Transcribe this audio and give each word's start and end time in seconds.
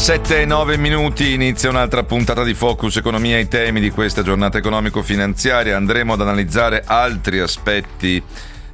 17 0.00 0.40
e 0.40 0.44
9 0.46 0.78
minuti 0.78 1.34
inizia 1.34 1.68
un'altra 1.68 2.02
puntata 2.04 2.42
di 2.42 2.54
Focus 2.54 2.96
Economia 2.96 3.36
e 3.36 3.40
i 3.40 3.48
temi 3.48 3.80
di 3.80 3.90
questa 3.90 4.22
giornata 4.22 4.56
economico-finanziaria. 4.56 5.76
Andremo 5.76 6.14
ad 6.14 6.22
analizzare 6.22 6.82
altri 6.86 7.38
aspetti 7.38 8.20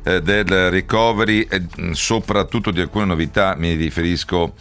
eh, 0.05 0.23
del 0.23 0.71
recovery 0.71 1.49
e 1.51 1.63
mm, 1.81 1.91
soprattutto 1.91 2.71
di 2.71 2.81
alcune 2.81 3.07
novità. 3.07 3.57
Mi 3.59 3.75
riferisco 3.75 4.55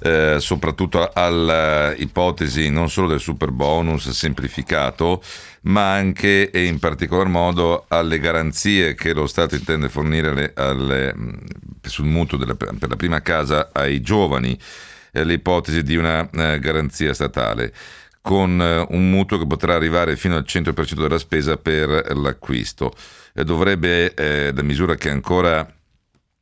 eh, 0.00 0.36
soprattutto 0.40 1.10
all'ipotesi 1.10 2.68
non 2.68 2.90
solo 2.90 3.08
del 3.08 3.20
super 3.20 3.50
bonus 3.50 4.10
semplificato, 4.10 5.22
ma 5.62 5.94
anche 5.94 6.50
e 6.50 6.66
in 6.66 6.78
particolar 6.80 7.28
modo 7.28 7.86
alle 7.88 8.18
garanzie 8.18 8.94
che 8.94 9.14
lo 9.14 9.26
Stato 9.26 9.54
intende 9.54 9.88
fornire 9.88 10.28
alle, 10.28 10.52
alle, 10.54 11.14
mm, 11.16 11.32
sul 11.80 12.04
mutuo 12.04 12.36
della, 12.36 12.56
per 12.56 12.90
la 12.90 12.96
prima 12.96 13.22
casa 13.22 13.70
ai 13.72 14.02
giovani 14.02 14.52
eh, 14.52 14.92
l'ipotesi 15.22 15.82
di 15.82 15.96
una 15.96 16.28
eh, 16.28 16.58
garanzia 16.58 17.14
statale 17.14 17.72
con 18.20 18.60
eh, 18.60 18.86
un 18.90 19.10
mutuo 19.10 19.38
che 19.38 19.46
potrà 19.46 19.74
arrivare 19.74 20.16
fino 20.16 20.34
al 20.34 20.44
100% 20.46 21.00
della 21.00 21.18
spesa 21.18 21.56
per 21.56 22.16
l'acquisto. 22.16 22.92
dovrebbe, 23.34 24.14
la 24.54 24.62
misura 24.62 24.94
che 24.94 25.08
è 25.08 25.12
ancora 25.12 25.66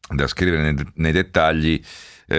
da 0.09 0.27
scrivere 0.27 0.63
nei, 0.63 0.87
nei 0.95 1.13
dettagli, 1.13 1.81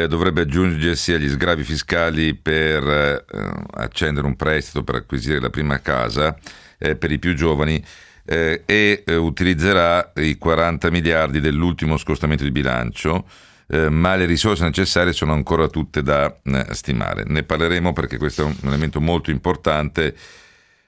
dovrebbe 0.07 0.41
aggiungersi 0.41 1.13
agli 1.13 1.29
sgravi 1.29 1.63
fiscali 1.63 2.33
per 2.33 3.25
accendere 3.73 4.25
un 4.25 4.35
prestito 4.35 4.83
per 4.83 4.95
acquisire 4.95 5.39
la 5.39 5.51
prima 5.51 5.81
casa 5.81 6.35
per 6.77 7.11
i 7.11 7.19
più 7.19 7.35
giovani 7.35 7.83
e 8.23 9.03
utilizzerà 9.07 10.13
i 10.15 10.37
40 10.37 10.89
miliardi 10.89 11.39
dell'ultimo 11.39 11.97
scostamento 11.97 12.43
di 12.43 12.51
bilancio 12.51 13.25
eh, 13.67 13.89
ma 13.89 14.15
le 14.15 14.25
risorse 14.25 14.63
necessarie 14.63 15.13
sono 15.13 15.33
ancora 15.33 15.67
tutte 15.67 16.01
da 16.01 16.35
eh, 16.43 16.67
stimare. 16.71 17.23
Ne 17.25 17.43
parleremo 17.43 17.93
perché 17.93 18.17
questo 18.17 18.43
è 18.43 18.45
un 18.45 18.55
elemento 18.63 18.99
molto 19.01 19.31
importante 19.31 20.15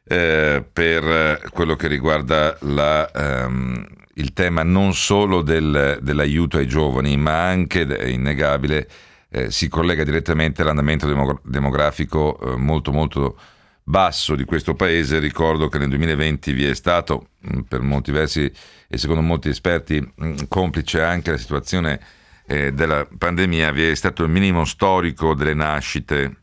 eh, 0.07 0.63
per 0.71 1.49
quello 1.51 1.75
che 1.75 1.87
riguarda 1.87 2.57
la, 2.61 3.09
ehm, 3.11 3.87
il 4.15 4.33
tema 4.33 4.63
non 4.63 4.93
solo 4.93 5.41
del, 5.41 5.99
dell'aiuto 6.01 6.57
ai 6.57 6.67
giovani, 6.67 7.17
ma 7.17 7.47
anche, 7.47 7.85
è 7.85 8.07
innegabile, 8.07 8.87
eh, 9.29 9.51
si 9.51 9.67
collega 9.67 10.03
direttamente 10.03 10.61
all'andamento 10.61 11.07
demogra- 11.07 11.39
demografico 11.43 12.39
eh, 12.39 12.55
molto 12.55 12.91
molto 12.91 13.37
basso 13.83 14.35
di 14.35 14.45
questo 14.45 14.75
paese. 14.75 15.19
Ricordo 15.19 15.67
che 15.69 15.77
nel 15.79 15.89
2020 15.89 16.53
vi 16.53 16.65
è 16.65 16.75
stato, 16.75 17.29
per 17.67 17.81
molti 17.81 18.11
versi 18.11 18.51
e 18.87 18.97
secondo 18.97 19.21
molti 19.21 19.49
esperti, 19.49 20.13
complice 20.47 21.01
anche 21.01 21.31
la 21.31 21.37
situazione 21.37 21.99
eh, 22.47 22.71
della 22.71 23.07
pandemia 23.17 23.71
vi 23.71 23.89
è 23.89 23.95
stato 23.95 24.23
il 24.23 24.29
minimo 24.29 24.65
storico 24.65 25.33
delle 25.33 25.53
nascite 25.53 26.37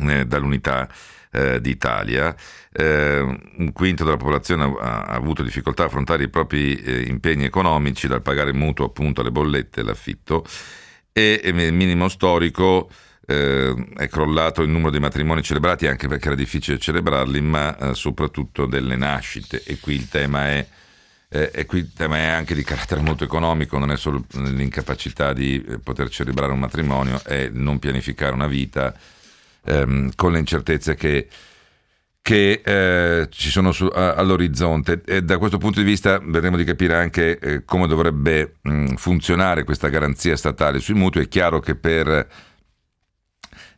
eh, 0.00 0.24
dall'unità 0.26 0.88
eh, 1.30 1.60
d'Italia. 1.60 2.34
Eh, 2.72 3.20
un 3.20 3.72
quinto 3.72 4.04
della 4.04 4.16
popolazione 4.16 4.64
ha, 4.64 5.02
ha, 5.02 5.14
avuto 5.14 5.42
difficoltà 5.42 5.84
a 5.84 5.86
affrontare 5.86 6.24
i 6.24 6.28
propri 6.28 6.76
eh, 6.76 7.02
impegni 7.02 7.44
economici, 7.44 8.08
dal 8.08 8.22
pagare 8.22 8.52
mutuo 8.52 8.86
appunto 8.86 9.20
alle 9.20 9.30
bollette 9.30 9.80
e 9.80 9.84
l'affitto, 9.84 10.44
e, 11.12 11.40
il 11.44 11.74
minimo 11.74 12.08
storico 12.08 12.90
è 13.24 14.08
crollato 14.10 14.60
il 14.60 14.68
numero 14.68 14.90
dei 14.90 15.00
matrimoni 15.00 15.42
celebrati 15.42 15.86
anche 15.86 16.06
perché 16.06 16.26
era 16.26 16.36
difficile 16.36 16.78
celebrarli, 16.78 17.40
ma 17.40 17.94
soprattutto 17.94 18.66
delle 18.66 18.96
nascite. 18.96 19.62
E 19.64 19.78
qui 19.80 19.94
il 19.94 20.08
tema 20.08 20.48
è 20.48 20.66
eh, 21.32 21.50
e 21.52 21.64
qui 21.64 21.78
il 21.78 21.92
tema 21.94 22.18
è 22.18 22.26
anche 22.26 22.54
di 22.54 22.62
carattere 22.62 23.00
molto 23.00 23.24
economico, 23.24 23.78
non 23.78 23.90
è 23.90 23.96
solo 23.96 24.24
l'incapacità 24.34 25.32
di 25.32 25.64
eh, 25.66 25.78
poter 25.78 26.10
celebrare 26.10 26.52
un 26.52 26.58
matrimonio, 26.58 27.22
è 27.24 27.48
non 27.50 27.78
pianificare 27.78 28.34
una 28.34 28.46
vita 28.46 28.94
ehm, 29.64 30.10
con 30.14 30.32
le 30.32 30.38
incertezze 30.38 30.94
che, 30.94 31.28
che 32.20 32.60
eh, 32.62 33.28
ci 33.30 33.48
sono 33.48 33.72
su, 33.72 33.86
a, 33.86 34.12
all'orizzonte. 34.12 35.00
E 35.06 35.22
da 35.22 35.38
questo 35.38 35.56
punto 35.56 35.80
di 35.80 35.86
vista 35.86 36.18
vedremo 36.18 36.58
di 36.58 36.64
capire 36.64 36.96
anche 36.96 37.38
eh, 37.38 37.64
come 37.64 37.86
dovrebbe 37.86 38.56
mh, 38.60 38.94
funzionare 38.96 39.64
questa 39.64 39.88
garanzia 39.88 40.36
statale 40.36 40.80
sui 40.80 40.94
mutui. 40.94 41.22
È 41.22 41.28
chiaro 41.28 41.60
che 41.60 41.76
per 41.76 42.28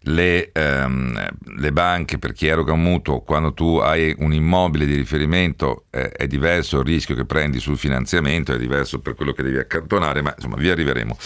le, 0.04 0.50
ehm, 0.52 1.28
le, 1.56 1.72
banche 1.72 2.18
per 2.18 2.32
chi 2.32 2.46
eroga 2.46 2.72
un 2.72 2.82
mutuo, 2.82 3.20
quando 3.20 3.52
tu 3.54 3.78
hai 3.78 4.14
un 4.18 4.32
immobile 4.32 4.86
di 4.86 4.94
riferimento 4.94 5.84
eh, 5.90 6.10
è 6.10 6.26
diverso 6.26 6.80
il 6.80 6.86
rischio 6.86 7.14
che 7.14 7.24
prendi 7.24 7.60
sul 7.60 7.78
finanziamento, 7.78 8.52
è 8.52 8.58
diverso 8.58 9.00
per 9.00 9.14
quello 9.14 9.32
che 9.32 9.42
devi 9.42 9.58
accantonare, 9.58 10.22
ma 10.22 10.32
insomma 10.36 10.56
vi 10.56 10.68
arriveremo. 10.68 11.16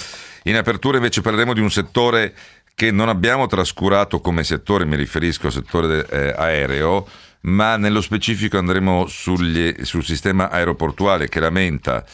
In 0.44 0.56
apertura 0.56 0.96
invece 0.96 1.20
parleremo 1.20 1.54
di 1.54 1.60
un 1.60 1.70
settore 1.70 2.34
che 2.74 2.92
non 2.92 3.08
abbiamo 3.08 3.46
trascurato 3.46 4.20
come 4.20 4.44
settore, 4.44 4.84
mi 4.84 4.96
riferisco 4.96 5.46
al 5.46 5.52
settore 5.52 6.06
eh, 6.08 6.32
aereo, 6.36 7.08
ma 7.40 7.76
nello 7.76 8.00
specifico 8.00 8.58
andremo 8.58 9.06
sugli, 9.08 9.74
sul 9.82 10.04
sistema 10.04 10.50
aeroportuale 10.50 11.28
che 11.28 11.40
lamenta, 11.40 12.04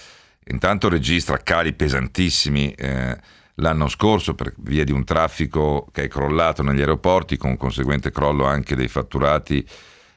intanto 0.47 0.89
registra 0.89 1.39
cali 1.39 1.75
pesantissimi. 1.75 2.73
Eh, 2.73 3.43
l'anno 3.57 3.89
scorso 3.89 4.35
per 4.35 4.55
via 4.59 4.85
di 4.85 4.93
un 4.93 5.05
traffico 5.05 5.87
che 5.93 6.05
è 6.05 6.09
crollato 6.09 6.63
negli 6.63 6.81
aeroporti 6.81 7.37
con 7.37 7.57
conseguente 7.57 8.11
crollo 8.11 8.45
anche 8.45 8.75
dei 8.75 8.89
fatturati 8.89 9.67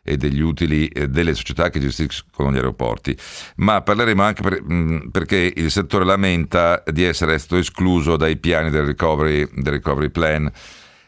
e 0.07 0.15
degli 0.15 0.39
utili 0.39 0.87
eh, 0.87 1.09
delle 1.09 1.35
società 1.35 1.69
che 1.69 1.81
gestiscono 1.81 2.49
gli 2.49 2.55
aeroporti, 2.55 3.15
ma 3.57 3.81
parleremo 3.81 4.23
anche 4.23 4.41
per, 4.41 4.63
mm, 4.63 5.09
perché 5.09 5.51
il 5.53 5.69
settore 5.69 6.05
lamenta 6.05 6.81
di 6.89 7.03
essere 7.03 7.37
stato 7.37 7.57
escluso 7.57 8.15
dai 8.15 8.37
piani 8.37 8.69
del 8.69 8.85
recovery, 8.85 9.45
del 9.53 9.73
recovery 9.73 10.09
plan. 10.09 10.49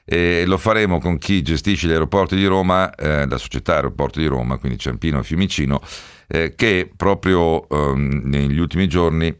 E 0.04 0.44
lo 0.46 0.58
faremo 0.58 1.00
con 1.00 1.20
chi 1.20 1.44
gestisce 1.44 1.88
gli 1.88 1.92
aeroporti 1.92 2.36
di 2.36 2.46
Roma, 2.46 2.94
eh, 2.96 3.28
la 3.28 3.38
società 3.38 3.76
Aeroporti 3.76 4.20
di 4.20 4.26
Roma, 4.26 4.58
quindi 4.58 4.80
Ciampino 4.80 5.20
e 5.20 5.24
Fiumicino, 5.24 5.82
eh, 6.28 6.56
che 6.56 6.92
proprio 6.94 7.70
eh, 7.70 7.94
negli 7.96 8.58
ultimi 8.58 8.88
giorni 8.88 9.34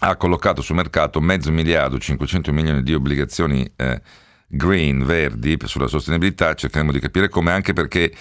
ha 0.00 0.16
collocato 0.16 0.62
sul 0.62 0.76
mercato 0.76 1.20
mezzo 1.20 1.50
miliardo, 1.50 1.98
500 1.98 2.52
milioni 2.52 2.82
di 2.82 2.94
obbligazioni 2.94 3.70
eh, 3.76 4.00
green, 4.46 5.04
verdi, 5.04 5.58
sulla 5.64 5.86
sostenibilità, 5.86 6.54
cercheremo 6.54 6.92
di 6.92 7.00
capire 7.00 7.28
come, 7.28 7.52
anche 7.52 7.72
perché 7.72 8.12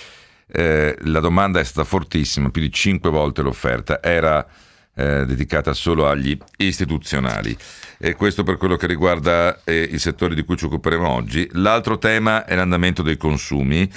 eh, 0.48 0.96
la 1.02 1.20
domanda 1.20 1.60
è 1.60 1.64
stata 1.64 1.88
fortissima, 1.88 2.50
più 2.50 2.62
di 2.62 2.72
5 2.72 3.10
volte 3.10 3.42
l'offerta 3.42 4.02
era 4.02 4.46
eh, 4.96 5.26
dedicata 5.26 5.74
solo 5.74 6.08
agli 6.08 6.38
istituzionali. 6.58 7.56
E 7.98 8.14
questo 8.16 8.44
per 8.44 8.58
quello 8.58 8.76
che 8.76 8.88
riguarda 8.88 9.62
eh, 9.64 9.88
il 9.92 10.00
settore 10.00 10.36
di 10.36 10.44
cui 10.44 10.58
ci 10.58 10.66
occuperemo 10.66 11.08
oggi. 11.08 11.48
L'altro 11.54 11.98
tema 11.98 12.46
è 12.46 12.56
l'andamento 12.56 13.02
dei 13.02 13.18
consumi. 13.18 13.90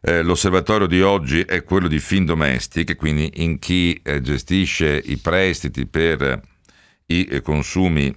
Eh, 0.00 0.22
l'osservatorio 0.22 0.86
di 0.86 1.02
oggi 1.02 1.40
è 1.42 1.64
quello 1.64 1.88
di 1.88 1.98
Findomestic, 1.98 2.96
quindi 2.96 3.30
in 3.42 3.58
chi 3.58 4.00
eh, 4.02 4.20
gestisce 4.20 5.02
i 5.04 5.16
prestiti 5.16 5.86
per 5.86 6.40
i 7.08 7.24
eh, 7.24 7.40
consumi 7.40 8.14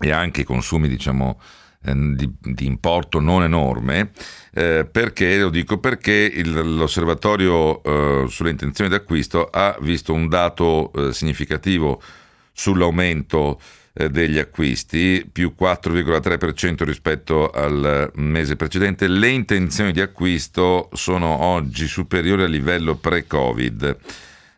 e 0.00 0.10
anche 0.10 0.42
i 0.42 0.44
consumi 0.44 0.88
diciamo 0.88 1.40
eh, 1.84 1.92
di, 1.94 2.32
di, 2.40 2.66
importo 2.66 3.20
non 3.20 3.44
enorme, 3.44 4.10
eh, 4.52 4.88
perché 4.90 5.38
lo 5.38 5.48
dico 5.48 5.78
perché 5.78 6.12
il, 6.12 6.76
l'osservatorio 6.76 7.82
eh, 7.82 8.26
sulle 8.28 8.50
intenzioni 8.50 8.90
d'acquisto 8.90 9.46
ha 9.46 9.76
visto 9.80 10.12
un 10.12 10.28
dato 10.28 10.92
eh, 10.92 11.12
significativo 11.12 12.02
sull'aumento 12.52 13.60
eh, 13.92 14.10
degli 14.10 14.38
acquisti, 14.38 15.28
più 15.30 15.54
4,3% 15.58 16.84
rispetto 16.84 17.50
al 17.50 18.10
mese 18.14 18.56
precedente. 18.56 19.06
Le 19.06 19.28
intenzioni 19.28 19.92
di 19.92 20.00
acquisto 20.00 20.88
sono 20.94 21.42
oggi 21.42 21.86
superiori 21.86 22.42
al 22.42 22.50
livello 22.50 22.96
pre-Covid 22.96 23.96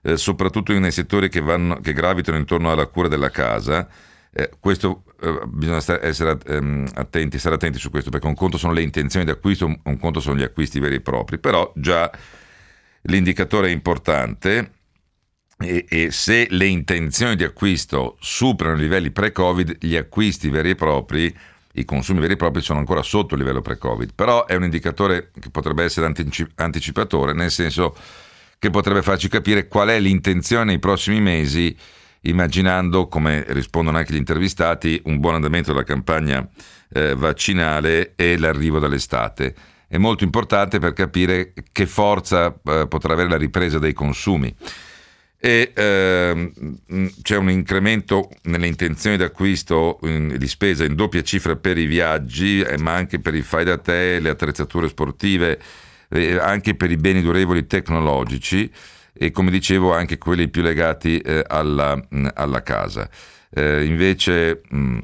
eh, 0.03 0.17
soprattutto 0.17 0.73
nei 0.79 0.93
settori 0.93 1.29
che, 1.29 1.41
vanno, 1.41 1.81
che, 1.81 1.93
gravitano 1.93 2.39
intorno 2.39 2.71
alla 2.71 2.87
cura 2.87 3.09
della 3.09 3.31
casa. 3.31 3.89
Eh, 4.33 4.51
questo 4.61 5.05
eh, 5.21 5.41
bisogna 5.47 5.81
stare, 5.81 6.03
essere 6.03 6.39
ehm, 6.47 6.89
attenti, 6.95 7.39
stare 7.39 7.57
attenti 7.57 7.79
su 7.79 7.91
questo 7.91 8.11
perché 8.11 8.27
un 8.27 8.35
conto 8.35 8.59
sono 8.59 8.73
le 8.73 8.83
intenzioni 8.83 9.25
di 9.25 9.31
acquisto, 9.31 9.67
un 9.67 9.99
conto 9.99 10.21
sono 10.21 10.37
gli 10.37 10.43
acquisti 10.43 10.79
veri 10.79 10.97
e 10.97 11.01
propri, 11.01 11.39
però 11.39 11.73
già 11.75 12.11
l'indicatore 13.03 13.69
è 13.69 13.73
importante 13.73 14.73
e, 15.59 15.85
e, 15.89 16.11
se 16.11 16.47
le 16.51 16.67
intenzioni 16.67 17.37
di 17.37 17.45
acquisto 17.45 18.17
superano 18.21 18.79
i 18.79 18.81
livelli 18.81 19.11
pre-Covid, 19.11 19.77
gli 19.81 19.97
acquisti 19.97 20.49
veri 20.49 20.71
e 20.71 20.75
propri, 20.75 21.35
i 21.75 21.85
consumi 21.85 22.21
veri 22.21 22.33
e 22.33 22.37
propri 22.37 22.63
sono 22.63 22.79
ancora 22.79 23.03
sotto 23.03 23.35
il 23.35 23.41
livello 23.41 23.61
pre-Covid. 23.61 24.13
Però 24.15 24.47
è 24.47 24.55
un 24.55 24.65
indicatore 24.65 25.31
che 25.39 25.51
potrebbe 25.51 25.85
essere 25.85 26.07
anticip- 26.07 26.59
anticipatore, 26.59 27.35
nel 27.35 27.51
senso 27.51 27.95
che 28.61 28.69
potrebbe 28.69 29.01
farci 29.01 29.29
capire 29.29 29.67
qual 29.67 29.89
è 29.89 29.99
l'intenzione 29.99 30.65
nei 30.65 30.79
prossimi 30.79 31.19
mesi, 31.19 31.75
immaginando, 32.23 33.09
come 33.09 33.43
rispondono 33.49 33.97
anche 33.97 34.13
gli 34.13 34.19
intervistati, 34.19 35.01
un 35.07 35.19
buon 35.19 35.37
andamento 35.37 35.73
della 35.73 35.83
campagna 35.83 36.47
eh, 36.93 37.15
vaccinale 37.15 38.13
e 38.17 38.37
l'arrivo 38.37 38.79
dall'estate. 38.79 39.55
È 39.89 39.97
molto 39.97 40.25
importante 40.25 40.79
per 40.79 40.93
capire 40.93 41.55
che 41.73 41.87
forza 41.87 42.55
eh, 42.63 42.87
potrà 42.87 43.15
avere 43.15 43.31
la 43.31 43.39
ripresa 43.39 43.79
dei 43.79 43.95
consumi 43.95 44.55
e 45.43 45.73
ehm, 45.75 46.53
c'è 47.23 47.37
un 47.39 47.49
incremento 47.49 48.29
nelle 48.43 48.67
intenzioni 48.67 49.17
d'acquisto 49.17 49.99
in, 50.03 50.37
di 50.37 50.47
spesa 50.47 50.85
in 50.85 50.95
doppia 50.95 51.23
cifra 51.23 51.57
per 51.57 51.79
i 51.79 51.87
viaggi, 51.87 52.61
eh, 52.61 52.77
ma 52.77 52.93
anche 52.93 53.21
per 53.21 53.35
i 53.35 53.41
fai 53.41 53.65
da 53.65 53.79
te, 53.79 54.21
le 54.21 54.29
attrezzature 54.29 54.87
sportive, 54.87 55.59
eh, 56.11 56.39
anche 56.39 56.75
per 56.75 56.91
i 56.91 56.97
beni 56.97 57.23
durevoli 57.23 57.67
tecnologici 57.67 58.71
e 59.13 59.31
come 59.31 59.51
dicevo 59.51 59.93
anche 59.93 60.19
quelli 60.19 60.49
più 60.49 60.63
legati 60.63 61.19
eh, 61.19 61.45
alla, 61.47 61.97
mh, 61.97 62.29
alla, 62.35 62.63
casa. 62.63 63.09
Eh, 63.51 63.85
invece 63.85 64.63
mh, 64.69 64.99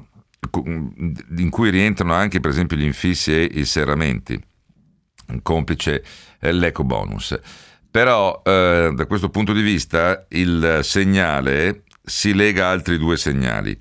in 1.38 1.50
cui 1.50 1.70
rientrano 1.70 2.14
anche 2.14 2.40
per 2.40 2.50
esempio 2.50 2.76
gli 2.76 2.84
infissi 2.84 3.32
e 3.32 3.48
i 3.52 3.64
serramenti, 3.64 4.40
complice 5.42 6.04
eh, 6.40 6.52
l'eco 6.52 6.84
bonus. 6.84 7.38
Però 7.90 8.42
eh, 8.44 8.92
da 8.94 9.06
questo 9.06 9.30
punto 9.30 9.52
di 9.52 9.62
vista 9.62 10.26
il 10.30 10.80
segnale 10.82 11.84
si 12.02 12.34
lega 12.34 12.66
a 12.66 12.70
altri 12.70 12.98
due 12.98 13.16
segnali. 13.16 13.76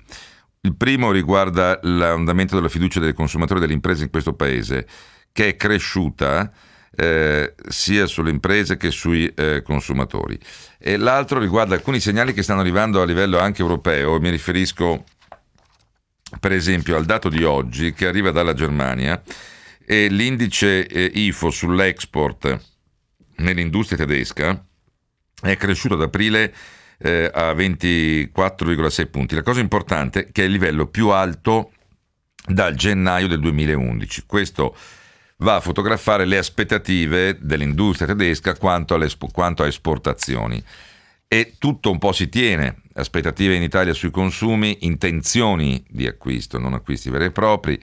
Il 0.62 0.74
primo 0.74 1.12
riguarda 1.12 1.78
l'andamento 1.82 2.56
della 2.56 2.68
fiducia 2.68 2.98
dei 2.98 3.12
consumatori 3.12 3.58
e 3.58 3.62
delle 3.62 3.74
imprese 3.74 4.04
in 4.04 4.10
questo 4.10 4.32
paese, 4.32 4.86
che 5.32 5.48
è 5.48 5.56
cresciuta 5.56 6.50
eh, 6.96 7.54
sia 7.68 8.06
sulle 8.06 8.30
imprese 8.30 8.76
che 8.76 8.90
sui 8.90 9.26
eh, 9.34 9.62
consumatori. 9.62 10.38
E 10.78 10.96
l'altro 10.96 11.38
riguarda 11.38 11.74
alcuni 11.74 12.00
segnali 12.00 12.32
che 12.32 12.42
stanno 12.42 12.60
arrivando 12.60 13.00
a 13.00 13.04
livello 13.04 13.38
anche 13.38 13.62
europeo. 13.62 14.18
Mi 14.18 14.30
riferisco 14.30 15.04
per 16.40 16.52
esempio 16.52 16.96
al 16.96 17.04
dato 17.04 17.28
di 17.28 17.44
oggi 17.44 17.92
che 17.92 18.06
arriva 18.06 18.30
dalla 18.30 18.54
Germania 18.54 19.22
e 19.84 20.08
l'indice 20.08 20.86
eh, 20.86 21.10
IFO 21.14 21.50
sull'export 21.50 22.60
nell'industria 23.36 23.98
tedesca 23.98 24.64
è 25.40 25.56
cresciuto 25.56 25.94
ad 25.94 26.02
aprile 26.02 26.52
eh, 26.98 27.30
a 27.32 27.52
24,6 27.52 29.10
punti. 29.10 29.34
La 29.34 29.42
cosa 29.42 29.60
importante 29.60 30.26
è 30.26 30.32
che 30.32 30.42
è 30.42 30.46
il 30.46 30.52
livello 30.52 30.86
più 30.86 31.08
alto 31.10 31.72
dal 32.46 32.74
gennaio 32.74 33.28
del 33.28 33.40
2011. 33.40 34.24
Questo 34.26 34.76
va 35.38 35.56
a 35.56 35.60
fotografare 35.60 36.24
le 36.24 36.38
aspettative 36.38 37.38
dell'industria 37.40 38.08
tedesca 38.08 38.56
quanto, 38.56 38.98
quanto 39.32 39.62
a 39.62 39.66
esportazioni. 39.66 40.62
E 41.28 41.54
tutto 41.58 41.90
un 41.90 41.98
po' 41.98 42.12
si 42.12 42.28
tiene, 42.28 42.82
aspettative 42.94 43.54
in 43.54 43.62
Italia 43.62 43.92
sui 43.92 44.10
consumi, 44.10 44.78
intenzioni 44.80 45.84
di 45.88 46.06
acquisto, 46.06 46.58
non 46.58 46.72
acquisti 46.72 47.10
veri 47.10 47.26
e 47.26 47.30
propri, 47.32 47.80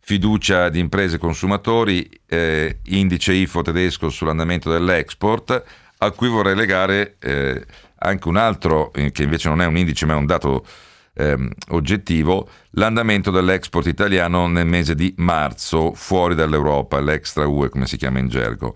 fiducia 0.00 0.68
di 0.68 0.80
imprese 0.80 1.16
e 1.16 1.18
consumatori, 1.18 2.08
eh, 2.26 2.80
indice 2.84 3.32
IFO 3.32 3.62
tedesco 3.62 4.10
sull'andamento 4.10 4.70
dell'export, 4.70 5.64
a 5.96 6.10
cui 6.10 6.28
vorrei 6.28 6.54
legare 6.54 7.16
eh, 7.20 7.64
anche 8.00 8.28
un 8.28 8.36
altro, 8.36 8.92
eh, 8.92 9.10
che 9.12 9.22
invece 9.22 9.48
non 9.48 9.62
è 9.62 9.66
un 9.66 9.78
indice 9.78 10.04
ma 10.04 10.12
è 10.12 10.16
un 10.16 10.26
dato 10.26 10.66
ehm, 11.14 11.50
oggettivo, 11.70 12.48
l'andamento 12.70 13.30
dell'export 13.30 13.86
italiano 13.86 14.46
nel 14.46 14.66
mese 14.66 14.94
di 14.94 15.14
marzo 15.18 15.92
fuori 15.94 16.34
dall'Europa, 16.34 17.00
l'extra 17.00 17.46
UE 17.46 17.68
come 17.68 17.86
si 17.86 17.96
chiama 17.96 18.18
in 18.18 18.28
gergo. 18.28 18.74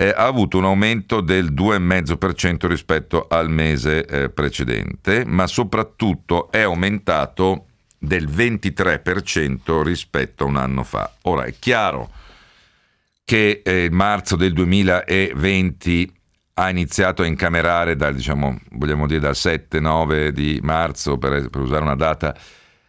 Eh, 0.00 0.10
ha 0.10 0.26
avuto 0.26 0.58
un 0.58 0.64
aumento 0.64 1.20
del 1.20 1.52
2,5% 1.52 2.66
rispetto 2.66 3.26
al 3.28 3.50
mese 3.50 4.04
eh, 4.04 4.28
precedente, 4.28 5.24
ma 5.26 5.46
soprattutto 5.46 6.50
è 6.52 6.60
aumentato 6.60 7.64
del 7.98 8.28
23% 8.28 9.82
rispetto 9.82 10.44
a 10.44 10.46
un 10.46 10.56
anno 10.56 10.84
fa. 10.84 11.12
Ora 11.22 11.44
è 11.44 11.54
chiaro 11.58 12.10
che 13.24 13.60
eh, 13.64 13.88
marzo 13.90 14.36
del 14.36 14.52
2020 14.52 16.17
ha 16.58 16.70
iniziato 16.70 17.22
a 17.22 17.26
incamerare 17.26 17.96
dal, 17.96 18.14
diciamo, 18.14 18.58
dire, 18.68 19.20
dal 19.20 19.34
7-9 19.34 20.28
di 20.28 20.58
marzo, 20.62 21.16
per, 21.18 21.48
per, 21.50 21.60
usare 21.60 21.82
una 21.82 21.94
data, 21.94 22.36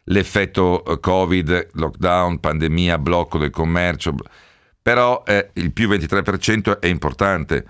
l'effetto 0.05 0.83
eh, 0.83 0.99
Covid, 0.99 1.69
lockdown, 1.73 2.39
pandemia, 2.39 2.97
blocco 2.97 3.37
del 3.37 3.51
commercio, 3.51 4.15
però 4.81 5.23
eh, 5.25 5.51
il 5.53 5.71
più 5.71 5.87
23% 5.89 6.79
è 6.79 6.87
importante. 6.87 7.65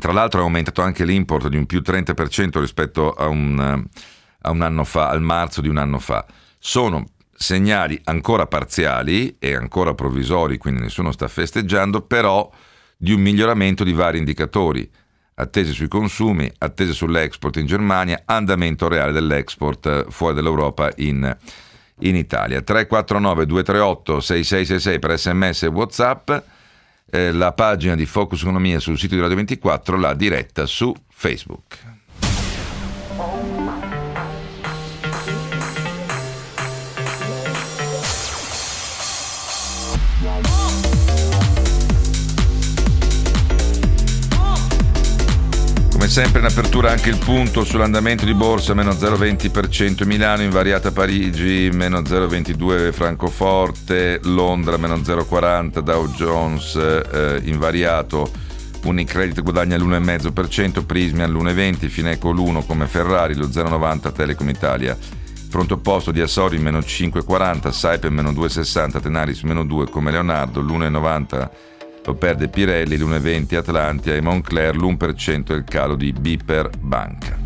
Tra 0.00 0.12
l'altro 0.12 0.40
è 0.40 0.42
aumentato 0.42 0.82
anche 0.82 1.04
l'import 1.04 1.48
di 1.48 1.56
un 1.56 1.64
più 1.64 1.80
30% 1.80 2.60
rispetto 2.60 3.12
a 3.12 3.26
un 3.26 3.86
a 4.42 4.50
un 4.50 4.62
anno 4.62 4.84
fa, 4.84 5.08
al 5.08 5.22
marzo 5.22 5.60
di 5.60 5.68
un 5.68 5.78
anno 5.78 5.98
fa. 5.98 6.24
Sono 6.58 7.04
segnali 7.34 8.00
ancora 8.04 8.46
parziali 8.46 9.36
e 9.38 9.54
ancora 9.54 9.94
provvisori, 9.94 10.58
quindi 10.58 10.82
nessuno 10.82 11.12
sta 11.12 11.28
festeggiando, 11.28 12.02
però 12.02 12.50
di 13.00 13.12
un 13.12 13.20
miglioramento 13.20 13.84
di 13.84 13.92
vari 13.92 14.18
indicatori. 14.18 14.90
Attese 15.34 15.72
sui 15.72 15.86
consumi, 15.86 16.50
attese 16.58 16.92
sull'export 16.92 17.56
in 17.58 17.66
Germania, 17.66 18.22
andamento 18.24 18.88
reale 18.88 19.12
dell'export 19.12 19.86
eh, 19.86 20.04
fuori 20.08 20.34
dall'Europa 20.34 20.90
in, 20.96 21.36
in 22.00 22.16
Italia. 22.16 22.60
349 22.60 23.46
238 23.46 24.20
6666 24.20 24.98
per 24.98 25.16
sms 25.16 25.62
e 25.62 25.66
whatsapp, 25.68 26.30
eh, 27.10 27.30
la 27.30 27.52
pagina 27.52 27.94
di 27.94 28.04
Focus 28.04 28.42
Economia 28.42 28.80
sul 28.80 28.98
sito 28.98 29.14
di 29.14 29.20
Radio 29.20 29.36
24, 29.36 29.96
la 29.96 30.14
diretta 30.14 30.66
su 30.66 30.92
Facebook. 31.08 31.76
Sempre 46.18 46.40
in 46.40 46.46
apertura 46.46 46.90
anche 46.90 47.10
il 47.10 47.18
punto 47.18 47.62
sull'andamento 47.62 48.24
di 48.24 48.34
borsa, 48.34 48.74
meno 48.74 48.90
0,20% 48.90 50.04
Milano, 50.04 50.42
invariata 50.42 50.90
Parigi, 50.90 51.70
meno 51.72 52.00
0,22 52.00 52.92
Francoforte, 52.92 54.18
Londra, 54.24 54.76
meno 54.78 54.96
0,40 54.96 55.78
Dow 55.78 56.08
Jones, 56.08 56.74
eh, 56.74 57.40
invariato, 57.44 58.28
Unicredit 58.82 59.42
guadagna 59.42 59.76
l'1,5%, 59.76 60.84
Prismi 60.84 61.22
all'1,20, 61.22 61.86
Fineco 61.86 62.32
l'1 62.32 62.66
come 62.66 62.88
Ferrari, 62.88 63.36
lo 63.36 63.46
0,90 63.46 64.12
Telecom 64.12 64.48
Italia. 64.48 64.98
Fronte 65.48 65.74
opposto 65.74 66.10
di 66.10 66.20
Asori 66.20 66.58
meno 66.58 66.80
5,40, 66.80 67.70
Saipem 67.70 68.12
meno 68.12 68.32
2,60, 68.32 69.00
Tenaris 69.00 69.42
meno 69.42 69.64
2 69.64 69.88
come 69.88 70.10
Leonardo, 70.10 70.60
l'1,90 70.62 71.48
lo 72.08 72.14
perde 72.14 72.48
Pirelli, 72.48 72.96
l'1,20 72.96 73.56
Atlantia 73.56 74.14
e 74.14 74.22
Moncler 74.22 74.74
l'1% 74.74 75.48
è 75.48 75.52
il 75.52 75.64
calo 75.64 75.94
di 75.94 76.10
Biper 76.12 76.70
Banca. 76.80 77.36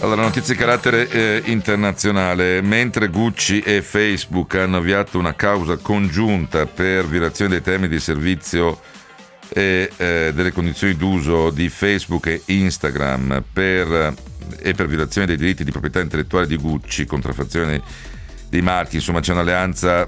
Allora, 0.00 0.22
notizie 0.22 0.54
di 0.54 0.60
carattere 0.60 1.08
eh, 1.08 1.42
internazionale. 1.46 2.60
Mentre 2.60 3.08
Gucci 3.08 3.60
e 3.60 3.80
Facebook 3.80 4.54
hanno 4.56 4.76
avviato 4.76 5.18
una 5.18 5.34
causa 5.34 5.78
congiunta 5.78 6.66
per 6.66 7.06
violazione 7.06 7.52
dei 7.52 7.62
termini 7.62 7.88
di 7.88 8.00
servizio 8.00 8.78
e 9.48 9.90
eh, 9.96 10.32
delle 10.34 10.52
condizioni 10.52 10.96
d'uso 10.96 11.50
di 11.50 11.68
Facebook 11.68 12.26
e 12.26 12.42
Instagram 12.46 13.42
per, 13.52 14.14
e 14.60 14.74
per 14.74 14.86
violazione 14.86 15.26
dei 15.26 15.36
diritti 15.36 15.64
di 15.64 15.70
proprietà 15.70 16.00
intellettuale 16.00 16.46
di 16.46 16.56
Gucci, 16.56 17.06
contraffazione 17.06 17.82
dei 18.48 18.62
marchi, 18.62 18.96
insomma 18.96 19.20
c'è 19.20 19.32
un'alleanza 19.32 20.06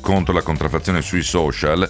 contro 0.00 0.32
la 0.32 0.42
contraffazione 0.42 1.02
sui 1.02 1.22
social. 1.22 1.88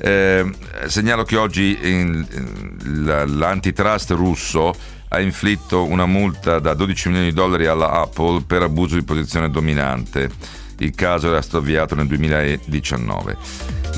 Eh, 0.00 0.48
segnalo 0.86 1.24
che 1.24 1.36
oggi 1.36 1.76
in, 1.82 2.24
in, 2.30 3.34
l'antitrust 3.36 4.12
russo 4.12 4.72
ha 5.08 5.20
inflitto 5.20 5.84
una 5.84 6.06
multa 6.06 6.58
da 6.60 6.74
12 6.74 7.08
milioni 7.08 7.28
di 7.30 7.34
dollari 7.34 7.66
alla 7.66 7.90
Apple 7.90 8.42
per 8.42 8.62
abuso 8.62 8.94
di 8.94 9.02
posizione 9.02 9.50
dominante. 9.50 10.30
Il 10.78 10.94
caso 10.94 11.28
era 11.28 11.42
stato 11.42 11.58
avviato 11.58 11.94
nel 11.94 12.06
2019. 12.06 13.36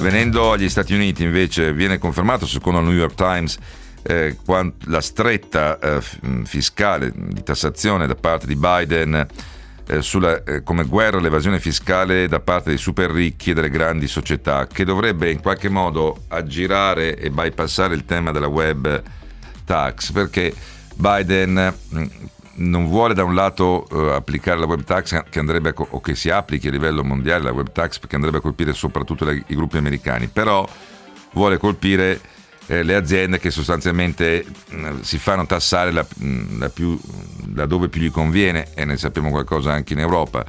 Venendo 0.00 0.52
agli 0.52 0.68
Stati 0.68 0.94
Uniti 0.94 1.22
invece 1.22 1.72
viene 1.72 1.99
confermato 1.99 2.46
secondo 2.46 2.80
il 2.80 2.87
New 2.87 2.94
York 2.94 3.14
Times 3.14 3.58
eh, 4.02 4.37
la 4.87 5.00
stretta 5.00 5.78
eh, 5.78 6.00
fiscale 6.44 7.12
di 7.14 7.42
tassazione 7.42 8.06
da 8.06 8.14
parte 8.14 8.46
di 8.46 8.56
Biden 8.56 9.26
eh, 9.87 10.02
sulla, 10.02 10.42
eh, 10.44 10.62
come 10.62 10.84
guerra 10.84 11.18
all'evasione 11.18 11.60
fiscale 11.60 12.28
da 12.28 12.40
parte 12.40 12.70
dei 12.70 12.78
super 12.78 13.10
ricchi 13.10 13.50
e 13.50 13.54
delle 13.54 13.70
grandi 13.70 14.06
società, 14.06 14.66
che 14.66 14.84
dovrebbe 14.84 15.30
in 15.30 15.40
qualche 15.40 15.68
modo 15.68 16.25
aggirare 16.28 17.16
e 17.16 17.30
bypassare 17.30 17.94
il 17.94 18.04
tema 18.04 18.30
della 18.30 18.46
web 18.46 19.02
tax, 19.64 20.12
perché 20.12 20.54
Biden 20.94 21.75
non 22.54 22.87
vuole 22.87 23.14
da 23.14 23.25
un 23.25 23.35
lato 23.35 23.87
uh, 23.90 23.97
applicare 24.12 24.59
la 24.59 24.66
web 24.66 24.83
tax 24.85 25.23
che 25.28 25.38
andrebbe 25.38 25.71
a, 25.71 25.75
o 25.76 26.00
che 26.00 26.14
si 26.14 26.30
applichi 26.30 26.69
a 26.69 26.71
livello 26.71 27.04
mondiale 27.04 27.45
la 27.45 27.52
web 27.52 27.71
tax 27.73 27.99
perché 27.99 28.16
andrebbe 28.16 28.38
a 28.38 28.40
colpire 28.40 28.73
soprattutto 28.73 29.25
le, 29.25 29.45
i 29.47 29.54
gruppi 29.54 29.76
americani, 29.76 30.28
però 30.28 30.66
vuole 31.33 31.59
colpire 31.59 32.21
eh, 32.66 32.83
le 32.83 32.95
aziende 32.95 33.38
che 33.38 33.50
sostanzialmente 33.50 34.45
mh, 34.71 35.00
si 35.00 35.19
fanno 35.19 35.47
tassare 35.47 35.90
la, 35.90 36.07
mh, 36.16 36.59
la 36.59 36.69
più, 36.69 36.99
da 37.45 37.66
dove 37.66 37.88
più 37.88 38.00
gli 38.00 38.11
conviene 38.11 38.69
e 38.75 38.85
ne 38.85 38.97
sappiamo 38.97 39.30
qualcosa 39.30 39.73
anche 39.73 39.92
in 39.92 40.00
Europa. 40.00 40.45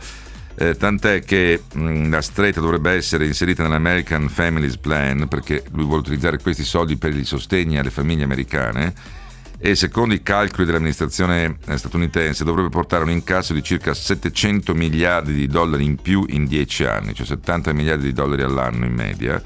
Eh, 0.53 0.75
tant'è 0.75 1.23
che 1.23 1.63
mh, 1.73 2.09
la 2.09 2.21
stretta 2.21 2.59
dovrebbe 2.59 2.91
essere 2.91 3.25
inserita 3.25 3.63
nell'American 3.63 4.27
Families 4.27 4.77
Plan 4.77 5.27
perché 5.27 5.63
lui 5.71 5.85
vuole 5.85 6.01
utilizzare 6.01 6.39
questi 6.39 6.63
soldi 6.63 6.97
per 6.97 7.15
i 7.15 7.23
sostegni 7.23 7.79
alle 7.79 7.89
famiglie 7.89 8.23
americane 8.23 8.93
e 9.63 9.75
secondo 9.75 10.15
i 10.15 10.23
calcoli 10.23 10.65
dell'amministrazione 10.65 11.57
eh, 11.67 11.77
statunitense 11.77 12.43
dovrebbe 12.43 12.69
portare 12.69 13.03
un 13.03 13.11
incasso 13.11 13.53
di 13.53 13.61
circa 13.61 13.93
700 13.93 14.73
miliardi 14.73 15.33
di 15.33 15.45
dollari 15.45 15.85
in 15.85 15.97
più 15.97 16.25
in 16.29 16.45
10 16.45 16.83
anni, 16.85 17.13
cioè 17.13 17.27
70 17.27 17.71
miliardi 17.71 18.05
di 18.05 18.13
dollari 18.13 18.41
all'anno 18.41 18.85
in 18.85 18.93
media 18.93 19.41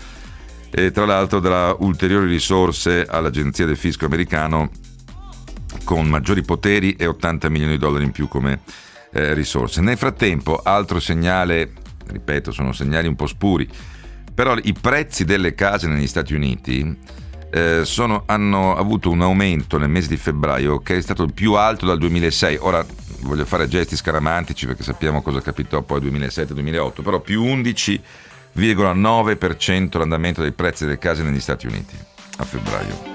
e 0.71 0.91
tra 0.91 1.05
l'altro 1.05 1.41
darà 1.41 1.75
ulteriori 1.79 2.27
risorse 2.27 3.05
all'Agenzia 3.05 3.65
del 3.65 3.75
Fisco 3.75 4.05
americano 4.05 4.71
con 5.83 6.07
maggiori 6.07 6.43
poteri 6.43 6.93
e 6.93 7.07
80 7.07 7.49
milioni 7.49 7.73
di 7.73 7.77
dollari 7.79 8.05
in 8.05 8.11
più 8.11 8.29
come 8.29 8.61
eh, 9.11 9.33
risorse. 9.33 9.81
Nel 9.81 9.97
frattempo, 9.97 10.61
altro 10.63 11.01
segnale, 11.01 11.73
ripeto, 12.07 12.51
sono 12.51 12.71
segnali 12.71 13.07
un 13.07 13.15
po' 13.15 13.27
spuri, 13.27 13.69
però 14.33 14.55
i 14.61 14.73
prezzi 14.73 15.25
delle 15.25 15.53
case 15.55 15.87
negli 15.87 16.07
Stati 16.07 16.33
Uniti 16.33 16.97
eh, 17.55 17.85
sono, 17.85 18.23
hanno 18.25 18.75
avuto 18.75 19.09
un 19.09 19.21
aumento 19.21 19.77
nel 19.77 19.87
mese 19.87 20.09
di 20.09 20.17
febbraio 20.17 20.79
che 20.79 20.97
è 20.97 21.01
stato 21.01 21.23
il 21.23 21.31
più 21.31 21.53
alto 21.53 21.85
dal 21.85 21.97
2006. 21.97 22.57
Ora 22.59 22.85
voglio 23.21 23.45
fare 23.45 23.69
gesti 23.69 23.95
scaramantici 23.95 24.65
perché 24.65 24.83
sappiamo 24.83 25.21
cosa 25.21 25.39
capitò 25.39 25.81
poi 25.81 26.01
2007-2008, 26.01 27.01
però 27.01 27.21
più 27.21 27.41
11 27.41 28.01
0,9% 28.57 29.97
l'andamento 29.97 30.41
dei 30.41 30.51
prezzi 30.51 30.83
delle 30.83 30.97
case 30.97 31.23
negli 31.23 31.39
Stati 31.39 31.65
Uniti 31.65 31.95
a 32.37 32.43
febbraio. 32.43 33.13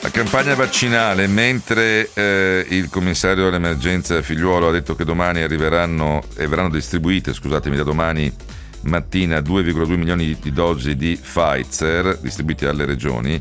La 0.00 0.10
campagna 0.10 0.54
vaccinale, 0.54 1.26
mentre 1.26 2.08
eh, 2.14 2.64
il 2.70 2.88
commissario 2.88 3.48
all'emergenza 3.48 4.22
Figliuolo 4.22 4.68
ha 4.68 4.72
detto 4.72 4.94
che 4.94 5.04
domani 5.04 5.42
arriveranno 5.42 6.22
e 6.36 6.46
verranno 6.46 6.70
distribuite, 6.70 7.34
scusatemi, 7.34 7.76
da 7.76 7.82
domani 7.82 8.34
mattina 8.82 9.38
2,2 9.38 9.96
milioni 9.96 10.36
di 10.40 10.52
dosi 10.52 10.96
di 10.96 11.18
Pfizer 11.20 12.18
distribuite 12.20 12.68
alle 12.68 12.84
regioni, 12.84 13.40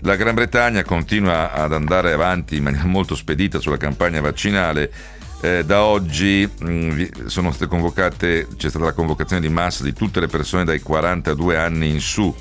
la 0.00 0.16
Gran 0.16 0.34
Bretagna 0.34 0.84
continua 0.84 1.52
ad 1.52 1.72
andare 1.72 2.12
avanti 2.12 2.56
in 2.56 2.62
maniera 2.62 2.86
molto 2.86 3.14
spedita 3.14 3.58
sulla 3.58 3.76
campagna 3.76 4.20
vaccinale. 4.20 4.90
Eh, 5.40 5.64
da 5.64 5.84
oggi 5.84 6.48
mh, 6.48 6.70
mm, 6.70 7.02
sono 7.26 7.50
state 7.50 7.68
convocate, 7.68 8.46
c'è 8.56 8.68
stata 8.68 8.84
la 8.84 8.92
convocazione 8.92 9.42
di 9.42 9.48
massa 9.48 9.84
di 9.84 9.92
tutte 9.92 10.20
le 10.20 10.28
persone 10.28 10.64
dai 10.64 10.80
42 10.80 11.56
anni 11.56 11.90
in 11.90 12.00
su, 12.00 12.34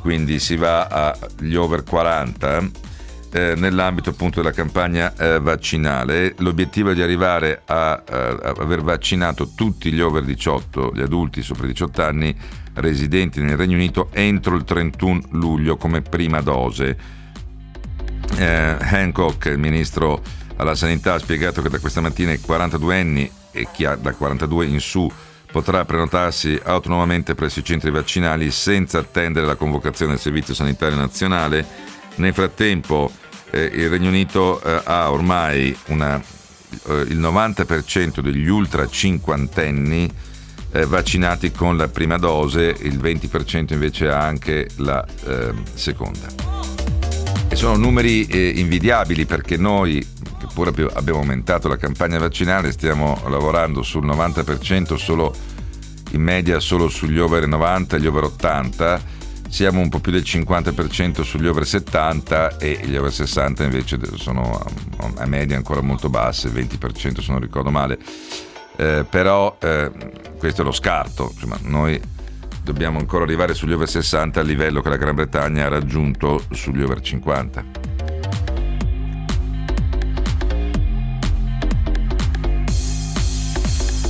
quindi 0.00 0.38
si 0.38 0.56
va 0.56 0.86
agli 0.86 1.54
over 1.54 1.84
40 1.84 2.92
eh, 3.34 3.54
nell'ambito 3.56 4.10
appunto 4.10 4.40
della 4.40 4.54
campagna 4.54 5.12
eh, 5.16 5.40
vaccinale. 5.40 6.36
L'obiettivo 6.38 6.90
è 6.90 6.94
di 6.94 7.02
arrivare 7.02 7.62
a, 7.64 7.90
a, 7.90 8.00
a, 8.04 8.54
aver 8.58 8.82
vaccinato 8.82 9.50
tutti 9.56 9.90
gli 9.90 10.00
over 10.00 10.22
18, 10.22 10.92
gli 10.94 11.00
adulti 11.00 11.42
sopra 11.42 11.64
i 11.64 11.70
18 11.70 12.02
anni 12.02 12.36
residenti 12.74 13.40
nel 13.42 13.56
Regno 13.56 13.74
Unito 13.74 14.08
entro 14.12 14.54
il 14.54 14.62
31 14.62 15.22
luglio 15.30 15.76
come 15.76 16.00
prima 16.00 16.40
dose. 16.42 16.96
Eh, 18.36 18.76
Hancock, 18.78 19.46
il 19.46 19.58
ministro 19.58 20.22
alla 20.56 20.76
sanità 20.76 21.14
ha 21.14 21.18
spiegato 21.18 21.60
che 21.60 21.68
da 21.68 21.80
questa 21.80 22.00
mattina 22.00 22.30
i 22.30 22.40
42enni 22.40 23.28
e 23.50 23.66
chi 23.72 23.84
ha 23.84 23.96
da 23.96 24.12
42 24.12 24.66
in 24.66 24.78
su 24.78 25.10
potrà 25.50 25.84
prenotarsi 25.84 26.60
autonomamente 26.62 27.34
presso 27.34 27.58
i 27.58 27.64
centri 27.64 27.90
vaccinali 27.90 28.52
senza 28.52 29.00
attendere 29.00 29.44
la 29.44 29.56
convocazione 29.56 30.12
del 30.12 30.20
Servizio 30.20 30.54
Sanitario 30.54 30.96
Nazionale. 30.96 31.66
Nel 32.16 32.32
frattempo 32.32 33.10
eh, 33.54 33.70
il 33.72 33.88
Regno 33.88 34.08
Unito 34.08 34.60
eh, 34.60 34.80
ha 34.84 35.12
ormai 35.12 35.76
una, 35.86 36.16
eh, 36.16 36.94
il 37.08 37.20
90% 37.20 38.20
degli 38.20 38.48
ultra 38.48 38.88
cinquantenni 38.88 40.10
eh, 40.72 40.86
vaccinati 40.86 41.52
con 41.52 41.76
la 41.76 41.86
prima 41.86 42.18
dose, 42.18 42.74
il 42.80 42.98
20% 42.98 43.72
invece 43.72 44.08
ha 44.08 44.20
anche 44.20 44.68
la 44.76 45.06
ehm, 45.26 45.62
seconda. 45.72 46.26
E 47.48 47.54
sono 47.54 47.76
numeri 47.76 48.26
eh, 48.26 48.54
invidiabili 48.56 49.24
perché 49.24 49.56
noi 49.56 50.04
pur 50.52 50.68
abbiamo 50.94 51.20
aumentato 51.20 51.68
la 51.68 51.76
campagna 51.76 52.18
vaccinale, 52.18 52.72
stiamo 52.72 53.20
lavorando 53.28 53.82
sul 53.82 54.04
90% 54.04 54.96
solo 54.96 55.32
in 56.10 56.22
media 56.22 56.60
solo 56.60 56.88
sugli 56.88 57.18
over 57.18 57.46
90 57.46 57.96
e 57.96 58.00
gli 58.00 58.06
over 58.06 58.24
80, 58.24 59.00
siamo 59.54 59.78
un 59.78 59.88
po' 59.88 60.00
più 60.00 60.10
del 60.10 60.22
50% 60.22 61.22
sugli 61.22 61.46
over 61.46 61.64
70 61.64 62.56
e 62.56 62.80
gli 62.82 62.96
over 62.96 63.12
60 63.12 63.62
invece 63.62 64.00
sono 64.16 64.60
a 65.14 65.26
media 65.26 65.56
ancora 65.56 65.80
molto 65.80 66.08
basse, 66.08 66.48
20% 66.48 67.20
se 67.20 67.30
non 67.30 67.38
ricordo 67.38 67.70
male. 67.70 67.96
Eh, 68.74 69.06
però 69.08 69.56
eh, 69.60 69.92
questo 70.38 70.62
è 70.62 70.64
lo 70.64 70.72
scarto, 70.72 71.30
insomma, 71.32 71.56
noi 71.62 72.00
dobbiamo 72.64 72.98
ancora 72.98 73.22
arrivare 73.22 73.54
sugli 73.54 73.74
over 73.74 73.88
60 73.88 74.40
al 74.40 74.46
livello 74.46 74.80
che 74.80 74.88
la 74.88 74.96
Gran 74.96 75.14
Bretagna 75.14 75.66
ha 75.66 75.68
raggiunto 75.68 76.42
sugli 76.50 76.82
over 76.82 77.00
50. 77.00 77.93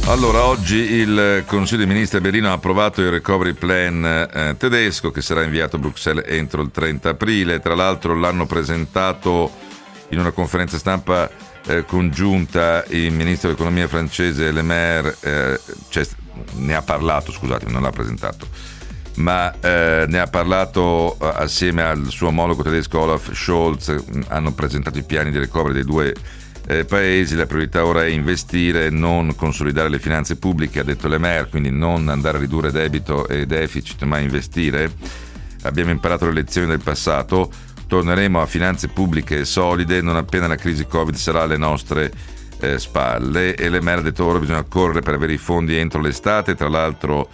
Allora, 0.07 0.45
oggi 0.45 0.77
il 0.77 1.45
Consiglio 1.47 1.79
dei 1.79 1.87
Ministri 1.87 2.19
a 2.19 2.21
Berlino 2.21 2.51
ha 2.51 2.53
approvato 2.53 3.01
il 3.01 3.11
recovery 3.11 3.55
plan 3.55 4.05
eh, 4.05 4.55
tedesco 4.59 5.11
che 5.11 5.23
sarà 5.23 5.43
inviato 5.43 5.77
a 5.77 5.79
Bruxelles 5.79 6.25
entro 6.29 6.61
il 6.61 6.71
30 6.71 7.09
aprile. 7.09 7.59
Tra 7.61 7.75
l'altro 7.75 8.15
l'hanno 8.15 8.45
presentato 8.45 9.51
in 10.11 10.19
una 10.19 10.31
conferenza 10.31 10.77
stampa 10.77 11.31
eh, 11.67 11.87
congiunta 11.87 12.85
il 12.89 13.13
ministro 13.13 13.49
dell'economia 13.49 13.89
francese 13.89 14.53
Le 14.53 14.63
Maire, 14.63 15.17
eh, 15.21 15.61
cioè, 15.89 16.07
ne 16.57 16.75
ha 16.75 16.83
parlato, 16.83 17.33
scusate, 17.33 17.65
non 17.71 17.81
l'ha 17.81 17.91
presentato, 17.91 18.47
ma 19.17 19.59
eh, 19.59 20.05
ne 20.07 20.21
ha 20.21 20.27
parlato 20.27 21.17
eh, 21.19 21.33
assieme 21.35 21.83
al 21.83 22.09
suo 22.11 22.29
omologo 22.29 22.63
tedesco 22.63 23.01
Olaf 23.01 23.33
Scholz, 23.33 23.95
hanno 24.29 24.53
presentato 24.53 24.99
i 24.99 25.03
piani 25.03 25.31
di 25.31 25.39
recovery 25.39 25.73
dei 25.73 25.85
due 25.85 26.15
eh, 26.67 26.85
paesi, 26.85 27.37
la 27.37 27.47
priorità 27.47 27.85
ora 27.85 28.05
è 28.05 28.09
investire, 28.09 28.91
non 28.91 29.35
consolidare 29.37 29.89
le 29.89 29.99
finanze 29.99 30.37
pubbliche, 30.37 30.81
ha 30.81 30.85
detto 30.85 31.09
Lemer, 31.09 31.49
quindi 31.49 31.71
non 31.71 32.09
andare 32.09 32.39
a 32.39 32.41
ridurre 32.41 32.73
debito 32.73 33.29
e 33.29 33.47
deficit, 33.47 34.03
ma 34.05 34.19
investire. 34.19 34.91
Abbiamo 35.63 35.91
imparato 35.91 36.27
le 36.27 36.33
lezioni 36.33 36.67
del 36.67 36.81
passato, 36.81 37.51
torneremo 37.87 38.41
a 38.41 38.47
finanze 38.47 38.89
pubbliche 38.89 39.45
solide 39.45 40.01
non 40.01 40.17
appena 40.17 40.47
la 40.47 40.57
crisi 40.57 40.87
Covid 40.87 41.15
sarà 41.15 41.43
alle 41.43 41.57
nostre 41.57 42.11
eh, 42.59 42.79
spalle 42.79 43.55
e 43.55 43.69
Lemer 43.69 43.99
ha 43.99 44.03
detto 44.03 44.25
ora 44.25 44.39
bisogna 44.39 44.63
correre 44.63 45.01
per 45.01 45.15
avere 45.15 45.35
i 45.35 45.39
fondi 45.39 45.77
entro 45.77 46.01
l'estate, 46.01 46.55
tra 46.55 46.69
l'altro 46.69 47.29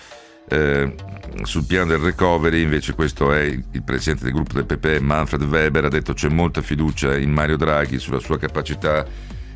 eh, 0.50 0.94
sul 1.42 1.64
piano 1.64 1.86
del 1.86 1.98
recovery, 1.98 2.62
invece 2.62 2.94
questo 2.94 3.32
è 3.32 3.42
il 3.42 3.82
presidente 3.84 4.24
del 4.24 4.32
gruppo 4.32 4.54
del 4.54 4.66
PP, 4.66 4.98
Manfred 5.00 5.42
Weber, 5.42 5.84
ha 5.84 5.88
detto 5.88 6.12
c'è 6.12 6.28
molta 6.28 6.60
fiducia 6.60 7.16
in 7.16 7.30
Mario 7.30 7.56
Draghi 7.56 7.98
sulla 7.98 8.18
sua 8.18 8.38
capacità 8.38 9.06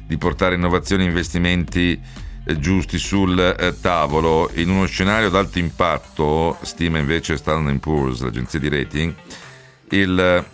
di 0.07 0.17
portare 0.17 0.55
innovazioni 0.55 1.05
e 1.05 1.09
investimenti 1.09 2.01
eh, 2.47 2.59
giusti 2.59 2.99
sul 2.99 3.39
eh, 3.39 3.75
tavolo. 3.81 4.51
In 4.55 4.71
uno 4.71 4.87
scenario 4.87 5.29
ad 5.29 5.35
alto 5.35 5.59
impatto, 5.59 6.59
stima 6.63 6.99
invece 6.99 7.37
Standard 7.37 7.79
Poor's, 7.79 8.21
l'agenzia 8.21 8.59
di 8.59 8.69
rating, 8.69 9.15
il 9.91 10.45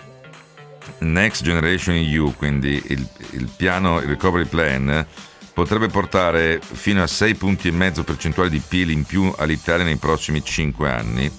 Next 1.00 1.42
Generation 1.42 1.94
EU, 1.96 2.34
quindi 2.36 2.82
il, 2.88 3.06
il 3.32 3.48
piano, 3.56 4.00
il 4.00 4.08
recovery 4.08 4.46
plan, 4.46 5.06
potrebbe 5.52 5.88
portare 5.88 6.60
fino 6.60 7.02
a 7.02 7.06
6 7.06 7.34
punti 7.34 7.68
e 7.68 7.72
mezzo 7.72 8.04
percentuali 8.04 8.50
di 8.50 8.62
PIL 8.66 8.90
in 8.90 9.04
più 9.04 9.32
all'Italia 9.36 9.84
nei 9.84 9.96
prossimi 9.96 10.42
5 10.42 10.90
anni, 10.90 11.30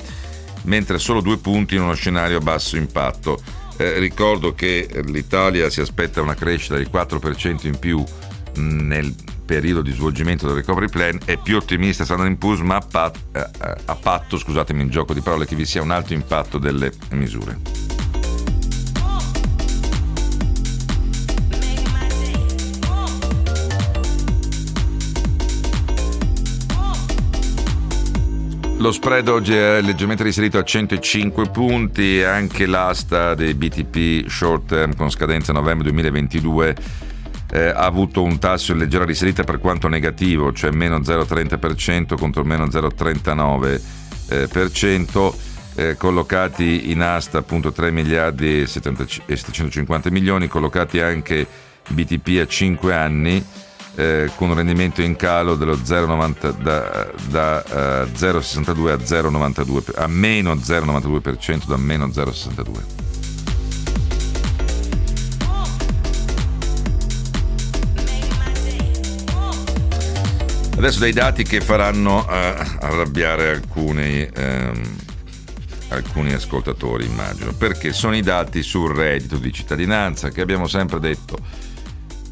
mentre 0.64 1.00
solo 1.00 1.22
2 1.22 1.38
punti 1.38 1.76
in 1.76 1.82
uno 1.82 1.94
scenario 1.94 2.38
a 2.38 2.42
basso 2.42 2.78
impatto. 2.78 3.42
Eh, 3.78 4.00
ricordo 4.00 4.54
che 4.54 4.88
l'Italia 5.06 5.70
si 5.70 5.82
aspetta 5.82 6.22
una 6.22 6.36
crescita 6.36 6.78
di 6.78 6.88
4% 6.92 7.68
in 7.68 7.80
più 7.80 8.04
nel 8.56 9.16
periodo 9.46 9.82
di 9.82 9.92
svolgimento 9.92 10.48
del 10.48 10.56
recovery 10.56 10.88
plan 10.88 11.20
è 11.26 11.38
più 11.38 11.58
ottimista 11.58 12.06
Standard 12.06 12.38
Poor's 12.38 12.62
ma 12.62 12.76
a, 12.76 12.80
pat- 12.80 13.20
eh, 13.34 13.76
a 13.86 13.96
patto, 13.96 14.38
scusatemi 14.38 14.84
il 14.84 14.90
gioco 14.90 15.14
di 15.14 15.22
parole, 15.22 15.46
che 15.46 15.56
vi 15.56 15.66
sia 15.66 15.82
un 15.82 15.92
alto 15.92 16.14
impatto 16.14 16.58
delle 16.58 16.92
misure. 17.12 17.60
Lo 28.82 28.92
spread 28.92 29.28
oggi 29.28 29.54
è 29.54 29.80
leggermente 29.80 30.24
risalito 30.24 30.58
a 30.58 30.64
105 30.64 31.50
punti, 31.50 32.24
anche 32.24 32.66
l'asta 32.66 33.36
dei 33.36 33.54
BTP 33.54 34.28
short 34.28 34.66
term 34.66 34.96
con 34.96 35.12
scadenza 35.12 35.54
novembre 35.54 35.92
2022 35.92 36.76
eh, 37.52 37.68
ha 37.68 37.86
avuto 37.86 38.24
un 38.24 38.40
tasso 38.40 38.72
in 38.72 38.80
leggera 38.80 39.06
risalita 39.06 39.44
per 39.44 39.60
quanto 39.60 39.88
negativo, 39.88 40.52
cioè 40.52 40.72
meno 40.72 40.98
0,30% 40.98 42.18
contro 42.18 42.44
meno 42.44 42.66
0,39%, 42.66 45.34
eh, 45.76 45.96
collocati 45.96 46.90
in 46.90 47.02
asta 47.02 47.38
appunto 47.38 47.72
3 47.72 47.92
miliardi 47.92 48.62
e 48.62 48.66
750 48.66 50.10
milioni, 50.10 50.48
collocati 50.48 51.02
anche 51.02 51.46
BTP 51.88 52.40
a 52.42 52.48
5 52.48 52.96
anni 52.96 53.46
eh, 53.96 54.32
con 54.36 54.50
un 54.50 54.56
rendimento 54.56 55.02
in 55.02 55.16
calo 55.16 55.56
dello 55.56 55.76
0,90, 55.76 56.58
da, 56.62 57.12
da 57.30 57.64
uh, 57.68 58.08
eh, 58.08 58.12
0,62 58.14 58.90
a 58.90 58.96
0,92 58.96 59.92
a 59.96 60.08
meno 60.08 60.54
0,92% 60.54 61.66
da 61.66 61.78
meno 61.78 62.08
0,62. 62.08 63.00
Adesso 70.78 71.00
dei 71.00 71.14
dati 71.14 71.44
che 71.44 71.62
faranno 71.62 72.20
uh, 72.22 72.26
arrabbiare 72.30 73.50
alcuni, 73.50 74.28
um, 74.36 74.82
alcuni 75.90 76.34
ascoltatori, 76.34 77.06
immagino, 77.06 77.54
perché? 77.54 77.94
Sono 77.94 78.16
i 78.16 78.22
dati 78.22 78.64
sul 78.64 78.96
reddito 78.96 79.38
di 79.38 79.52
cittadinanza 79.52 80.30
che 80.30 80.42
abbiamo 80.42 80.66
sempre 80.66 81.00
detto 81.00 81.38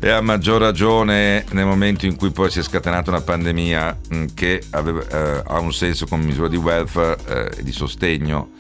e 0.02 0.10
a 0.10 0.22
maggior 0.22 0.62
ragione 0.62 1.44
nel 1.52 1.66
momento 1.66 2.06
in 2.06 2.16
cui 2.16 2.32
poi 2.32 2.50
si 2.50 2.60
è 2.60 2.64
scatenata 2.64 3.10
una 3.10 3.22
pandemia 3.22 3.98
mm, 4.14 4.26
che 4.34 4.64
aveva, 4.72 5.02
eh, 5.02 5.44
ha 5.46 5.60
un 5.60 5.74
senso 5.74 6.06
come 6.06 6.24
misura 6.24 6.48
di 6.48 6.56
welfare 6.56 7.18
e 7.28 7.60
eh, 7.60 7.64
di 7.64 7.72
sostegno, 7.74 8.52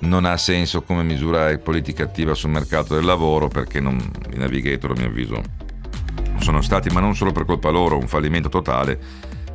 non 0.00 0.24
ha 0.24 0.36
senso 0.36 0.82
come 0.82 1.04
misura 1.04 1.56
politica 1.58 2.02
attiva 2.02 2.34
sul 2.34 2.50
mercato 2.50 2.94
del 2.94 3.04
lavoro 3.04 3.46
perché 3.46 3.78
non, 3.78 3.98
i 4.32 4.36
navigator 4.36 4.90
a 4.90 4.94
mio 4.94 5.06
avviso 5.06 5.42
sono 6.38 6.60
stati, 6.60 6.88
ma 6.88 7.00
non 7.00 7.14
solo 7.14 7.32
per 7.32 7.44
colpa 7.44 7.70
loro, 7.70 7.98
un 7.98 8.08
fallimento 8.08 8.48
totale 8.48 8.98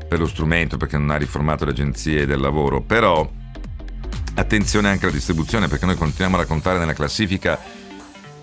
per 0.08 0.20
lo 0.20 0.28
strumento 0.28 0.78
perché 0.78 0.98
non 0.98 1.10
ha 1.10 1.18
riformato 1.18 1.66
le 1.66 1.72
agenzie 1.72 2.26
del 2.26 2.40
lavoro, 2.40 2.82
però 2.82 3.28
attenzione 4.36 4.90
anche 4.90 5.06
alla 5.06 5.14
distribuzione 5.14 5.68
perché 5.68 5.86
noi 5.86 5.96
continuiamo 5.96 6.38
a 6.38 6.42
raccontare 6.42 6.80
nella 6.80 6.94
classifica 6.94 7.60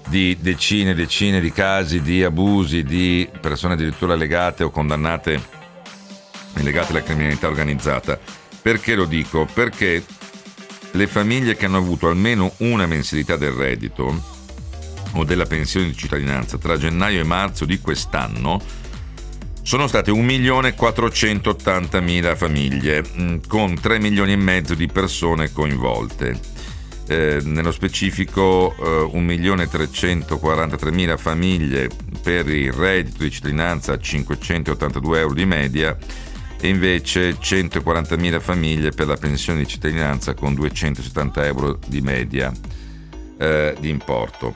di 0.08 0.36
decine 0.40 0.90
e 0.90 0.94
decine 0.94 1.40
di 1.40 1.52
casi 1.52 2.02
di 2.02 2.22
abusi 2.22 2.82
di 2.82 3.28
persone 3.40 3.74
addirittura 3.74 4.14
legate 4.14 4.64
o 4.64 4.70
condannate 4.70 5.60
legate 6.54 6.92
alla 6.92 7.02
criminalità 7.02 7.48
organizzata. 7.48 8.18
Perché 8.60 8.94
lo 8.94 9.06
dico? 9.06 9.48
Perché 9.52 10.04
le 10.92 11.06
famiglie 11.06 11.56
che 11.56 11.64
hanno 11.64 11.78
avuto 11.78 12.08
almeno 12.08 12.52
una 12.58 12.86
mensilità 12.86 13.36
del 13.36 13.52
reddito 13.52 14.30
o 15.12 15.24
della 15.24 15.46
pensione 15.46 15.86
di 15.86 15.96
cittadinanza 15.96 16.58
tra 16.58 16.76
gennaio 16.76 17.20
e 17.20 17.24
marzo 17.24 17.64
di 17.64 17.80
quest'anno 17.80 18.60
sono 19.62 19.86
state 19.86 20.10
1.480.000 20.10 22.36
famiglie 22.36 23.02
mm, 23.02 23.36
con 23.46 23.80
3 23.80 23.98
milioni 24.00 24.32
e 24.32 24.36
mezzo 24.36 24.74
di 24.74 24.88
persone 24.88 25.52
coinvolte 25.52 26.51
eh, 27.06 27.40
nello 27.42 27.72
specifico 27.72 28.74
eh, 28.78 29.10
1.343.000 29.12 31.18
famiglie 31.18 31.90
per 32.22 32.48
il 32.48 32.72
reddito 32.72 33.22
di 33.22 33.30
cittadinanza 33.30 33.92
a 33.92 33.98
582 33.98 35.18
euro 35.18 35.34
di 35.34 35.44
media 35.44 35.94
e 36.60 36.68
invece 36.68 37.32
140.000 37.32 38.40
famiglie 38.40 38.90
per 38.90 39.08
la 39.08 39.16
pensione 39.16 39.58
di 39.60 39.66
cittadinanza 39.66 40.34
con 40.34 40.54
270 40.54 41.46
euro 41.46 41.78
di 41.86 42.00
media 42.00 42.52
eh, 43.36 43.74
di 43.80 43.88
importo. 43.88 44.54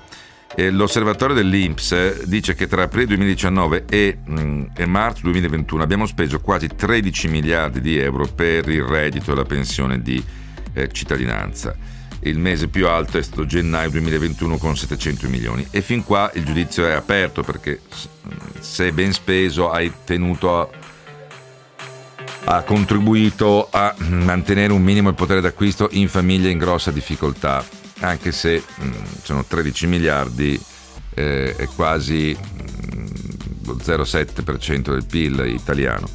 E 0.54 0.70
l'osservatorio 0.70 1.34
dell'Inps 1.34 2.22
dice 2.24 2.54
che 2.54 2.68
tra 2.68 2.84
aprile 2.84 3.06
2019 3.06 3.86
e, 3.90 4.18
mh, 4.24 4.40
mm, 4.40 4.62
e, 4.76 4.86
marzo 4.86 5.22
2021 5.22 5.82
abbiamo 5.82 6.06
speso 6.06 6.38
quasi 6.40 6.68
13 6.68 7.26
miliardi 7.28 7.80
di 7.80 7.98
euro 7.98 8.26
per 8.26 8.68
il 8.68 8.84
reddito 8.84 9.32
e 9.32 9.34
la 9.34 9.44
pensione 9.44 10.00
di 10.00 10.22
eh, 10.72 10.88
cittadinanza 10.92 11.95
il 12.20 12.38
mese 12.38 12.68
più 12.68 12.88
alto 12.88 13.18
è 13.18 13.22
stato 13.22 13.46
gennaio 13.46 13.90
2021 13.90 14.56
con 14.58 14.76
700 14.76 15.28
milioni. 15.28 15.66
E 15.70 15.80
fin 15.80 16.04
qua 16.04 16.30
il 16.34 16.44
giudizio 16.44 16.86
è 16.86 16.92
aperto 16.92 17.42
perché 17.42 17.80
se 18.60 18.92
ben 18.92 19.12
speso 19.12 19.70
hai 19.70 19.92
tenuto 20.04 20.60
a, 20.60 20.68
ha 22.44 22.62
contribuito 22.62 23.68
a 23.70 23.94
mantenere 23.98 24.72
un 24.72 24.82
minimo 24.82 25.08
il 25.08 25.14
potere 25.14 25.40
d'acquisto 25.40 25.88
in 25.92 26.08
famiglie 26.08 26.50
in 26.50 26.58
grossa 26.58 26.90
difficoltà 26.90 27.64
anche 28.00 28.30
se 28.30 28.62
mh, 28.76 28.90
sono 29.22 29.44
13 29.44 29.86
miliardi 29.86 30.60
eh, 31.14 31.56
è 31.56 31.66
quasi 31.74 32.36
mh, 32.38 33.06
lo 33.64 33.76
0,7% 33.76 34.90
del 34.90 35.06
PIL 35.06 35.44
italiano 35.46 36.08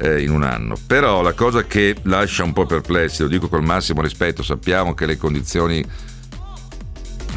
eh, 0.00 0.22
in 0.22 0.30
un 0.30 0.42
anno. 0.42 0.76
Però 0.86 1.22
la 1.22 1.34
cosa 1.34 1.64
che 1.64 1.96
lascia 2.02 2.42
un 2.42 2.52
po' 2.52 2.66
perplessi, 2.66 3.22
lo 3.22 3.28
dico 3.28 3.48
col 3.48 3.62
massimo 3.62 4.00
rispetto, 4.00 4.42
sappiamo 4.42 4.94
che 4.94 5.06
le 5.06 5.16
condizioni 5.16 5.84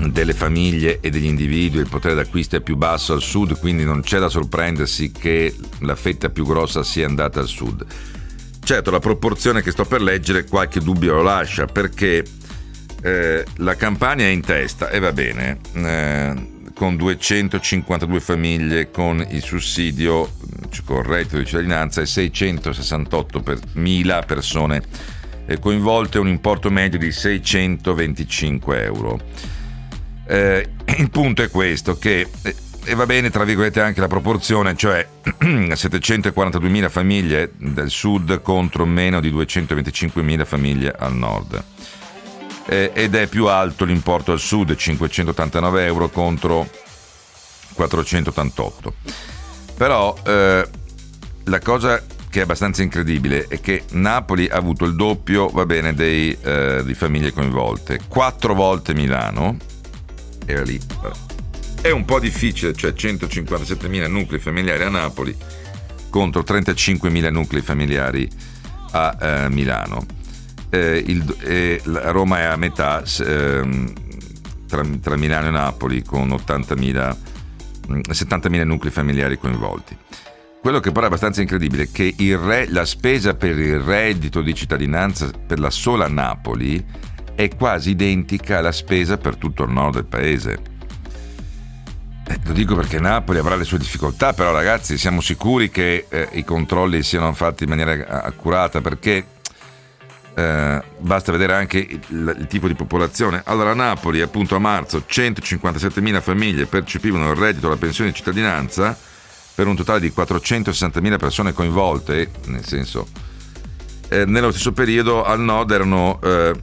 delle 0.09 0.33
famiglie 0.33 0.99
e 1.01 1.09
degli 1.09 1.25
individui, 1.25 1.81
il 1.81 1.89
potere 1.89 2.15
d'acquisto 2.15 2.55
è 2.55 2.61
più 2.61 2.75
basso 2.75 3.13
al 3.13 3.21
sud, 3.21 3.59
quindi 3.59 3.83
non 3.83 4.01
c'è 4.01 4.19
da 4.19 4.29
sorprendersi 4.29 5.11
che 5.11 5.55
la 5.79 5.95
fetta 5.95 6.29
più 6.29 6.45
grossa 6.45 6.83
sia 6.83 7.05
andata 7.05 7.39
al 7.39 7.47
sud. 7.47 7.85
Certo, 8.63 8.91
la 8.91 8.99
proporzione 8.99 9.61
che 9.61 9.71
sto 9.71 9.85
per 9.85 10.01
leggere 10.01 10.45
qualche 10.45 10.79
dubbio 10.79 11.15
lo 11.15 11.21
lascia, 11.21 11.65
perché 11.65 12.23
eh, 13.01 13.45
la 13.57 13.75
campagna 13.75 14.23
è 14.23 14.29
in 14.29 14.41
testa 14.41 14.89
e 14.89 14.99
va 14.99 15.11
bene, 15.11 15.59
eh, 15.73 16.52
con 16.73 16.95
252 16.95 18.19
famiglie 18.19 18.91
con 18.91 19.25
il 19.29 19.41
sussidio 19.41 20.29
reddito 20.87 21.37
di 21.37 21.45
cittadinanza 21.45 22.01
e 22.01 22.05
668.000 22.05 24.25
persone 24.25 24.81
eh, 25.45 25.59
coinvolte, 25.59 26.17
un 26.19 26.27
importo 26.27 26.69
medio 26.69 26.99
di 26.99 27.09
625 27.11 28.83
euro. 28.83 29.19
Eh, 30.25 30.69
il 30.97 31.09
punto 31.09 31.43
è 31.43 31.49
questo, 31.49 31.97
che 31.97 32.27
eh, 32.41 32.55
e 32.85 32.95
va 32.95 33.05
bene 33.05 33.29
tra 33.29 33.45
virgolette 33.45 33.79
anche 33.79 34.01
la 34.01 34.07
proporzione, 34.07 34.75
cioè 34.75 35.07
742.000 35.23 36.89
famiglie 36.89 37.51
del 37.55 37.89
sud 37.89 38.41
contro 38.41 38.85
meno 38.85 39.21
di 39.21 39.31
225.000 39.31 40.45
famiglie 40.45 40.93
al 40.97 41.15
nord 41.15 41.63
eh, 42.65 42.91
ed 42.93 43.15
è 43.15 43.27
più 43.27 43.47
alto 43.47 43.85
l'importo 43.85 44.31
al 44.31 44.39
sud, 44.39 44.75
589 44.75 45.85
euro 45.85 46.09
contro 46.09 46.69
488. 47.73 48.93
Però 49.75 50.15
eh, 50.25 50.67
la 51.43 51.59
cosa 51.59 52.01
che 52.29 52.39
è 52.39 52.43
abbastanza 52.43 52.81
incredibile 52.81 53.45
è 53.47 53.59
che 53.59 53.83
Napoli 53.91 54.47
ha 54.49 54.57
avuto 54.57 54.85
il 54.85 54.95
doppio, 54.95 55.49
va 55.49 55.65
bene, 55.65 55.93
dei, 55.93 56.35
eh, 56.41 56.81
di 56.83 56.93
famiglie 56.93 57.31
coinvolte, 57.31 57.99
quattro 58.07 58.55
volte 58.55 58.93
Milano, 58.93 59.57
era 60.45 60.63
lì, 60.63 60.79
è 61.81 61.91
un 61.91 62.05
po' 62.05 62.19
difficile, 62.19 62.73
cioè 62.73 62.91
157.000 62.91 64.07
nuclei 64.09 64.39
familiari 64.39 64.83
a 64.83 64.89
Napoli 64.89 65.35
contro 66.09 66.41
35.000 66.41 67.31
nuclei 67.31 67.61
familiari 67.61 68.29
a 68.91 69.17
eh, 69.19 69.49
Milano 69.49 70.22
eh, 70.73 71.03
il, 71.05 71.35
eh, 71.41 71.81
Roma 71.83 72.39
è 72.39 72.43
a 72.45 72.55
metà 72.55 73.03
eh, 73.03 73.93
tra, 74.67 74.83
tra, 74.99 75.15
Milano 75.15 75.47
e 75.47 75.51
Napoli 75.51 76.01
con 76.01 76.29
80.000, 76.29 77.15
70.000 77.87 78.49
mm, 78.49 78.67
nuclei 78.67 78.91
familiari 78.91 79.37
coinvolti. 79.37 79.95
Quello 80.59 80.79
che 80.79 80.91
però 80.91 81.03
è 81.03 81.07
abbastanza 81.07 81.41
incredibile 81.41 81.83
è 81.83 81.91
che 81.91 82.15
re, 82.41 82.67
la 82.69 82.85
spesa 82.85 83.35
per 83.35 83.59
il 83.59 83.81
reddito 83.81 84.41
di 84.41 84.55
cittadinanza 84.55 85.29
per 85.45 85.59
la 85.59 85.69
sola 85.69 86.07
Napoli 86.07 86.83
è 87.35 87.49
quasi 87.55 87.91
identica 87.91 88.57
alla 88.57 88.71
spesa 88.71 89.17
per 89.17 89.35
tutto 89.35 89.63
il 89.63 89.71
nord 89.71 89.95
del 89.95 90.05
paese. 90.05 90.71
Eh, 92.25 92.39
lo 92.45 92.53
dico 92.53 92.73
perché 92.73 92.99
Napoli 92.99 93.37
avrà 93.37 93.55
le 93.55 93.65
sue 93.65 93.77
difficoltà, 93.77 94.33
però 94.33 94.51
ragazzi 94.51 94.97
siamo 94.97 95.21
sicuri 95.21 95.69
che 95.69 96.07
eh, 96.09 96.29
i 96.31 96.43
controlli 96.43 97.03
siano 97.03 97.31
fatti 97.33 97.63
in 97.63 97.69
maniera 97.69 98.23
accurata 98.23 98.81
perché 98.81 99.32
eh, 100.35 100.81
basta 100.97 101.31
vedere 101.31 101.53
anche 101.53 101.77
il, 101.77 102.35
il, 102.39 102.47
tipo 102.47 102.67
di 102.67 102.73
popolazione. 102.73 103.41
Allora, 103.45 103.73
Napoli, 103.73 104.21
appunto 104.21 104.55
a 104.55 104.59
marzo, 104.59 105.03
157.000 105.07 106.21
famiglie 106.21 106.65
percepivano 106.65 107.31
il 107.31 107.37
reddito 107.37 107.67
alla 107.67 107.77
pensione 107.77 108.11
di 108.11 108.15
cittadinanza, 108.15 108.97
per 109.55 109.67
un 109.67 109.75
totale 109.75 109.99
di 109.99 110.11
460.000 110.15 111.17
persone 111.17 111.53
coinvolte, 111.53 112.31
nel 112.47 112.65
senso, 112.65 113.07
eh, 114.09 114.25
nello 114.25 114.51
stesso 114.51 114.71
periodo 114.71 115.23
al 115.23 115.39
nord 115.39 115.71
erano 115.71 116.19
eh, 116.21 116.53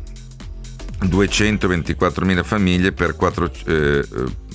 224.000 1.04 2.44
famiglie 2.44 2.92
per, 2.92 3.16
4, 3.16 3.50
eh, 3.66 4.04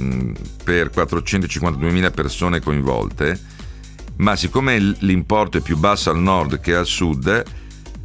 mm, 0.02 0.34
per 0.64 0.92
452.000 0.94 2.12
persone 2.14 2.60
coinvolte, 2.60 3.40
ma 4.18 4.36
siccome 4.36 4.78
l'importo 5.00 5.58
è 5.58 5.62
più 5.62 5.78
basso 5.78 6.10
al 6.10 6.20
nord 6.20 6.60
che 6.60 6.76
al 6.76 6.86
sud, 6.86 7.44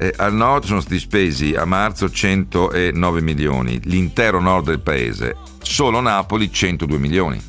eh, 0.01 0.15
al 0.17 0.33
nord 0.33 0.65
sono 0.65 0.81
stati 0.81 0.99
spesi 0.99 1.55
a 1.55 1.67
marzo 1.67 2.09
109 2.09 3.21
milioni, 3.21 3.79
l'intero 3.85 4.41
nord 4.41 4.65
del 4.65 4.81
paese, 4.81 5.37
solo 5.61 6.01
Napoli 6.01 6.51
102 6.51 6.99
milioni. 6.99 7.49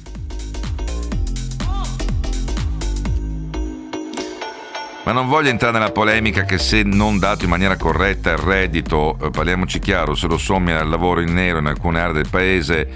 Ma 5.03 5.13
non 5.13 5.27
voglio 5.27 5.49
entrare 5.49 5.79
nella 5.79 5.91
polemica 5.91 6.43
che 6.43 6.57
se 6.57 6.83
non 6.83 7.19
dato 7.19 7.45
in 7.45 7.49
maniera 7.49 7.77
corretta 7.77 8.31
il 8.31 8.37
reddito, 8.37 9.17
eh, 9.21 9.29
parliamoci 9.29 9.79
chiaro, 9.79 10.13
se 10.13 10.27
lo 10.27 10.37
sommi 10.37 10.73
al 10.73 10.89
lavoro 10.89 11.21
in 11.21 11.33
nero 11.33 11.59
in 11.59 11.67
alcune 11.67 12.01
aree 12.01 12.13
del 12.13 12.29
paese, 12.29 12.87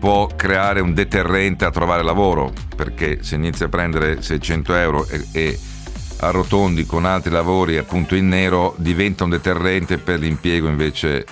può 0.00 0.26
creare 0.34 0.80
un 0.80 0.94
deterrente 0.94 1.66
a 1.66 1.70
trovare 1.70 2.02
lavoro, 2.02 2.50
perché 2.74 3.22
se 3.22 3.34
inizi 3.34 3.62
a 3.62 3.68
prendere 3.68 4.22
600 4.22 4.74
euro 4.74 5.06
e, 5.06 5.26
e 5.32 5.58
arrotondi 6.18 6.86
con 6.86 7.04
altri 7.04 7.30
lavori 7.30 7.76
appunto 7.78 8.14
in 8.14 8.28
nero, 8.28 8.74
diventa 8.78 9.24
un 9.24 9.30
deterrente 9.30 9.98
per 9.98 10.18
l'impiego 10.18 10.68
invece 10.68 11.24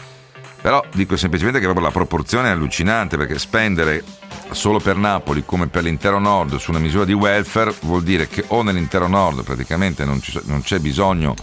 però 0.64 0.83
dico 0.94 1.16
semplicemente 1.18 1.59
che 1.59 1.66
proprio 1.66 1.87
la 1.87 1.92
proporzione 1.92 2.49
è 2.49 2.53
allucinante 2.53 3.18
perché 3.18 3.38
spendere 3.38 4.03
solo 4.51 4.79
per 4.79 4.97
Napoli 4.97 5.44
come 5.44 5.66
per 5.66 5.83
l'intero 5.83 6.18
nord 6.18 6.57
su 6.57 6.70
una 6.70 6.81
misura 6.81 7.05
di 7.05 7.12
welfare 7.12 7.75
vuol 7.83 8.03
dire 8.03 8.29
che 8.29 8.44
o 8.49 8.62
nell'intero 8.62 9.07
nord 9.07 9.42
praticamente 9.42 10.07
non, 10.07 10.20
non 10.44 10.62
c'è 10.62 10.79
bisogno, 10.79 11.35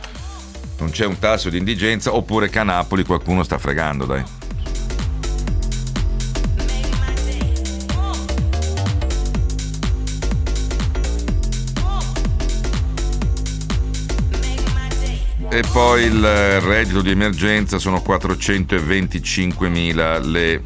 non 0.80 0.90
c'è 0.90 1.06
un 1.06 1.20
tasso 1.20 1.50
di 1.50 1.60
indigenza 1.60 2.16
oppure 2.16 2.50
che 2.50 2.58
a 2.58 2.64
Napoli 2.64 3.04
qualcuno 3.04 3.44
sta 3.44 3.60
fregando, 3.60 4.06
dai. 4.06 4.41
E 15.54 15.66
poi 15.70 16.06
il 16.06 16.62
reddito 16.62 17.02
di 17.02 17.12
emergenza 17.12 17.78
sono 17.78 18.02
425.000 18.08 20.30
le, 20.30 20.64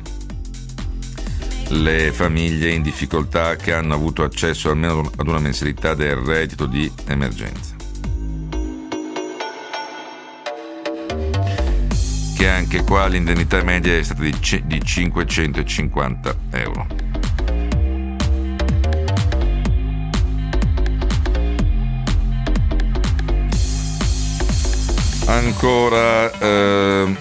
le 1.70 2.12
famiglie 2.12 2.70
in 2.70 2.84
difficoltà 2.84 3.56
che 3.56 3.74
hanno 3.74 3.96
avuto 3.96 4.22
accesso 4.22 4.70
almeno 4.70 5.10
ad 5.18 5.28
una 5.28 5.40
mensilità 5.40 5.96
del 5.96 6.18
reddito 6.18 6.68
di 6.68 6.88
emergenza. 7.08 7.74
Che 12.38 12.48
anche 12.48 12.84
qua 12.84 13.08
l'indennità 13.08 13.64
media 13.64 13.98
è 13.98 14.04
stata 14.04 14.22
di, 14.22 14.36
di 14.66 14.84
550 14.84 16.36
euro. 16.52 17.15
Ancora 25.46 26.32
eh, 26.40 27.16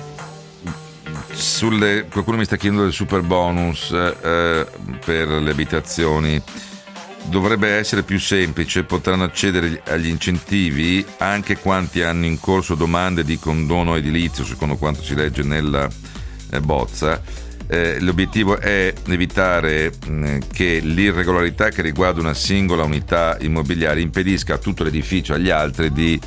sulle, 1.33 2.07
qualcuno 2.11 2.39
mi 2.39 2.47
sta 2.47 2.57
chiedendo 2.57 2.85
del 2.85 2.95
super 2.95 3.21
bonus 3.21 3.91
eh, 3.91 4.67
per 5.05 5.29
le 5.29 5.51
abitazioni. 5.51 6.43
Dovrebbe 7.25 7.69
essere 7.69 8.03
più 8.03 8.19
semplice, 8.19 8.85
potranno 8.85 9.25
accedere 9.25 9.83
agli 9.89 10.09
incentivi 10.09 11.05
anche 11.19 11.59
quanti 11.59 12.01
hanno 12.01 12.25
in 12.25 12.41
corso 12.41 12.75
domande 12.75 13.25
di 13.25 13.39
condono 13.39 13.95
edilizio, 13.95 14.43
secondo 14.45 14.77
quanto 14.77 15.03
si 15.03 15.15
legge 15.15 15.43
nella 15.43 15.87
eh, 16.51 16.61
bozza. 16.61 17.21
Eh, 17.67 18.01
l'obiettivo 18.01 18.59
è 18.59 18.93
evitare 19.07 19.93
mh, 20.07 20.39
che 20.51 20.81
l'irregolarità 20.83 21.69
che 21.69 21.83
riguarda 21.83 22.21
una 22.21 22.35
singola 22.35 22.85
unità 22.85 23.37
immobiliare 23.41 24.01
impedisca 24.01 24.55
a 24.55 24.59
tutto 24.59 24.83
l'edificio 24.83 25.35
agli 25.35 25.51
altri 25.51 25.93
di 25.93 26.19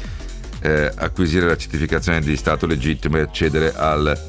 eh, 0.67 0.91
acquisire 0.93 1.47
la 1.47 1.55
certificazione 1.55 2.19
di 2.19 2.35
stato 2.35 2.65
legittimo 2.65 3.17
e 3.17 3.21
accedere 3.21 3.73
al, 3.73 4.19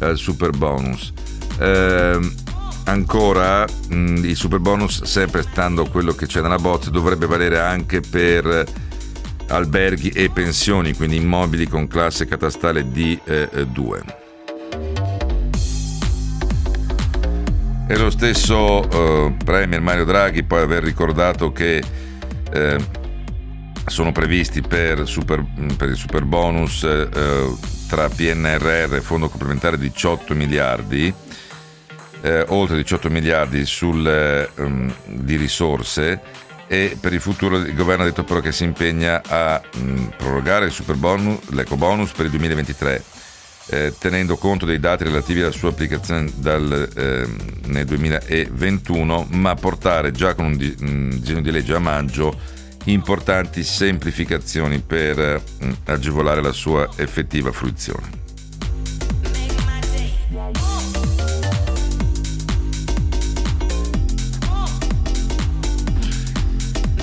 al 0.00 0.16
super 0.16 0.50
bonus. 0.50 1.12
Eh, 1.58 2.18
ancora 2.84 3.66
mh, 3.88 4.24
il 4.24 4.34
super 4.34 4.60
bonus, 4.60 5.02
sempre 5.02 5.42
stando 5.42 5.84
quello 5.86 6.14
che 6.14 6.26
c'è 6.26 6.40
nella 6.40 6.56
bot, 6.56 6.88
dovrebbe 6.88 7.26
valere 7.26 7.60
anche 7.60 8.00
per 8.00 8.64
alberghi 9.48 10.08
e 10.08 10.30
pensioni, 10.30 10.94
quindi 10.94 11.16
immobili 11.16 11.66
con 11.66 11.86
classe 11.86 12.24
catastale 12.24 12.82
D2. 12.82 14.00
Eh, 14.06 14.22
e 17.86 17.98
lo 17.98 18.08
stesso 18.08 18.88
eh, 18.88 19.34
Premier 19.44 19.82
Mario 19.82 20.06
Draghi 20.06 20.42
poi 20.44 20.62
aver 20.62 20.82
ricordato 20.82 21.52
che 21.52 21.82
eh, 22.50 23.02
sono 23.86 24.12
previsti 24.12 24.62
per, 24.62 25.06
super, 25.06 25.44
per 25.76 25.88
il 25.88 25.96
super 25.96 26.24
bonus 26.24 26.82
eh, 26.84 27.08
tra 27.88 28.08
PNRR 28.08 28.94
e 28.94 29.00
Fondo 29.00 29.28
complementare 29.28 29.78
18 29.78 30.34
miliardi, 30.34 31.12
eh, 32.22 32.44
oltre 32.48 32.76
18 32.76 33.10
miliardi 33.10 33.64
sul, 33.66 34.50
um, 34.56 34.92
di 35.06 35.36
risorse 35.36 36.20
e 36.66 36.96
per 36.98 37.12
il 37.12 37.20
futuro 37.20 37.58
il 37.58 37.74
governo 37.74 38.04
ha 38.04 38.06
detto 38.06 38.24
però 38.24 38.40
che 38.40 38.52
si 38.52 38.64
impegna 38.64 39.22
a 39.26 39.60
um, 39.76 40.10
prorogare 40.16 40.66
il 40.66 40.72
super 40.72 40.96
bonus, 40.96 41.50
l'eco 41.50 41.76
bonus 41.76 42.10
per 42.12 42.24
il 42.24 42.30
2023. 42.30 43.04
Eh, 43.66 43.94
tenendo 43.98 44.36
conto 44.36 44.66
dei 44.66 44.78
dati 44.78 45.04
relativi 45.04 45.40
alla 45.40 45.50
sua 45.50 45.70
applicazione 45.70 46.30
dal, 46.34 46.86
eh, 46.96 47.26
nel 47.66 47.84
2021, 47.86 49.26
ma 49.30 49.54
portare 49.54 50.12
già 50.12 50.34
con 50.34 50.44
un, 50.44 50.74
un 50.80 51.08
disegno 51.18 51.40
di 51.40 51.50
legge 51.50 51.74
a 51.74 51.78
maggio 51.78 52.38
importanti 52.84 53.62
semplificazioni 53.62 54.80
per 54.80 55.42
mm, 55.64 55.72
agevolare 55.84 56.42
la 56.42 56.52
sua 56.52 56.88
effettiva 56.96 57.52
fruizione. 57.52 58.22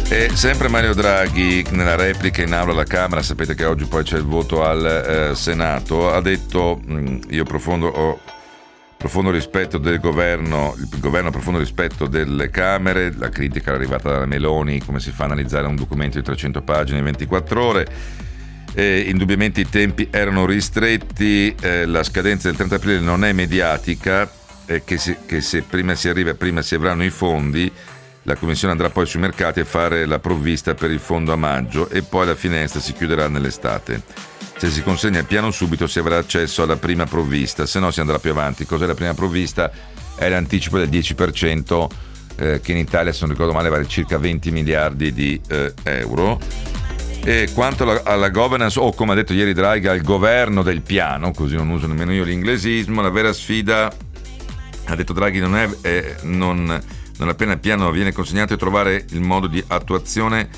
E 0.09 0.29
sempre 0.33 0.67
Mario 0.67 0.93
Draghi 0.93 1.65
nella 1.69 1.95
replica 1.95 2.41
in 2.41 2.51
aula 2.51 2.73
alla 2.73 2.83
Camera, 2.83 3.21
sapete 3.21 3.55
che 3.55 3.63
oggi 3.63 3.85
poi 3.85 4.03
c'è 4.03 4.17
il 4.17 4.25
voto 4.25 4.61
al 4.61 4.85
eh, 5.31 5.35
Senato, 5.35 6.11
ha 6.11 6.19
detto 6.19 6.81
mm, 6.85 7.19
io 7.29 7.45
profondo, 7.45 7.87
ho 7.87 8.19
profondo 9.01 9.31
rispetto 9.31 9.79
del 9.79 9.99
governo, 9.99 10.75
il 10.77 10.99
governo 10.99 11.31
profondo 11.31 11.57
rispetto 11.57 12.05
delle 12.05 12.51
Camere, 12.51 13.11
la 13.17 13.29
critica 13.29 13.71
è 13.71 13.73
arrivata 13.73 14.11
dalla 14.11 14.27
Meloni, 14.27 14.79
come 14.79 14.99
si 14.99 15.09
fa 15.09 15.23
a 15.23 15.25
analizzare 15.25 15.65
un 15.65 15.75
documento 15.75 16.19
di 16.19 16.23
300 16.23 16.61
pagine 16.61 16.99
in 16.99 17.05
24 17.05 17.63
ore. 17.63 17.87
Eh, 18.75 19.05
indubbiamente 19.07 19.59
i 19.59 19.67
tempi 19.67 20.07
erano 20.11 20.45
ristretti, 20.45 21.53
eh, 21.59 21.87
la 21.87 22.03
scadenza 22.03 22.47
del 22.47 22.55
30 22.55 22.75
aprile 22.75 22.99
non 22.99 23.25
è 23.25 23.33
mediatica, 23.33 24.31
eh, 24.67 24.83
che, 24.83 24.99
si, 24.99 25.17
che, 25.25 25.41
se 25.41 25.63
prima 25.63 25.95
si 25.95 26.07
arriva 26.07 26.35
prima 26.35 26.61
si 26.61 26.75
avranno 26.75 27.03
i 27.03 27.09
fondi, 27.09 27.71
la 28.23 28.35
Commissione 28.35 28.73
andrà 28.73 28.91
poi 28.91 29.07
sui 29.07 29.19
mercati 29.19 29.61
a 29.61 29.65
fare 29.65 30.05
la 30.05 30.19
provvista 30.19 30.75
per 30.75 30.91
il 30.91 30.99
fondo 30.99 31.33
a 31.33 31.37
maggio 31.37 31.89
e 31.89 32.03
poi 32.03 32.27
la 32.27 32.35
finestra 32.35 32.79
si 32.79 32.93
chiuderà 32.93 33.27
nell'estate. 33.27 34.29
Se 34.57 34.69
si 34.69 34.83
consegna 34.83 35.19
il 35.19 35.25
piano 35.25 35.51
subito 35.51 35.87
si 35.87 35.99
avrà 35.99 36.17
accesso 36.17 36.63
alla 36.63 36.77
prima 36.77 37.05
provvista, 37.05 37.65
se 37.65 37.79
no 37.79 37.91
si 37.91 37.99
andrà 37.99 38.19
più 38.19 38.31
avanti. 38.31 38.65
Cos'è 38.65 38.85
la 38.85 38.93
prima 38.93 39.13
provvista? 39.13 39.71
È 40.15 40.29
l'anticipo 40.29 40.77
del 40.77 40.89
10% 40.89 41.87
eh, 42.35 42.59
che 42.61 42.71
in 42.71 42.77
Italia, 42.77 43.11
se 43.11 43.21
non 43.21 43.31
ricordo 43.31 43.53
male, 43.53 43.69
vale 43.69 43.87
circa 43.87 44.17
20 44.17 44.51
miliardi 44.51 45.13
di 45.13 45.39
eh, 45.47 45.73
euro. 45.83 46.39
E 47.23 47.49
quanto 47.53 47.83
alla, 47.83 48.01
alla, 48.03 48.29
governance, 48.29 48.79
o 48.79 48.93
come 48.93 49.11
ha 49.11 49.15
detto 49.15 49.33
ieri 49.33 49.53
Draghi, 49.53 49.87
al 49.87 50.01
governo 50.01 50.63
del 50.63 50.81
piano, 50.81 51.31
così 51.31 51.55
non 51.55 51.69
uso 51.69 51.85
nemmeno 51.85 52.13
io 52.13 52.23
l'inglesismo, 52.23 53.01
la 53.01 53.11
vera 53.11 53.31
sfida, 53.31 53.93
ha 54.85 54.95
detto 54.95 55.13
Draghi, 55.13 55.39
non 55.39 55.55
è, 55.55 55.69
è 55.81 56.15
non, 56.23 56.81
non 57.17 57.29
appena 57.29 57.53
il 57.53 57.59
piano 57.59 57.91
viene 57.91 58.11
consegnato, 58.11 58.55
è 58.55 58.57
trovare 58.57 59.05
il 59.09 59.21
modo 59.21 59.45
di 59.45 59.63
attuazione 59.67 60.49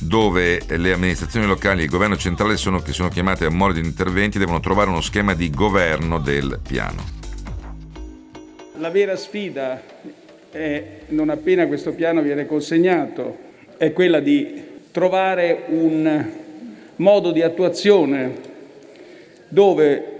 dove 0.00 0.60
le 0.68 0.92
amministrazioni 0.92 1.46
locali 1.46 1.80
e 1.80 1.84
il 1.84 1.90
governo 1.90 2.16
centrale 2.16 2.56
sono, 2.56 2.80
che 2.80 2.92
sono 2.92 3.08
chiamate 3.08 3.46
a 3.46 3.50
modi 3.50 3.80
di 3.80 3.86
interventi 3.86 4.38
devono 4.38 4.60
trovare 4.60 4.90
uno 4.90 5.00
schema 5.00 5.34
di 5.34 5.50
governo 5.50 6.18
del 6.18 6.60
piano. 6.66 7.14
La 8.78 8.90
vera 8.90 9.16
sfida 9.16 9.80
è, 10.50 10.84
non 11.08 11.30
appena 11.30 11.66
questo 11.66 11.92
piano 11.92 12.20
viene 12.20 12.46
consegnato, 12.46 13.38
è 13.78 13.92
quella 13.92 14.20
di 14.20 14.62
trovare 14.90 15.64
un 15.68 16.30
modo 16.96 17.30
di 17.30 17.42
attuazione 17.42 18.54
dove 19.48 20.12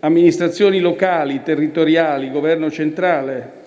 amministrazioni 0.00 0.80
locali, 0.80 1.42
territoriali, 1.42 2.30
governo 2.30 2.70
centrale, 2.70 3.58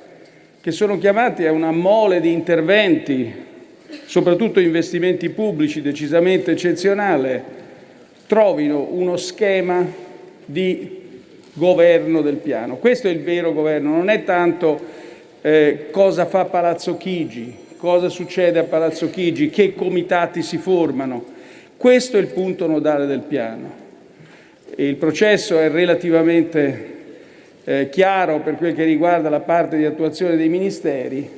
che 0.61 0.71
sono 0.71 0.97
chiamati 0.97 1.45
a 1.45 1.51
una 1.51 1.71
mole 1.71 2.19
di 2.19 2.31
interventi 2.31 3.51
soprattutto 4.05 4.59
investimenti 4.59 5.29
pubblici 5.29 5.81
decisamente 5.81 6.51
eccezionale, 6.51 7.43
trovino 8.27 8.87
uno 8.89 9.17
schema 9.17 9.85
di 10.45 11.01
governo 11.53 12.21
del 12.21 12.37
piano. 12.37 12.77
Questo 12.77 13.07
è 13.07 13.11
il 13.11 13.21
vero 13.21 13.53
governo, 13.53 13.95
non 13.95 14.09
è 14.09 14.23
tanto 14.23 14.79
eh, 15.41 15.87
cosa 15.91 16.25
fa 16.25 16.45
Palazzo 16.45 16.97
Chigi, 16.97 17.53
cosa 17.77 18.09
succede 18.09 18.59
a 18.59 18.63
Palazzo 18.63 19.09
Chigi, 19.09 19.49
che 19.49 19.75
comitati 19.75 20.41
si 20.41 20.57
formano. 20.57 21.23
Questo 21.77 22.17
è 22.17 22.21
il 22.21 22.27
punto 22.27 22.65
nodale 22.65 23.05
del 23.05 23.19
piano. 23.19 23.81
Il 24.75 24.95
processo 24.95 25.59
è 25.59 25.69
relativamente 25.69 26.91
eh, 27.65 27.89
chiaro 27.89 28.39
per 28.39 28.55
quel 28.55 28.73
che 28.73 28.83
riguarda 28.83 29.29
la 29.29 29.41
parte 29.41 29.77
di 29.77 29.85
attuazione 29.85 30.35
dei 30.35 30.49
ministeri, 30.49 31.29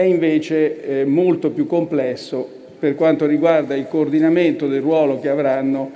è 0.00 0.04
invece 0.04 1.00
eh, 1.00 1.04
molto 1.04 1.50
più 1.50 1.66
complesso 1.66 2.48
per 2.78 2.94
quanto 2.94 3.26
riguarda 3.26 3.74
il 3.74 3.86
coordinamento 3.86 4.66
del 4.66 4.80
ruolo 4.80 5.20
che 5.20 5.28
avranno 5.28 5.90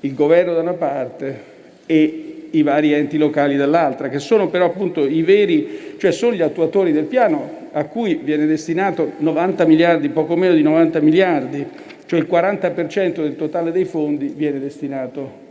il 0.00 0.14
governo 0.14 0.52
da 0.52 0.60
una 0.60 0.74
parte 0.74 1.56
e 1.86 2.24
i 2.50 2.62
vari 2.62 2.92
enti 2.92 3.16
locali 3.16 3.56
dall'altra, 3.56 4.10
che 4.10 4.18
sono 4.18 4.48
però 4.48 4.66
appunto 4.66 5.06
i 5.06 5.22
veri, 5.22 5.94
cioè 5.96 6.12
sono 6.12 6.34
gli 6.34 6.42
attuatori 6.42 6.92
del 6.92 7.04
piano 7.04 7.68
a 7.72 7.84
cui 7.84 8.20
viene 8.22 8.44
destinato 8.44 9.12
90 9.16 9.64
miliardi, 9.64 10.10
poco 10.10 10.36
meno 10.36 10.54
di 10.54 10.62
90 10.62 11.00
miliardi, 11.00 11.66
cioè 12.04 12.20
il 12.20 12.26
40% 12.30 13.22
del 13.22 13.36
totale 13.36 13.72
dei 13.72 13.86
fondi 13.86 14.32
viene 14.36 14.60
destinato 14.60 15.46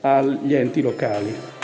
agli 0.00 0.54
enti 0.54 0.80
locali. 0.80 1.61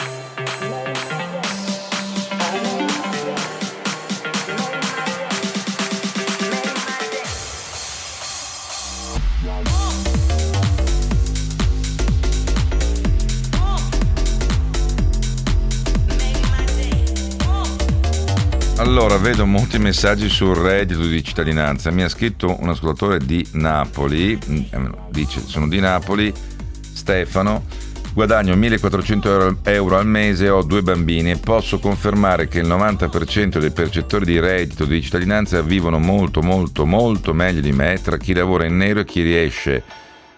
Allora, 18.98 19.16
vedo 19.18 19.46
molti 19.46 19.78
messaggi 19.78 20.28
sul 20.28 20.56
reddito 20.56 21.06
di 21.06 21.22
cittadinanza. 21.22 21.92
Mi 21.92 22.02
ha 22.02 22.08
scritto 22.08 22.56
un 22.61 22.68
ascoltatore 22.68 23.18
di 23.18 23.46
Napoli, 23.52 24.37
mm, 24.37 24.56
eh, 24.70 24.90
dice 25.11 25.40
sono 25.40 25.68
di 25.68 25.78
Napoli, 25.78 26.34
Stefano, 26.80 27.64
guadagno 28.12 28.56
1400 28.56 29.58
euro 29.62 29.98
al 29.98 30.04
mese 30.04 30.48
ho 30.48 30.64
due 30.64 30.82
bambini. 30.82 31.30
E 31.30 31.37
posso 31.37 31.78
confermare 31.78 32.48
che 32.48 32.58
il 32.58 32.66
90% 32.66 33.61
dei 33.61 33.70
percettori 33.70 34.24
di 34.24 34.40
reddito 34.40 34.84
di 34.84 35.00
cittadinanza 35.00 35.62
vivono 35.62 36.00
molto 36.00 36.42
molto 36.42 36.84
molto 36.84 37.32
meglio 37.32 37.61
di 37.61 37.70
me 37.70 38.00
tra 38.02 38.16
chi 38.16 38.32
lavora 38.32 38.66
in 38.66 38.76
nero 38.76 38.98
e 38.98 39.04
chi 39.04 39.22
riesce 39.22 39.80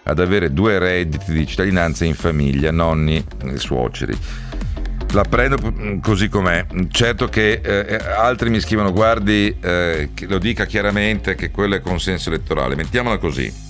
ad 0.03 0.19
avere 0.19 0.53
due 0.53 0.77
redditi 0.77 1.33
di 1.33 1.47
cittadinanza 1.47 2.05
in 2.05 2.13
famiglia, 2.13 2.69
nonni 2.69 3.25
e 3.43 3.57
suoceri 3.57 4.15
la 5.11 5.23
prendo 5.23 5.99
così 6.01 6.29
com'è. 6.29 6.65
Certo 6.89 7.27
che 7.27 7.61
eh, 7.63 7.95
altri 7.95 8.49
mi 8.49 8.59
scrivono, 8.59 8.91
guardi, 8.91 9.55
eh, 9.59 10.09
lo 10.27 10.37
dica 10.37 10.65
chiaramente 10.65 11.35
che 11.35 11.51
quello 11.51 11.75
è 11.75 11.81
consenso 11.81 12.29
elettorale. 12.29 12.75
Mettiamola 12.75 13.17
così. 13.17 13.69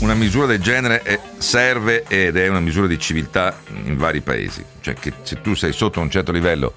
Una 0.00 0.14
misura 0.14 0.46
del 0.46 0.60
genere 0.60 1.02
è, 1.02 1.18
serve 1.38 2.04
ed 2.06 2.36
è 2.36 2.46
una 2.48 2.60
misura 2.60 2.86
di 2.86 2.98
civiltà 2.98 3.58
in 3.84 3.96
vari 3.96 4.20
paesi. 4.20 4.64
Cioè 4.80 4.94
che 4.94 5.12
se 5.22 5.40
tu 5.40 5.54
sei 5.54 5.72
sotto 5.72 6.00
un 6.00 6.10
certo 6.10 6.30
livello 6.30 6.74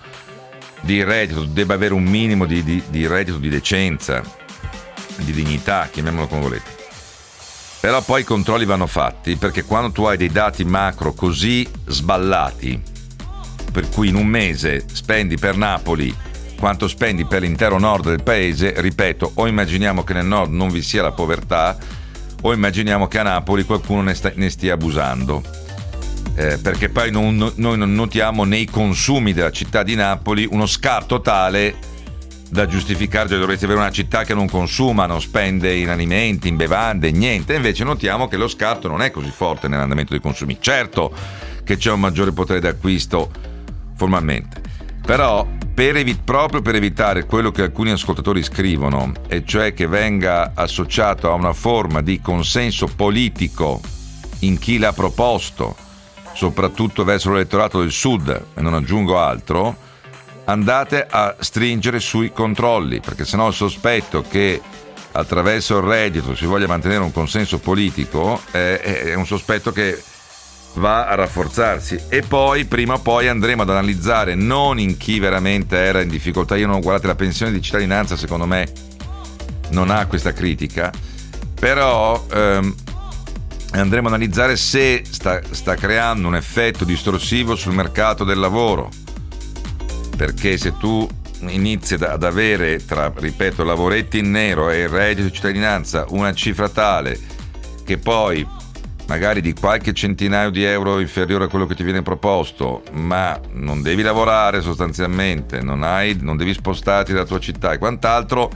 di 0.81 1.03
reddito, 1.03 1.43
debba 1.43 1.75
avere 1.75 1.93
un 1.93 2.03
minimo 2.03 2.45
di, 2.45 2.63
di, 2.63 2.81
di 2.89 3.05
reddito 3.05 3.37
di 3.37 3.49
decenza, 3.49 4.23
di 5.17 5.31
dignità, 5.31 5.87
chiamiamolo 5.91 6.27
come 6.27 6.41
volete. 6.41 6.79
Però 7.79 8.01
poi 8.01 8.21
i 8.21 8.23
controlli 8.23 8.65
vanno 8.65 8.85
fatti 8.85 9.37
perché 9.37 9.63
quando 9.63 9.91
tu 9.91 10.03
hai 10.03 10.15
dei 10.15 10.31
dati 10.31 10.63
macro 10.63 11.13
così 11.13 11.67
sballati, 11.87 12.79
per 13.71 13.89
cui 13.89 14.09
in 14.09 14.15
un 14.15 14.27
mese 14.27 14.85
spendi 14.91 15.37
per 15.37 15.57
Napoli 15.57 16.15
quanto 16.61 16.87
spendi 16.87 17.25
per 17.25 17.41
l'intero 17.41 17.79
nord 17.79 18.05
del 18.09 18.21
paese, 18.21 18.75
ripeto, 18.77 19.31
o 19.33 19.47
immaginiamo 19.47 20.03
che 20.03 20.13
nel 20.13 20.27
nord 20.27 20.51
non 20.51 20.69
vi 20.69 20.83
sia 20.83 21.01
la 21.01 21.11
povertà, 21.11 21.75
o 22.43 22.53
immaginiamo 22.53 23.07
che 23.07 23.17
a 23.17 23.23
Napoli 23.23 23.63
qualcuno 23.63 24.03
ne, 24.03 24.13
sta, 24.13 24.31
ne 24.35 24.47
stia 24.51 24.75
abusando. 24.75 25.41
Eh, 26.35 26.59
perché 26.59 26.89
poi 26.89 27.09
non, 27.09 27.51
noi 27.55 27.77
non 27.77 27.95
notiamo 27.95 28.43
nei 28.43 28.65
consumi 28.65 29.33
della 29.33 29.49
città 29.51 29.81
di 29.81 29.95
Napoli 29.95 30.47
uno 30.49 30.67
scarto 30.67 31.19
tale 31.19 31.75
da 32.51 32.67
giustificare, 32.67 33.27
cioè 33.27 33.39
dovreste 33.39 33.65
avere 33.65 33.79
una 33.79 33.89
città 33.89 34.23
che 34.23 34.35
non 34.35 34.47
consuma, 34.47 35.07
non 35.07 35.19
spende 35.19 35.73
in 35.73 35.89
alimenti, 35.89 36.47
in 36.47 36.57
bevande, 36.57 37.09
niente, 37.11 37.55
invece 37.55 37.83
notiamo 37.83 38.27
che 38.27 38.37
lo 38.37 38.47
scarto 38.47 38.87
non 38.87 39.01
è 39.01 39.09
così 39.09 39.31
forte 39.31 39.67
nell'andamento 39.67 40.11
dei 40.11 40.21
consumi. 40.21 40.57
Certo 40.59 41.11
che 41.63 41.77
c'è 41.77 41.91
un 41.91 41.99
maggiore 41.99 42.33
potere 42.33 42.59
d'acquisto 42.59 43.31
formalmente. 44.01 44.61
Però 45.05 45.47
per 45.73 45.95
evi- 45.95 46.15
proprio 46.15 46.61
per 46.61 46.73
evitare 46.73 47.25
quello 47.25 47.51
che 47.51 47.61
alcuni 47.61 47.91
ascoltatori 47.91 48.41
scrivono, 48.41 49.11
e 49.27 49.43
cioè 49.45 49.75
che 49.75 49.85
venga 49.85 50.53
associato 50.55 51.29
a 51.29 51.35
una 51.35 51.53
forma 51.53 52.01
di 52.01 52.19
consenso 52.19 52.87
politico 52.87 53.79
in 54.39 54.57
chi 54.57 54.79
l'ha 54.79 54.91
proposto, 54.93 55.75
soprattutto 56.33 57.03
verso 57.03 57.31
l'elettorato 57.31 57.79
del 57.79 57.91
sud, 57.91 58.45
e 58.55 58.61
non 58.61 58.73
aggiungo 58.73 59.19
altro, 59.19 59.77
andate 60.45 61.05
a 61.07 61.35
stringere 61.39 61.99
sui 61.99 62.31
controlli, 62.31 63.01
perché 63.01 63.23
sennò 63.23 63.47
il 63.47 63.53
sospetto 63.53 64.23
che 64.27 64.59
attraverso 65.11 65.77
il 65.77 65.83
reddito 65.83 66.35
si 66.35 66.45
voglia 66.45 66.67
mantenere 66.67 67.03
un 67.03 67.11
consenso 67.11 67.59
politico 67.59 68.41
è, 68.49 68.79
è 69.03 69.13
un 69.13 69.25
sospetto 69.25 69.71
che 69.71 70.01
va 70.75 71.07
a 71.07 71.15
rafforzarsi. 71.15 71.99
E 72.09 72.21
poi 72.21 72.65
prima 72.65 72.95
o 72.95 72.99
poi 72.99 73.27
andremo 73.27 73.63
ad 73.63 73.69
analizzare 73.69 74.35
non 74.35 74.79
in 74.79 74.97
chi 74.97 75.19
veramente 75.19 75.77
era 75.77 76.01
in 76.01 76.09
difficoltà. 76.09 76.55
Io 76.55 76.67
non 76.67 76.81
guardate 76.81 77.07
la 77.07 77.15
pensione 77.15 77.51
di 77.51 77.61
cittadinanza 77.61 78.15
secondo 78.15 78.45
me 78.45 78.67
non 79.69 79.89
ha 79.89 80.05
questa 80.05 80.33
critica. 80.33 80.91
Però 81.59 82.25
ehm, 82.31 82.73
andremo 83.71 84.07
ad 84.07 84.13
analizzare 84.13 84.55
se 84.55 85.03
sta, 85.09 85.41
sta 85.49 85.75
creando 85.75 86.27
un 86.27 86.35
effetto 86.35 86.85
distorsivo 86.85 87.55
sul 87.55 87.73
mercato 87.73 88.23
del 88.23 88.39
lavoro. 88.39 88.89
Perché 90.15 90.57
se 90.57 90.77
tu 90.77 91.07
inizi 91.47 91.95
ad 91.95 92.23
avere 92.23 92.85
tra, 92.85 93.11
ripeto, 93.13 93.63
lavoretti 93.63 94.19
in 94.19 94.31
nero 94.31 94.69
e 94.69 94.81
il 94.81 94.89
reddito 94.89 95.27
di 95.27 95.33
cittadinanza 95.33 96.05
una 96.09 96.33
cifra 96.33 96.69
tale 96.69 97.19
che 97.83 97.97
poi 97.97 98.45
magari 99.11 99.41
di 99.41 99.53
qualche 99.53 99.91
centinaio 99.91 100.51
di 100.51 100.63
euro 100.63 101.01
inferiore 101.01 101.43
a 101.43 101.47
quello 101.49 101.65
che 101.65 101.75
ti 101.75 101.83
viene 101.83 102.01
proposto, 102.01 102.81
ma 102.93 103.37
non 103.51 103.81
devi 103.81 104.03
lavorare 104.03 104.61
sostanzialmente, 104.61 105.61
non, 105.61 105.83
hai, 105.83 106.17
non 106.21 106.37
devi 106.37 106.53
spostarti 106.53 107.11
dalla 107.11 107.25
tua 107.25 107.39
città 107.39 107.73
e 107.73 107.77
quant'altro, 107.77 108.49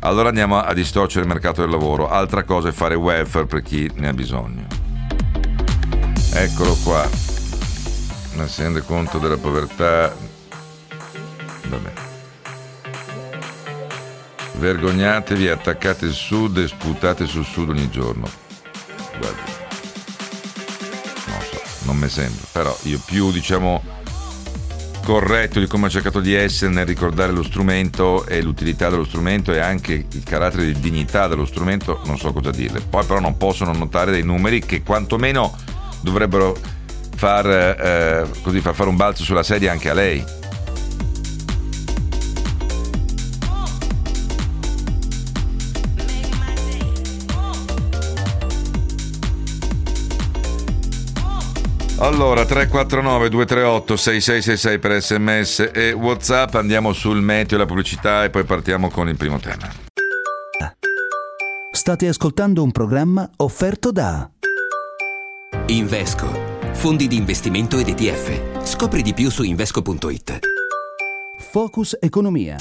allora 0.00 0.28
andiamo 0.28 0.60
a 0.60 0.72
distorcere 0.72 1.22
il 1.22 1.28
mercato 1.28 1.62
del 1.62 1.70
lavoro. 1.70 2.08
Altra 2.08 2.44
cosa 2.44 2.68
è 2.68 2.72
fare 2.72 2.94
welfare 2.94 3.46
per 3.46 3.60
chi 3.62 3.90
ne 3.96 4.06
ha 4.06 4.12
bisogno. 4.12 4.66
Eccolo 6.32 6.76
qua. 6.84 7.04
Ma 8.34 8.46
si 8.46 8.62
rende 8.62 8.82
conto 8.82 9.18
della 9.18 9.36
povertà. 9.36 10.14
Vabbè. 11.66 11.92
Vergognatevi, 14.58 15.48
attaccate 15.48 16.04
il 16.04 16.12
sud 16.12 16.58
e 16.58 16.68
sputate 16.68 17.26
sul 17.26 17.44
sud 17.44 17.70
ogni 17.70 17.90
giorno. 17.90 18.28
Guarda 19.18 19.66
non 21.88 21.96
mi 21.96 22.08
sembra, 22.10 22.44
però 22.52 22.76
io 22.82 23.00
più 23.02 23.32
diciamo 23.32 23.82
corretto 25.02 25.58
di 25.58 25.66
come 25.66 25.86
ho 25.86 25.90
cercato 25.90 26.20
di 26.20 26.34
essere 26.34 26.70
nel 26.70 26.84
ricordare 26.84 27.32
lo 27.32 27.42
strumento 27.42 28.26
e 28.26 28.42
l'utilità 28.42 28.90
dello 28.90 29.06
strumento 29.06 29.54
e 29.54 29.58
anche 29.58 30.04
il 30.12 30.22
carattere 30.22 30.66
di 30.66 30.78
dignità 30.80 31.28
dello 31.28 31.46
strumento, 31.46 32.02
non 32.04 32.18
so 32.18 32.30
cosa 32.34 32.50
dirle. 32.50 32.80
Poi 32.80 33.06
però 33.06 33.20
non 33.20 33.38
possono 33.38 33.72
notare 33.72 34.10
dei 34.10 34.22
numeri 34.22 34.60
che 34.60 34.82
quantomeno 34.82 35.56
dovrebbero 36.02 36.54
far, 37.16 37.46
eh, 37.46 38.26
così, 38.42 38.60
far 38.60 38.74
fare 38.74 38.90
un 38.90 38.96
balzo 38.96 39.24
sulla 39.24 39.42
sedia 39.42 39.72
anche 39.72 39.88
a 39.88 39.94
lei. 39.94 40.22
Allora, 52.00 52.44
349 52.44 53.28
238 53.28 53.96
6666 53.96 54.78
per 54.78 55.02
sms 55.02 55.70
e 55.72 55.92
whatsapp, 55.92 56.54
andiamo 56.54 56.92
sul 56.92 57.20
meteo 57.20 57.56
e 57.56 57.60
la 57.60 57.66
pubblicità 57.66 58.24
e 58.24 58.30
poi 58.30 58.44
partiamo 58.44 58.88
con 58.88 59.08
il 59.08 59.16
primo 59.16 59.38
tema. 59.38 59.68
State 61.70 62.08
ascoltando 62.08 62.62
un 62.62 62.70
programma 62.70 63.28
offerto 63.36 63.90
da 63.92 64.30
Invesco, 65.66 66.28
fondi 66.72 67.08
di 67.08 67.16
investimento 67.16 67.78
ed 67.78 67.88
ETF. 67.88 68.64
Scopri 68.64 69.02
di 69.02 69.12
più 69.12 69.30
su 69.30 69.42
invesco.it. 69.42 70.38
Focus 71.38 71.96
Economia. 72.00 72.56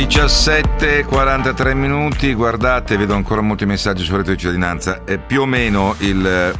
17:43 0.00 1.74
minuti, 1.74 2.32
guardate, 2.32 2.96
vedo 2.96 3.14
ancora 3.14 3.42
molti 3.42 3.66
messaggi 3.66 4.02
sul 4.02 4.14
reddito 4.14 4.32
di 4.32 4.38
cittadinanza. 4.38 5.04
È 5.04 5.18
più 5.18 5.42
o 5.42 5.46
meno 5.46 5.94
il, 5.98 6.54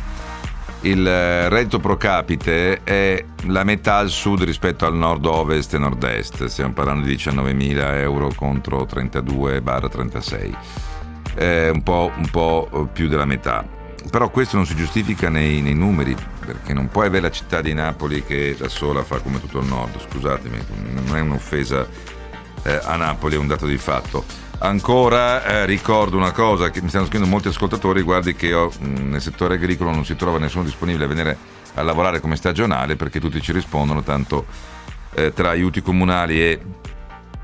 il 0.83 1.49
reddito 1.49 1.79
pro 1.79 1.97
capite 1.97 2.83
è 2.85 3.25
la 3.47 3.65
metà 3.65 3.97
al 3.97 4.11
sud 4.11 4.43
rispetto 4.43 4.85
al 4.85 4.95
nord-ovest 4.95 5.73
e 5.73 5.79
nord-est. 5.79 6.45
Stiamo 6.45 6.75
parlando 6.75 7.07
di 7.07 7.15
19.000 7.15 7.95
euro 7.95 8.31
contro 8.37 8.83
32-36. 8.83 10.57
È 11.35 11.71
un 11.71 11.83
po', 11.83 12.13
un 12.15 12.29
po', 12.31 12.91
più 12.93 13.09
della 13.09 13.25
metà. 13.25 13.65
Però 14.11 14.29
questo 14.29 14.57
non 14.57 14.67
si 14.67 14.77
giustifica 14.77 15.31
nei, 15.31 15.63
nei 15.63 15.75
numeri, 15.75 16.15
perché 16.45 16.75
non 16.75 16.89
puoi 16.89 17.07
avere 17.07 17.23
la 17.23 17.31
città 17.31 17.63
di 17.63 17.73
Napoli 17.73 18.23
che 18.23 18.55
da 18.59 18.69
sola 18.69 19.03
fa 19.03 19.19
come 19.21 19.41
tutto 19.41 19.61
il 19.61 19.67
nord. 19.67 19.99
Scusatemi, 19.99 20.59
non 20.93 21.17
è 21.17 21.21
un'offesa 21.21 21.87
eh, 22.63 22.81
a 22.83 22.97
Napoli 22.97 23.35
è 23.35 23.39
un 23.39 23.47
dato 23.47 23.67
di 23.67 23.79
fatto. 23.79 24.25
Ancora 24.59 25.43
eh, 25.45 25.67
ricordo 25.67 26.17
una 26.17 26.33
cosa 26.33 26.71
che 26.71 26.83
mi 26.83 26.89
stanno 26.91 27.07
scrivendo 27.07 27.31
molti 27.31 27.49
ascoltatori, 27.49 28.03
guardi 28.03 28.35
che 28.35 28.49
io, 28.49 28.71
mh, 28.79 29.09
nel 29.09 29.23
settore 29.23 29.55
agricolo 29.55 29.91
non 29.91 30.05
si 30.05 30.17
trova 30.17 30.39
nessuno 30.39 30.65
disponibile 30.65 31.05
a 31.05 31.09
venire 31.09 31.37
a 31.75 31.83
lavorare 31.83 32.21
come 32.21 32.37
stagionale 32.37 32.97
perché 32.97 33.21
tutti 33.21 33.41
ci 33.41 33.53
rispondono, 33.53 34.03
tanto 34.03 34.47
eh, 35.15 35.33
tra 35.33 35.51
aiuti 35.51 35.81
comunali 35.81 36.43
e, 36.43 36.61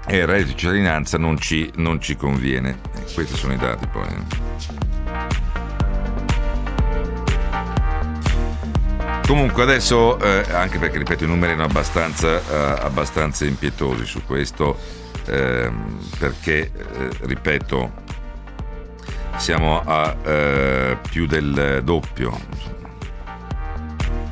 e 0.07 0.26
reddito 0.26 0.48
di 0.48 0.57
cittadinanza 0.57 1.16
non 1.16 1.38
ci, 1.38 1.70
non 1.76 2.00
ci 2.00 2.16
conviene. 2.16 2.81
Eh, 2.94 3.12
questi 3.14 3.35
sono 3.35 3.55
i 3.55 3.57
dati 3.57 3.87
poi. 3.87 4.07
Eh. 4.09 4.55
Comunque 9.26 9.64
adesso, 9.64 10.20
eh, 10.20 10.44
anche 10.52 10.79
perché 10.79 10.98
ripeto 10.98 11.24
i 11.24 11.26
numeri 11.26 11.52
erano 11.52 11.66
abbastanza, 11.66 12.37
eh, 12.38 12.81
abbastanza 12.81 13.44
impietosi 13.44 14.05
su 14.05 14.22
questo, 14.24 14.79
ehm, 15.26 15.98
perché, 16.18 16.70
eh, 16.72 17.08
ripeto, 17.20 18.04
siamo 19.36 19.82
a 19.84 20.16
eh, 20.24 20.98
più 21.08 21.26
del 21.26 21.82
doppio, 21.84 22.38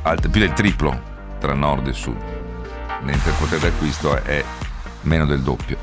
alt- 0.03 0.29
più 0.29 0.41
del 0.41 0.53
triplo 0.53 1.13
tra 1.39 1.53
nord 1.53 1.87
e 1.87 1.93
sud, 1.93 2.17
mentre 3.01 3.29
il 3.29 3.35
potere 3.37 3.61
d'acquisto 3.61 4.15
è 4.23 4.43
meno 5.01 5.25
del 5.25 5.41
doppio. 5.41 5.77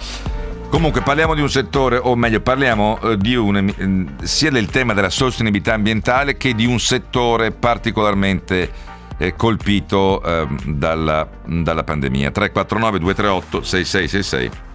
Comunque 0.68 1.02
parliamo 1.02 1.34
di 1.34 1.42
un 1.42 1.50
settore, 1.50 1.98
o 1.98 2.16
meglio 2.16 2.40
parliamo 2.40 2.98
eh, 3.02 3.36
un, 3.36 4.14
sia 4.22 4.50
del 4.50 4.66
tema 4.66 4.94
della 4.94 5.10
sostenibilità 5.10 5.74
ambientale 5.74 6.36
che 6.36 6.54
di 6.54 6.64
un 6.64 6.80
settore 6.80 7.50
particolarmente 7.52 8.90
colpito 9.36 10.20
eh, 10.22 10.48
dalla, 10.64 11.28
dalla 11.44 11.84
pandemia. 11.84 12.30
349 12.30 12.98
238 12.98 13.62
6666 13.62 14.71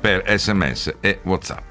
per 0.00 0.22
sms 0.38 0.94
e 1.00 1.18
whatsapp. 1.24 1.67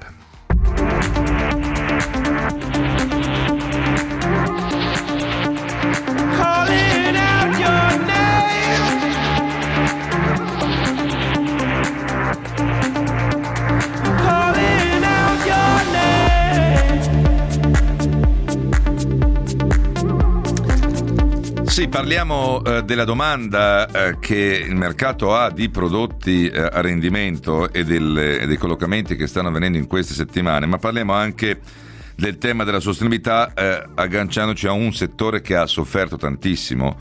Sì, 21.78 21.86
parliamo 21.86 22.64
eh, 22.64 22.82
della 22.82 23.04
domanda 23.04 23.86
eh, 23.86 24.18
che 24.18 24.64
il 24.66 24.74
mercato 24.74 25.36
ha 25.36 25.48
di 25.48 25.68
prodotti 25.68 26.48
eh, 26.48 26.58
a 26.58 26.80
rendimento 26.80 27.72
e, 27.72 27.84
del, 27.84 28.18
e 28.18 28.46
dei 28.48 28.56
collocamenti 28.56 29.14
che 29.14 29.28
stanno 29.28 29.46
avvenendo 29.46 29.78
in 29.78 29.86
queste 29.86 30.12
settimane, 30.12 30.66
ma 30.66 30.78
parliamo 30.78 31.12
anche 31.12 31.60
del 32.16 32.36
tema 32.38 32.64
della 32.64 32.80
sostenibilità 32.80 33.54
eh, 33.54 33.84
agganciandoci 33.94 34.66
a 34.66 34.72
un 34.72 34.92
settore 34.92 35.40
che 35.40 35.54
ha 35.54 35.66
sofferto 35.66 36.16
tantissimo 36.16 36.96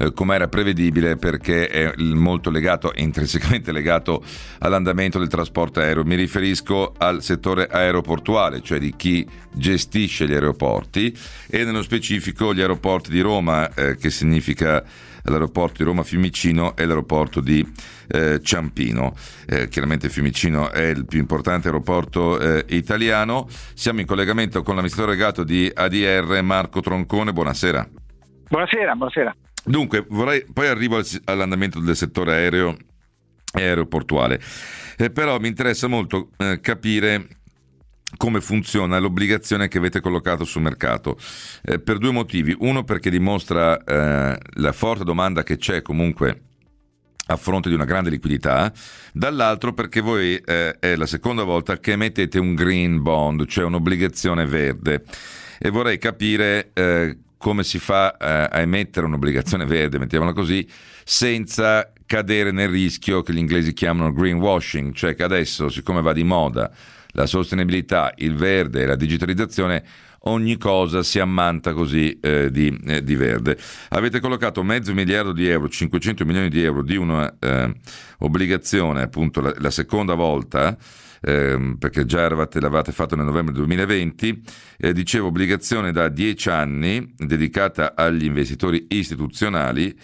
eh, 0.00 0.12
come 0.12 0.34
era 0.34 0.48
prevedibile 0.48 1.16
perché 1.16 1.68
è 1.68 1.92
molto 1.98 2.50
legato, 2.50 2.90
intrinsecamente 2.94 3.70
legato 3.70 4.24
all'andamento 4.60 5.18
del 5.18 5.28
trasporto 5.28 5.80
aereo. 5.80 6.04
Mi 6.04 6.14
riferisco 6.14 6.94
al 6.96 7.22
settore 7.22 7.66
aeroportuale, 7.66 8.62
cioè 8.62 8.78
di 8.78 8.94
chi 8.96 9.26
gestisce 9.52 10.26
gli 10.26 10.32
aeroporti 10.32 11.14
e 11.48 11.64
nello 11.64 11.82
specifico 11.82 12.54
gli 12.54 12.60
aeroporti 12.60 13.10
di 13.10 13.20
Roma, 13.20 13.72
eh, 13.74 13.96
che 13.96 14.08
significa 14.10 14.82
l'aeroporto 15.24 15.74
di 15.78 15.84
Roma 15.84 16.02
Fiumicino 16.02 16.74
e 16.76 16.86
l'aeroporto 16.86 17.40
di 17.40 17.66
eh, 18.08 18.40
Ciampino. 18.42 19.14
Eh, 19.46 19.68
chiaramente 19.68 20.08
Fiumicino 20.08 20.70
è 20.70 20.86
il 20.86 21.04
più 21.04 21.18
importante 21.18 21.68
aeroporto 21.68 22.38
eh, 22.38 22.64
italiano. 22.68 23.46
Siamo 23.74 24.00
in 24.00 24.06
collegamento 24.06 24.62
con 24.62 24.74
l'amministratore 24.74 25.16
legato 25.16 25.44
di 25.44 25.70
ADR 25.72 26.40
Marco 26.42 26.80
Troncone. 26.80 27.32
Buonasera. 27.32 27.86
Buonasera, 28.48 28.94
buonasera. 28.94 29.34
Dunque, 29.64 30.06
vorrei, 30.08 30.44
poi 30.52 30.68
arrivo 30.68 30.96
al, 30.96 31.06
all'andamento 31.24 31.80
del 31.80 31.96
settore 31.96 32.32
aereo 32.32 32.76
e 33.52 33.62
aeroportuale, 33.62 34.40
eh, 34.96 35.10
però 35.10 35.38
mi 35.38 35.48
interessa 35.48 35.86
molto 35.86 36.30
eh, 36.36 36.60
capire 36.60 37.26
come 38.16 38.40
funziona 38.40 38.98
l'obbligazione 38.98 39.68
che 39.68 39.78
avete 39.78 40.00
collocato 40.00 40.44
sul 40.44 40.62
mercato 40.62 41.16
eh, 41.62 41.78
per 41.78 41.98
due 41.98 42.10
motivi. 42.10 42.54
Uno 42.58 42.84
perché 42.84 43.10
dimostra 43.10 43.82
eh, 43.82 44.38
la 44.54 44.72
forte 44.72 45.04
domanda 45.04 45.42
che 45.42 45.56
c'è 45.56 45.82
comunque 45.82 46.42
a 47.26 47.36
fronte 47.36 47.68
di 47.68 47.76
una 47.76 47.84
grande 47.84 48.10
liquidità, 48.10 48.72
dall'altro 49.12 49.72
perché 49.72 50.00
voi 50.00 50.34
eh, 50.34 50.76
è 50.80 50.96
la 50.96 51.06
seconda 51.06 51.44
volta 51.44 51.78
che 51.78 51.92
emettete 51.92 52.40
un 52.40 52.54
green 52.54 53.02
bond, 53.02 53.46
cioè 53.46 53.64
un'obbligazione 53.64 54.46
verde. 54.46 55.04
E 55.58 55.70
vorrei 55.70 55.98
capire 55.98 56.70
eh, 56.72 57.16
come 57.40 57.64
si 57.64 57.78
fa 57.78 58.18
eh, 58.18 58.48
a 58.50 58.60
emettere 58.60 59.06
un'obbligazione 59.06 59.64
verde, 59.64 59.98
mettiamola 59.98 60.34
così, 60.34 60.68
senza 61.02 61.90
cadere 62.04 62.50
nel 62.50 62.68
rischio 62.68 63.22
che 63.22 63.32
gli 63.32 63.38
inglesi 63.38 63.72
chiamano 63.72 64.12
greenwashing, 64.12 64.92
cioè 64.92 65.14
che 65.14 65.22
adesso, 65.22 65.70
siccome 65.70 66.02
va 66.02 66.12
di 66.12 66.22
moda 66.22 66.70
la 67.12 67.24
sostenibilità, 67.24 68.12
il 68.16 68.34
verde 68.34 68.82
e 68.82 68.86
la 68.86 68.94
digitalizzazione, 68.94 69.82
ogni 70.24 70.58
cosa 70.58 71.02
si 71.02 71.18
ammanta 71.18 71.72
così 71.72 72.18
eh, 72.20 72.50
di, 72.50 72.78
eh, 72.84 73.02
di, 73.02 73.16
verde. 73.16 73.56
Avete 73.88 74.20
collocato 74.20 74.62
mezzo 74.62 74.92
miliardo 74.92 75.32
di 75.32 75.48
euro, 75.48 75.70
500 75.70 76.26
milioni 76.26 76.50
di 76.50 76.62
euro 76.62 76.82
di 76.82 76.96
un'obbligazione, 76.96 79.00
eh, 79.00 79.04
appunto 79.04 79.40
la, 79.40 79.54
la 79.56 79.70
seconda 79.70 80.12
volta, 80.12 80.76
ehm, 81.20 81.76
perché 81.78 82.06
già 82.06 82.22
eravate, 82.22 82.60
l'avete 82.60 82.92
fatto 82.92 83.16
nel 83.16 83.24
novembre 83.24 83.54
2020, 83.54 84.42
eh, 84.78 84.92
dicevo 84.92 85.28
obbligazione 85.28 85.92
da 85.92 86.08
10 86.08 86.48
anni 86.50 87.14
dedicata 87.16 87.94
agli 87.94 88.24
investitori 88.24 88.86
istituzionali, 88.90 89.96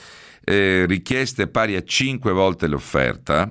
eh, 0.45 0.85
richieste 0.87 1.49
pari 1.49 1.77
a 1.77 1.83
5 1.83 2.33
volte 2.33 2.67
l'offerta. 2.67 3.51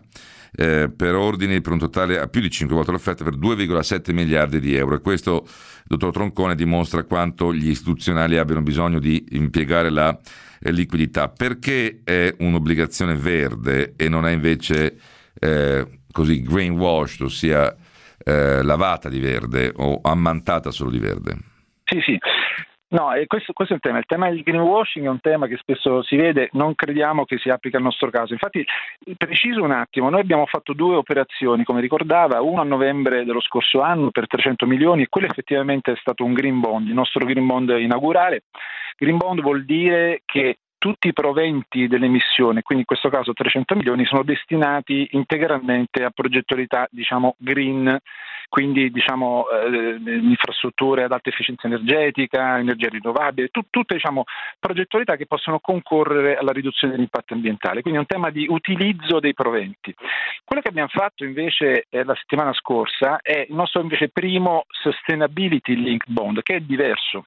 Eh, 0.57 0.89
per 0.89 1.15
ordini 1.15 1.59
per 1.59 1.73
un 1.73 1.79
totale 1.79 2.17
a 2.17 2.27
più 2.27 2.39
di 2.39 2.49
5 2.49 2.73
volte 2.73 2.91
l'offerta 2.91 3.25
per 3.25 3.35
2,7 3.35 4.13
miliardi 4.13 4.61
di 4.61 4.73
euro 4.73 4.95
e 4.95 5.01
questo, 5.01 5.45
dottor 5.83 6.13
Troncone, 6.13 6.55
dimostra 6.55 7.03
quanto 7.03 7.53
gli 7.53 7.67
istituzionali 7.67 8.37
abbiano 8.37 8.61
bisogno 8.61 8.99
di 8.99 9.21
impiegare 9.31 9.89
la 9.89 10.17
eh, 10.61 10.71
liquidità. 10.71 11.27
Perché 11.27 11.99
è 12.05 12.33
un'obbligazione 12.39 13.15
verde 13.15 13.95
e 13.97 14.07
non 14.07 14.25
è 14.25 14.31
invece 14.31 14.97
eh, 15.37 15.85
così 16.15 16.41
greenwashed, 16.41 17.25
ossia 17.25 17.75
eh, 18.23 18.63
lavata 18.63 19.09
di 19.09 19.19
verde 19.19 19.73
o 19.75 19.99
ammantata 20.01 20.71
solo 20.71 20.89
di 20.89 20.99
verde? 20.99 21.35
Sì, 21.83 21.99
sì. 21.99 22.17
No, 22.87 23.09
questo, 23.27 23.51
questo, 23.51 23.73
è 23.73 23.75
il 23.75 23.81
tema. 23.81 23.97
Il 23.97 24.05
tema 24.05 24.29
del 24.29 24.41
greenwashing 24.41 25.05
è 25.05 25.09
un 25.09 25.19
tema 25.19 25.47
che 25.47 25.57
spesso 25.57 26.01
si 26.03 26.15
vede, 26.15 26.47
non 26.53 26.73
crediamo 26.73 27.25
che 27.25 27.37
si 27.37 27.49
applica 27.49 27.75
al 27.75 27.83
nostro 27.83 28.09
caso. 28.09 28.31
Infatti, 28.31 28.65
preciso 29.17 29.61
un 29.61 29.71
attimo, 29.71 30.09
noi 30.09 30.21
abbiamo 30.21 30.45
fatto 30.45 30.71
due 30.71 30.95
operazioni, 30.95 31.65
come 31.65 31.81
ricordava, 31.81 32.39
una 32.39 32.61
a 32.61 32.63
novembre 32.63 33.25
dello 33.25 33.41
scorso 33.41 33.81
anno 33.81 34.11
per 34.11 34.27
300 34.27 34.65
milioni 34.65 35.01
e 35.01 35.09
quello 35.09 35.27
effettivamente 35.27 35.91
è 35.91 35.97
stato 35.97 36.23
un 36.23 36.31
green 36.31 36.61
bond, 36.61 36.87
il 36.87 36.93
nostro 36.93 37.25
green 37.25 37.45
bond 37.45 37.75
inaugurale. 37.77 38.43
Green 38.95 39.17
bond 39.17 39.41
vuol 39.41 39.65
dire 39.65 40.21
che 40.23 40.59
tutti 40.85 41.07
i 41.07 41.13
proventi 41.13 41.87
dell'emissione, 41.87 42.61
quindi 42.61 42.83
in 42.83 42.85
questo 42.85 43.09
caso 43.09 43.33
300 43.33 43.73
milioni, 43.73 44.05
sono 44.05 44.21
destinati 44.21 45.07
integralmente 45.13 46.03
a 46.03 46.11
progettualità 46.11 46.87
diciamo, 46.91 47.33
green, 47.39 47.97
quindi 48.49 48.91
diciamo, 48.91 49.49
eh, 49.49 49.97
infrastrutture 50.05 51.05
ad 51.05 51.11
alta 51.11 51.29
efficienza 51.29 51.65
energetica, 51.65 52.59
energia 52.59 52.89
rinnovabile, 52.89 53.47
tut- 53.47 53.65
tutte 53.71 53.95
diciamo, 53.95 54.25
progettualità 54.59 55.15
che 55.15 55.25
possono 55.25 55.57
concorrere 55.59 56.37
alla 56.37 56.51
riduzione 56.51 56.93
dell'impatto 56.93 57.33
ambientale, 57.33 57.81
quindi 57.81 57.97
è 57.97 58.03
un 58.03 58.07
tema 58.07 58.29
di 58.29 58.45
utilizzo 58.47 59.19
dei 59.19 59.33
proventi. 59.33 59.91
Quello 60.43 60.61
che 60.61 60.69
abbiamo 60.69 60.89
fatto 60.89 61.23
invece 61.23 61.85
eh, 61.89 62.03
la 62.03 62.13
settimana 62.13 62.53
scorsa 62.53 63.17
è 63.23 63.47
il 63.49 63.55
nostro 63.55 63.81
invece 63.81 64.09
primo 64.09 64.65
Sustainability 64.67 65.73
Linked 65.73 66.13
Bond, 66.13 66.43
che 66.43 66.57
è 66.57 66.59
diverso 66.59 67.25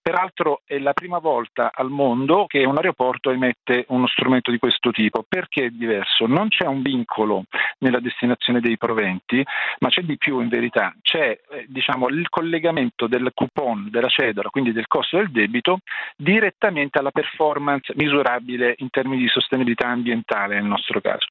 Peraltro 0.00 0.62
è 0.64 0.78
la 0.78 0.92
prima 0.92 1.18
volta 1.18 1.72
al 1.74 1.90
mondo 1.90 2.46
che 2.46 2.64
un 2.64 2.76
aeroporto 2.76 3.30
emette 3.30 3.86
uno 3.88 4.06
strumento 4.06 4.52
di 4.52 4.58
questo 4.58 4.90
tipo. 4.92 5.24
Perché 5.26 5.64
è 5.64 5.70
diverso? 5.70 6.26
Non 6.26 6.48
c'è 6.48 6.66
un 6.66 6.80
vincolo 6.80 7.44
nella 7.78 8.00
destinazione 8.00 8.60
dei 8.60 8.76
proventi, 8.76 9.44
ma 9.80 9.88
c'è 9.88 10.02
di 10.02 10.16
più 10.16 10.40
in 10.40 10.48
verità. 10.48 10.94
C'è 11.02 11.38
eh, 11.50 11.66
diciamo, 11.68 12.08
il 12.08 12.28
collegamento 12.28 13.06
del 13.06 13.30
coupon, 13.34 13.88
della 13.90 14.08
cedola, 14.08 14.48
quindi 14.50 14.72
del 14.72 14.86
costo 14.86 15.16
del 15.16 15.30
debito, 15.30 15.78
direttamente 16.16 16.98
alla 16.98 17.10
performance 17.10 17.92
misurabile 17.96 18.74
in 18.78 18.90
termini 18.90 19.22
di 19.22 19.28
sostenibilità 19.28 19.88
ambientale 19.88 20.54
nel 20.54 20.64
nostro 20.64 21.00
caso. 21.00 21.26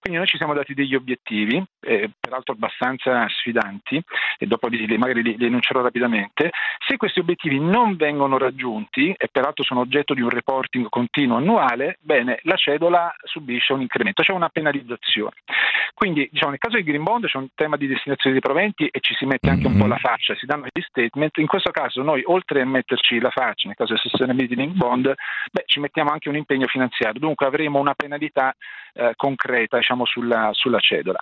Quindi 0.00 0.18
noi 0.18 0.28
ci 0.28 0.36
siamo 0.36 0.54
dati 0.54 0.74
degli 0.74 0.94
obiettivi, 0.94 1.62
eh, 1.80 2.10
peraltro 2.18 2.54
abbastanza 2.54 3.26
sfidanti, 3.28 4.02
e 4.38 4.46
dopo 4.46 4.68
li, 4.68 4.98
magari 4.98 5.22
li, 5.22 5.36
li 5.36 5.46
enuncerò 5.46 5.82
rapidamente. 5.82 6.50
Se 6.86 6.96
questi 6.96 7.20
obiettivi 7.20 7.60
non 7.60 7.96
vengono 7.96 8.38
raggiunti, 8.38 9.14
e 9.16 9.28
peraltro 9.30 9.64
sono 9.64 9.80
oggetto 9.80 10.14
di 10.14 10.22
un 10.22 10.30
reporting 10.30 10.88
continuo 10.88 11.36
annuale, 11.36 11.98
bene, 12.00 12.38
la 12.42 12.56
cedola 12.56 13.14
subisce 13.24 13.72
un 13.72 13.82
incremento, 13.82 14.22
c'è 14.22 14.32
una 14.32 14.48
penalizzazione. 14.48 15.34
Quindi 15.94 16.28
diciamo, 16.30 16.50
nel 16.50 16.58
caso 16.58 16.76
del 16.76 16.84
Green 16.84 17.02
Bond 17.02 17.26
c'è 17.26 17.38
un 17.38 17.48
tema 17.54 17.76
di 17.76 17.86
destinazione 17.86 18.32
dei 18.32 18.40
proventi 18.40 18.86
e 18.86 19.00
ci 19.00 19.14
si 19.14 19.26
mette 19.26 19.48
anche 19.50 19.66
un 19.66 19.76
po' 19.76 19.86
la 19.86 19.94
mm-hmm. 19.94 19.98
faccia, 19.98 20.34
si 20.34 20.46
danno 20.46 20.66
gli 20.72 20.80
statement. 20.80 21.38
In 21.38 21.46
questo 21.46 21.70
caso 21.70 22.02
noi 22.02 22.22
oltre 22.24 22.62
a 22.62 22.66
metterci 22.66 23.18
la 23.20 23.30
faccia, 23.30 23.68
nel 23.68 23.76
caso 23.76 23.92
del 23.92 24.02
Sustainability 24.02 24.54
Link 24.54 24.74
Bond, 24.74 25.12
beh, 25.52 25.62
ci 25.66 25.80
mettiamo 25.80 26.10
anche 26.10 26.28
un 26.28 26.36
impegno 26.36 26.66
finanziario, 26.66 27.20
dunque 27.20 27.46
avremo 27.46 27.78
una 27.78 27.94
penalità 27.94 28.54
eh, 28.92 29.12
concreta 29.16 29.78
diciamo, 29.78 30.04
sulla, 30.04 30.50
sulla, 30.52 30.80
cedola. 30.80 31.18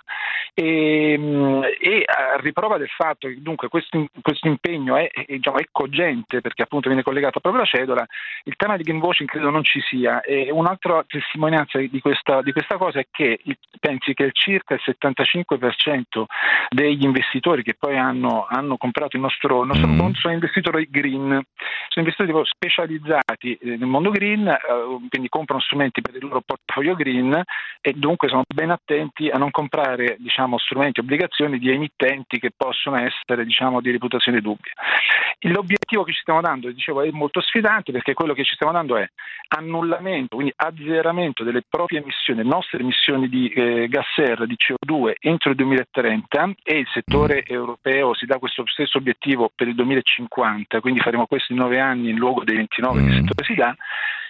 E, 0.53 1.15
mm, 1.17 1.63
e, 1.79 2.03
a 2.05 2.39
riprova 2.39 2.77
del 2.77 2.89
fatto 2.89 3.27
che 3.27 3.41
dunque 3.41 3.67
questo, 3.67 4.07
questo 4.21 4.47
impegno 4.47 4.95
è, 4.95 5.09
è, 5.09 5.25
diciamo, 5.27 5.57
è, 5.57 5.65
cogente 5.71 6.41
perché 6.41 6.63
appunto 6.63 6.87
viene 6.87 7.03
collegato 7.03 7.39
proprio 7.39 7.61
alla 7.61 7.71
cedola, 7.71 8.05
il 8.45 8.55
tema 8.55 8.75
di 8.75 8.83
greenwashing 8.83 9.29
credo 9.29 9.49
non 9.49 9.63
ci 9.63 9.79
sia. 9.81 10.21
E 10.21 10.49
un'altra 10.51 11.03
testimonianza 11.07 11.79
di 11.79 11.99
questa, 11.99 12.41
di 12.41 12.51
questa 12.51 12.77
cosa 12.77 12.99
è 12.99 13.07
che 13.11 13.39
pensi 13.79 14.13
che 14.13 14.31
circa 14.59 14.73
il 14.75 14.81
75% 14.83 16.25
degli 16.69 17.03
investitori 17.03 17.63
che 17.63 17.75
poi 17.77 17.97
hanno, 17.97 18.45
hanno 18.49 18.77
comprato 18.77 19.15
il 19.15 19.21
nostro, 19.21 19.61
il 19.61 19.67
nostro 19.67 19.87
mm. 19.87 19.97
bond 19.97 20.15
sono 20.15 20.33
investitori 20.33 20.87
green, 20.89 21.27
sono 21.87 22.05
investitori 22.05 22.33
specializzati 22.45 23.53
eh, 23.53 23.77
nel 23.77 23.87
mondo 23.87 24.09
green, 24.11 24.47
eh, 24.47 24.59
quindi 25.09 25.29
comprano 25.29 25.61
strumenti 25.61 26.01
per 26.01 26.15
il 26.15 26.23
loro 26.23 26.41
portafoglio 26.41 26.95
green 26.95 27.41
e 27.81 27.93
dunque 27.93 28.27
sono 28.27 28.43
ben 28.47 28.71
attenti 28.71 29.29
a 29.29 29.37
non 29.37 29.51
comprare 29.51 30.17
diciamo, 30.19 30.57
strumenti, 30.57 30.99
obbligazioni 30.99 31.57
di 31.57 31.71
emittenti 31.71 32.39
che 32.39 32.51
possono 32.55 32.97
essere 32.97 33.45
diciamo, 33.45 33.81
di 33.81 33.91
reputazione 33.91 34.41
dubbia. 34.41 34.73
L'obiettivo 35.43 36.03
che 36.03 36.11
ci 36.11 36.19
stiamo 36.19 36.41
dando, 36.41 36.69
dicevo, 36.69 37.01
è 37.01 37.09
molto 37.11 37.39
sfidante 37.41 37.93
perché 37.93 38.13
quello 38.13 38.33
che 38.33 38.43
ci 38.43 38.55
stiamo 38.55 38.73
dando 38.73 38.97
è 38.97 39.07
annullamento, 39.49 40.35
quindi 40.35 40.53
azzeramento 40.55 41.43
delle 41.43 41.63
proprie 41.67 41.99
emissioni, 41.99 42.43
le 42.43 42.49
nostre 42.49 42.79
emissioni 42.79 43.29
di 43.29 43.47
eh, 43.49 43.87
gas 43.87 44.05
serra 44.13 44.45
di 44.49 44.57
CO2 44.57 45.13
entro 45.19 45.51
il 45.51 45.55
2030 45.55 46.55
e 46.63 46.79
il 46.79 46.87
settore 46.91 47.45
europeo 47.45 48.15
si 48.15 48.25
dà 48.25 48.39
questo 48.39 48.63
stesso 48.65 48.97
obiettivo 48.97 49.51
per 49.53 49.67
il 49.67 49.75
2050, 49.75 50.81
quindi 50.81 50.99
faremo 50.99 51.27
questo 51.27 51.53
in 51.53 51.59
nove 51.59 51.79
anni 51.79 52.09
in 52.09 52.17
luogo 52.17 52.43
dei 52.43 52.55
29 52.55 53.01
che 53.01 53.07
il 53.07 53.15
settore 53.15 53.45
si 53.45 53.53
dà 53.53 53.75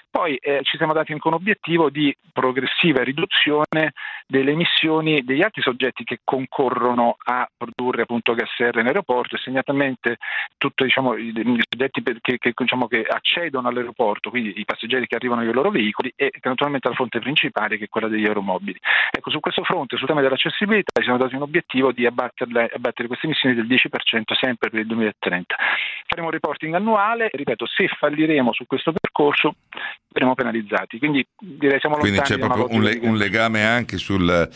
poi 0.09 0.35
eh, 0.37 0.59
ci 0.63 0.77
siamo 0.77 0.93
dati 0.93 1.11
anche 1.11 1.27
un 1.27 1.35
obiettivo 1.35 1.89
di 1.89 2.15
progressiva 2.33 3.03
riduzione 3.03 3.93
delle 4.27 4.51
emissioni 4.51 5.23
degli 5.23 5.41
altri 5.41 5.61
soggetti 5.61 6.03
che 6.03 6.19
concorrono 6.23 7.15
a 7.17 7.49
produrre 7.55 8.03
appunto 8.03 8.33
gas 8.33 8.49
serra 8.55 8.81
in 8.81 8.87
aeroporto 8.87 9.35
e 9.35 9.39
segnatamente 9.39 10.17
tutti 10.57 10.83
diciamo, 10.83 11.15
i, 11.15 11.31
i, 11.33 11.63
soggetti 11.69 12.03
che, 12.21 12.37
che, 12.37 12.53
diciamo, 12.55 12.87
che, 12.87 13.03
accedono 13.03 13.67
all'aeroporto, 13.67 14.29
quindi 14.29 14.59
i 14.59 14.65
passeggeri 14.65 15.07
che 15.07 15.15
arrivano 15.15 15.41
con 15.41 15.49
i 15.49 15.53
loro 15.53 15.69
veicoli 15.69 16.11
e 16.15 16.31
naturalmente 16.43 16.89
la 16.89 16.95
fonte 16.95 17.19
principale 17.19 17.77
che 17.77 17.85
è 17.85 17.89
quella 17.89 18.07
degli 18.07 18.25
aeromobili. 18.25 18.79
Ecco, 19.11 19.29
su 19.29 19.39
questo 19.39 19.63
fronte, 19.63 19.97
sul 19.97 20.07
tema 20.07 20.21
dell'accessibilità, 20.21 20.91
ci 20.99 21.03
siamo 21.03 21.17
dati 21.17 21.35
un 21.35 21.43
obiettivo 21.43 21.91
di 21.91 22.05
abbattere 22.05 23.07
queste 23.07 23.25
emissioni 23.25 23.55
del 23.55 23.67
10% 23.67 24.33
sempre 24.39 24.69
per 24.69 24.79
il 24.79 24.87
2030. 24.87 25.55
Faremo 26.07 26.27
un 26.27 26.33
reporting 26.33 26.73
annuale, 26.73 27.29
ripeto, 27.31 27.65
se 27.65 27.87
falliremo 27.87 28.53
su 28.53 28.65
questo 28.65 28.91
percorso 28.91 29.55
verremo 30.11 30.35
penalizzati. 30.35 30.97
Quindi 30.97 31.25
direi 31.37 31.79
siamo 31.79 31.97
Quindi 31.97 32.17
lontani. 32.17 32.39
Quindi 32.39 32.55
c'è 32.55 32.61
proprio 32.61 32.77
un, 32.77 32.83
le- 32.83 33.07
un, 33.07 33.17
legame 33.17 33.63
anche 33.63 33.97
sul, 33.97 34.49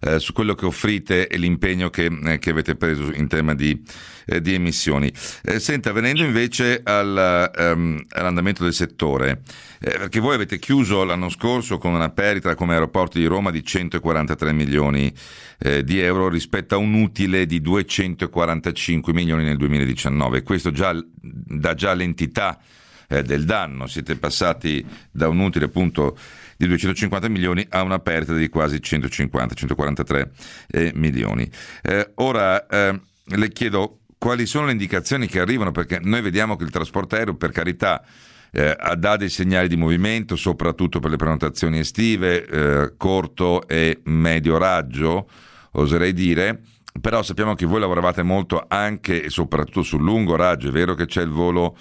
eh, 0.00 0.18
su 0.18 0.32
quello 0.32 0.54
che 0.54 0.66
offrite 0.66 1.26
e 1.26 1.36
l'impegno 1.38 1.88
che, 1.90 2.06
eh, 2.06 2.38
che 2.38 2.50
avete 2.50 2.76
preso 2.76 3.10
in 3.12 3.26
tema 3.26 3.54
di, 3.54 3.82
eh, 4.26 4.40
di 4.40 4.54
emissioni. 4.54 5.10
Eh, 5.42 5.58
senta, 5.58 5.92
venendo 5.92 6.22
invece 6.22 6.80
al, 6.84 7.50
um, 7.56 8.02
all'andamento 8.10 8.62
del 8.62 8.74
settore, 8.74 9.42
eh, 9.80 9.90
perché 9.90 10.20
voi 10.20 10.34
avete 10.34 10.58
chiuso 10.58 11.02
l'anno 11.04 11.30
scorso 11.30 11.78
con 11.78 11.94
una 11.94 12.10
perdita 12.10 12.54
come 12.54 12.74
aeroporti 12.74 13.18
di 13.18 13.26
Roma 13.26 13.50
di 13.50 13.64
143 13.64 14.52
milioni 14.52 15.12
eh, 15.58 15.82
di 15.82 15.98
euro 16.00 16.28
rispetto 16.28 16.74
a 16.74 16.78
un 16.78 16.94
utile 16.94 17.46
di 17.46 17.60
245 17.60 19.12
milioni 19.14 19.44
nel 19.44 19.56
2019. 19.56 20.42
Questo 20.42 20.70
già, 20.70 20.94
dà 21.20 21.74
già 21.74 21.94
l'entità 21.94 22.58
eh, 23.10 23.22
del 23.22 23.44
danno. 23.44 23.86
Siete 23.86 24.16
passati 24.16 24.84
da 25.10 25.28
un 25.28 25.40
utile 25.40 25.66
appunto 25.66 26.16
di 26.56 26.66
250 26.66 27.28
milioni 27.28 27.66
a 27.70 27.82
una 27.82 27.98
perdita 27.98 28.34
di 28.34 28.48
quasi 28.48 28.80
150, 28.80 29.54
143 29.54 30.30
eh, 30.68 30.92
milioni. 30.94 31.50
Eh, 31.82 32.12
ora 32.16 32.66
eh, 32.66 33.00
le 33.24 33.48
chiedo 33.50 33.98
quali 34.18 34.46
sono 34.46 34.66
le 34.66 34.72
indicazioni 34.72 35.26
che 35.26 35.40
arrivano, 35.40 35.72
perché 35.72 35.98
noi 36.02 36.20
vediamo 36.20 36.56
che 36.56 36.64
il 36.64 36.70
trasporto 36.70 37.16
aereo, 37.16 37.36
per 37.36 37.50
carità, 37.50 38.04
eh, 38.52 38.76
dà 38.96 39.16
dei 39.16 39.30
segnali 39.30 39.68
di 39.68 39.76
movimento, 39.76 40.36
soprattutto 40.36 41.00
per 41.00 41.10
le 41.10 41.16
prenotazioni 41.16 41.78
estive, 41.78 42.44
eh, 42.44 42.92
corto 42.98 43.66
e 43.66 44.00
medio 44.04 44.58
raggio, 44.58 45.28
oserei 45.72 46.12
dire. 46.12 46.60
Però 47.00 47.22
sappiamo 47.22 47.54
che 47.54 47.64
voi 47.64 47.80
lavoravate 47.80 48.22
molto 48.22 48.64
anche 48.68 49.22
e 49.22 49.30
soprattutto 49.30 49.82
sul 49.82 50.02
lungo 50.02 50.36
raggio. 50.36 50.68
È 50.68 50.72
vero 50.72 50.94
che 50.94 51.06
c'è 51.06 51.22
il 51.22 51.30
volo 51.30 51.76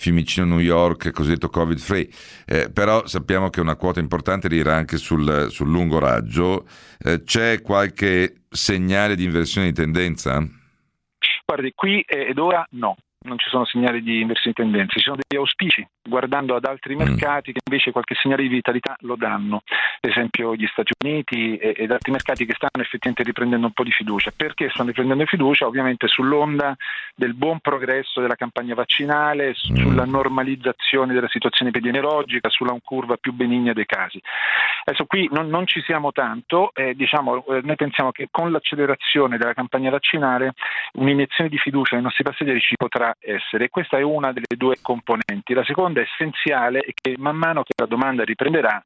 Fiumicino-New 0.00 0.60
York, 0.60 1.10
cosiddetto 1.10 1.50
Covid 1.50 1.78
free, 1.78 2.08
eh, 2.46 2.70
però 2.72 3.06
sappiamo 3.06 3.50
che 3.50 3.60
una 3.60 3.76
quota 3.76 4.00
importante 4.00 4.48
dirà 4.48 4.74
anche 4.74 4.96
sul, 4.96 5.48
sul 5.50 5.68
lungo 5.68 5.98
raggio. 5.98 6.66
Eh, 6.98 7.22
c'è 7.22 7.60
qualche 7.60 8.44
segnale 8.48 9.14
di 9.14 9.24
inversione 9.24 9.66
di 9.66 9.74
tendenza? 9.74 10.42
Guardi, 11.44 11.72
qui 11.74 12.00
ed 12.00 12.38
ora 12.38 12.66
no 12.70 12.96
non 13.22 13.38
ci 13.38 13.50
sono 13.50 13.66
segnali 13.66 14.02
di 14.02 14.20
inversione 14.20 14.54
di 14.56 14.62
tendenza, 14.62 14.98
ci 14.98 15.04
sono 15.04 15.16
degli 15.16 15.38
auspici 15.38 15.86
guardando 16.02 16.54
ad 16.56 16.64
altri 16.64 16.94
mm. 16.94 16.98
mercati 16.98 17.52
che 17.52 17.60
invece 17.64 17.92
qualche 17.92 18.14
segnale 18.14 18.42
di 18.42 18.48
vitalità 18.48 18.96
lo 19.00 19.16
danno, 19.16 19.62
per 20.00 20.10
esempio 20.10 20.54
gli 20.54 20.66
Stati 20.66 20.92
Uniti 21.04 21.56
ed 21.56 21.90
altri 21.90 22.12
mercati 22.12 22.46
che 22.46 22.54
stanno 22.54 22.82
effettivamente 22.82 23.22
riprendendo 23.22 23.66
un 23.66 23.72
po' 23.72 23.84
di 23.84 23.92
fiducia. 23.92 24.32
Perché 24.34 24.70
stanno 24.70 24.88
riprendendo 24.88 25.24
fiducia? 25.26 25.66
Ovviamente 25.66 26.08
sull'onda 26.08 26.76
del 27.14 27.34
buon 27.34 27.60
progresso 27.60 28.20
della 28.20 28.36
campagna 28.36 28.74
vaccinale, 28.74 29.50
mm. 29.50 29.76
sulla 29.76 30.04
normalizzazione 30.04 31.12
della 31.12 31.28
situazione 31.28 31.70
epidemiologica, 31.70 32.48
sulla 32.48 32.76
curva 32.82 33.16
più 33.16 33.32
benigna 33.32 33.72
dei 33.72 33.86
casi. 33.86 34.20
Adesso 34.84 35.04
qui 35.04 35.28
non, 35.32 35.48
non 35.48 35.66
ci 35.66 35.82
siamo 35.82 36.12
tanto, 36.12 36.70
eh, 36.74 36.94
diciamo, 36.94 37.44
eh, 37.46 37.60
noi 37.62 37.76
pensiamo 37.76 38.10
che 38.10 38.28
con 38.30 38.50
l'accelerazione 38.50 39.36
della 39.36 39.52
campagna 39.52 39.90
vaccinale 39.90 40.54
un'iniezione 40.94 41.50
di 41.50 41.58
fiducia 41.58 41.94
nei 41.94 42.04
nostri 42.04 42.24
passeggeri 42.24 42.60
ci 42.60 42.76
potrà 42.76 43.14
essere. 43.20 43.68
Questa 43.68 43.98
è 43.98 44.02
una 44.02 44.32
delle 44.32 44.56
due 44.56 44.76
componenti. 44.80 45.52
La 45.52 45.64
seconda 45.64 45.89
è 45.98 46.02
essenziale 46.02 46.80
è 46.80 46.92
che 46.94 47.16
man 47.18 47.36
mano 47.36 47.62
che 47.62 47.72
la 47.76 47.86
domanda 47.86 48.24
riprenderà 48.24 48.82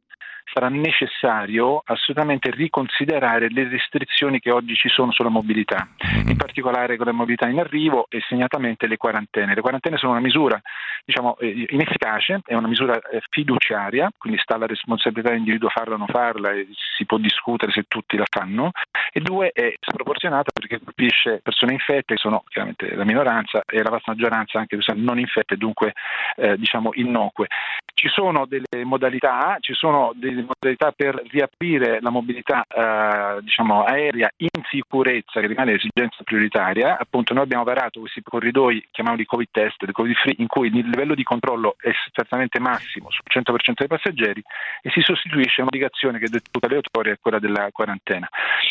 sarà 0.52 0.68
necessario 0.68 1.82
assolutamente 1.84 2.50
riconsiderare 2.50 3.50
le 3.50 3.68
restrizioni 3.68 4.40
che 4.40 4.50
oggi 4.50 4.74
ci 4.74 4.88
sono 4.88 5.12
sulla 5.12 5.28
mobilità, 5.28 5.88
mm-hmm. 5.88 6.28
in 6.28 6.36
particolare 6.36 6.96
con 6.96 7.06
la 7.06 7.12
mobilità 7.12 7.48
in 7.48 7.58
arrivo 7.58 8.06
e 8.08 8.20
segnatamente 8.28 8.86
le 8.86 8.96
quarantene. 8.96 9.54
Le 9.54 9.60
quarantene 9.60 9.96
sono 9.96 10.12
una 10.12 10.20
misura 10.20 10.60
diciamo, 11.04 11.36
eh, 11.38 11.66
inefficace, 11.68 12.40
è 12.44 12.54
una 12.54 12.68
misura 12.68 12.98
eh, 12.98 13.22
fiduciaria, 13.28 14.10
quindi 14.16 14.38
sta 14.40 14.54
alla 14.54 14.66
responsabilità 14.66 15.30
dell'individuo 15.30 15.68
farla 15.68 15.94
o 15.94 15.98
non 15.98 16.06
farla 16.06 16.50
e 16.52 16.68
si 16.96 17.04
può 17.04 17.18
discutere 17.18 17.72
se 17.72 17.84
tutti 17.88 18.16
la 18.16 18.26
fanno, 18.28 18.70
e 19.12 19.20
due 19.20 19.50
è 19.52 19.74
sproporzionata 19.80 20.50
perché 20.52 20.80
colpisce 20.82 21.40
persone 21.42 21.72
infette, 21.72 22.14
che 22.14 22.20
sono 22.20 22.44
chiaramente 22.48 22.94
la 22.94 23.04
minoranza, 23.04 23.62
e 23.66 23.82
la 23.82 23.90
vasta 23.90 24.12
maggioranza 24.12 24.58
anche 24.58 24.76
persone 24.76 25.00
non 25.00 25.18
infette, 25.18 25.56
dunque 25.56 25.92
eh, 26.36 26.56
diciamo 26.56 26.90
innocue. 26.94 27.46
Ci 27.94 28.08
sono 28.08 28.46
delle 28.46 28.84
modalità, 28.84 29.56
ci 29.60 29.72
sono 29.72 30.12
delle 30.14 30.33
modalità 30.42 30.92
per 30.92 31.22
riaprire 31.30 32.00
la 32.00 32.10
mobilità 32.10 32.64
eh, 32.66 33.40
diciamo, 33.42 33.84
aerea 33.84 34.30
in 34.36 34.53
sicurezza, 34.68 35.40
che 35.40 35.46
rimane 35.46 35.72
l'esigenza 35.72 36.22
prioritaria, 36.22 36.98
appunto 36.98 37.34
noi 37.34 37.44
abbiamo 37.44 37.64
varato 37.64 38.00
questi 38.00 38.22
corridoi, 38.22 38.86
chiamiamoli 38.90 39.24
Covid 39.24 39.48
test, 39.50 39.90
Covid 39.90 40.14
free, 40.16 40.34
in 40.38 40.46
cui 40.46 40.68
il 40.68 40.88
livello 40.88 41.14
di 41.14 41.22
controllo 41.22 41.76
è 41.80 41.90
certamente 42.12 42.58
massimo 42.60 43.08
sul 43.10 43.24
100% 43.28 43.72
dei 43.76 43.86
passeggeri 43.86 44.42
e 44.82 44.90
si 44.90 45.00
sostituisce 45.00 45.60
a 45.60 45.64
un'obbligazione 45.64 46.18
che 46.18 46.26
è 46.26 46.28
detenuta 46.28 46.66
aleatoria, 46.66 47.12
è 47.12 47.18
quella 47.20 47.38
della 47.38 47.68
quarantena. 47.72 48.28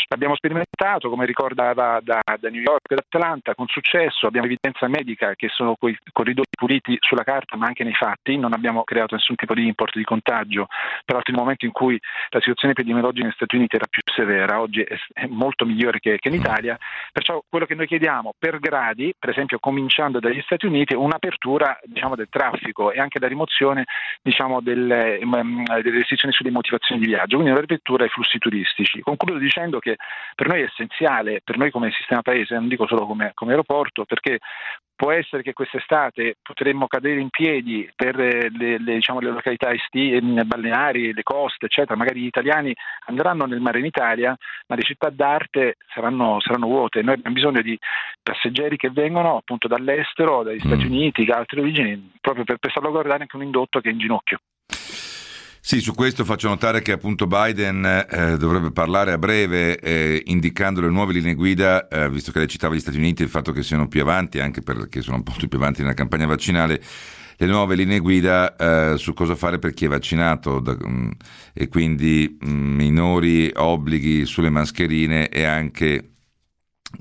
L'abbiamo 0.07 0.35
sperimentato, 0.35 1.09
come 1.09 1.25
ricordava 1.25 1.99
da, 2.01 2.21
da 2.23 2.49
New 2.49 2.61
York 2.61 2.91
e 2.91 2.95
da 2.95 3.03
Atlanta, 3.05 3.55
con 3.55 3.67
successo, 3.67 4.27
abbiamo 4.27 4.47
evidenza 4.47 4.87
medica 4.87 5.35
che 5.35 5.49
sono 5.49 5.75
quei 5.75 5.97
corridoi 6.11 6.45
puliti 6.49 6.97
sulla 6.99 7.23
carta 7.23 7.57
ma 7.57 7.67
anche 7.67 7.83
nei 7.83 7.93
fatti, 7.93 8.37
non 8.37 8.53
abbiamo 8.53 8.83
creato 8.83 9.15
nessun 9.15 9.35
tipo 9.35 9.53
di 9.53 9.65
import 9.65 9.95
di 9.95 10.03
contagio, 10.03 10.67
peraltro 11.05 11.33
nel 11.33 11.41
momento 11.41 11.65
in 11.65 11.71
cui 11.71 11.99
la 12.29 12.39
situazione 12.39 12.73
epidemiologica 12.73 13.25
negli 13.25 13.33
Stati 13.33 13.55
Uniti 13.55 13.75
era 13.75 13.87
più 13.89 14.01
severa, 14.13 14.59
oggi 14.59 14.81
è 14.81 15.27
molto 15.27 15.65
migliore 15.65 15.82
che, 15.91 16.17
che, 16.19 16.27
in 16.29 16.35
Italia, 16.35 16.77
perciò 17.11 17.43
quello 17.47 17.65
che 17.65 17.75
noi 17.75 17.87
chiediamo 17.87 18.33
per 18.37 18.59
gradi, 18.59 19.13
per 19.17 19.29
esempio 19.29 19.59
cominciando 19.59 20.19
dagli 20.19 20.41
Stati 20.41 20.65
Uniti, 20.65 20.93
un'apertura 20.93 21.79
diciamo, 21.83 22.15
del 22.15 22.27
traffico 22.29 22.91
e 22.91 22.99
anche 22.99 23.19
la 23.19 23.27
rimozione 23.27 23.85
diciamo, 24.21 24.61
delle, 24.61 25.19
um, 25.21 25.63
delle, 25.63 25.97
restrizioni 25.97 26.33
sulle 26.33 26.51
motivazioni 26.51 27.01
di 27.01 27.07
viaggio, 27.07 27.37
quindi 27.37 27.51
un'apertura 27.51 28.03
ai 28.03 28.09
flussi 28.09 28.37
turistici. 28.37 29.01
Concludo 29.01 29.37
dicendo 29.37 29.79
che 29.79 29.97
per 30.35 30.47
noi 30.47 30.61
è 30.61 30.65
essenziale, 30.65 31.41
per 31.43 31.57
noi 31.57 31.71
come 31.71 31.91
sistema 31.91 32.21
paese, 32.21 32.55
non 32.55 32.67
dico 32.67 32.87
solo 32.87 33.05
come, 33.05 33.31
come 33.33 33.51
aeroporto, 33.51 34.05
perché 34.05 34.39
Può 34.95 35.11
essere 35.11 35.41
che 35.41 35.53
quest'estate 35.53 36.37
potremmo 36.41 36.87
cadere 36.87 37.19
in 37.19 37.29
piedi 37.29 37.89
per 37.95 38.15
le, 38.15 38.49
le, 38.49 38.77
diciamo, 38.77 39.19
le 39.19 39.31
località 39.31 39.71
esti- 39.71 40.19
balneari, 40.45 41.13
le 41.13 41.23
coste, 41.23 41.65
eccetera. 41.65 41.95
Magari 41.95 42.21
gli 42.21 42.25
italiani 42.25 42.73
andranno 43.07 43.45
nel 43.45 43.59
mare 43.59 43.79
in 43.79 43.85
Italia, 43.85 44.37
ma 44.67 44.75
le 44.75 44.83
città 44.83 45.09
d'arte 45.09 45.77
saranno, 45.93 46.39
saranno 46.39 46.67
vuote. 46.67 47.01
Noi 47.01 47.15
abbiamo 47.15 47.35
bisogno 47.35 47.61
di 47.61 47.77
passeggeri 48.21 48.77
che 48.77 48.91
vengono 48.91 49.37
appunto 49.37 49.67
dall'estero, 49.67 50.43
dagli 50.43 50.59
Stati 50.59 50.83
mm. 50.85 50.91
Uniti, 50.91 51.25
da 51.25 51.37
altre 51.37 51.61
origini, 51.61 52.11
proprio 52.21 52.43
per, 52.43 52.57
per 52.57 52.71
salvaguardare 52.71 53.21
anche 53.21 53.35
un 53.35 53.43
indotto 53.43 53.81
che 53.81 53.89
è 53.89 53.91
in 53.91 53.99
ginocchio. 53.99 54.39
Sì, 55.65 55.79
su 55.79 55.93
questo 55.93 56.25
faccio 56.25 56.49
notare 56.49 56.81
che 56.81 56.91
appunto 56.91 57.25
Biden 57.25 57.85
eh, 57.85 58.35
dovrebbe 58.37 58.71
parlare 58.71 59.13
a 59.13 59.17
breve 59.17 59.79
eh, 59.79 60.21
indicando 60.25 60.81
le 60.81 60.89
nuove 60.89 61.13
linee 61.13 61.35
guida, 61.35 61.87
eh, 61.87 62.09
visto 62.09 62.33
che 62.33 62.39
lei 62.39 62.49
citava 62.49 62.75
gli 62.75 62.81
Stati 62.81 62.97
Uniti, 62.97 63.23
il 63.23 63.29
fatto 63.29 63.53
che 63.53 63.63
siano 63.63 63.87
più 63.87 64.01
avanti, 64.01 64.41
anche 64.41 64.61
perché 64.61 65.01
sono 65.01 65.15
un 65.15 65.23
po' 65.23 65.31
più 65.37 65.47
avanti 65.57 65.79
nella 65.79 65.93
campagna 65.93 66.25
vaccinale, 66.25 66.83
le 67.37 67.47
nuove 67.47 67.75
linee 67.75 67.99
guida 67.99 68.57
eh, 68.57 68.97
su 68.97 69.13
cosa 69.13 69.35
fare 69.35 69.57
per 69.57 69.73
chi 69.73 69.85
è 69.85 69.87
vaccinato 69.87 70.59
da, 70.59 70.75
um, 70.81 71.09
e 71.53 71.69
quindi 71.69 72.37
um, 72.41 72.51
minori 72.51 73.49
obblighi 73.55 74.25
sulle 74.25 74.49
mascherine 74.49 75.29
e 75.29 75.45
anche 75.45 76.09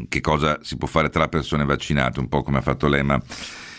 che 0.09 0.21
cosa 0.21 0.61
si 0.63 0.77
può 0.77 0.87
fare 0.87 1.09
tra 1.09 1.27
persone 1.27 1.65
vaccinate, 1.65 2.21
un 2.21 2.29
po' 2.29 2.43
come 2.43 2.59
ha 2.59 2.63
fatto 2.63 2.87
l'EMA 2.87 3.21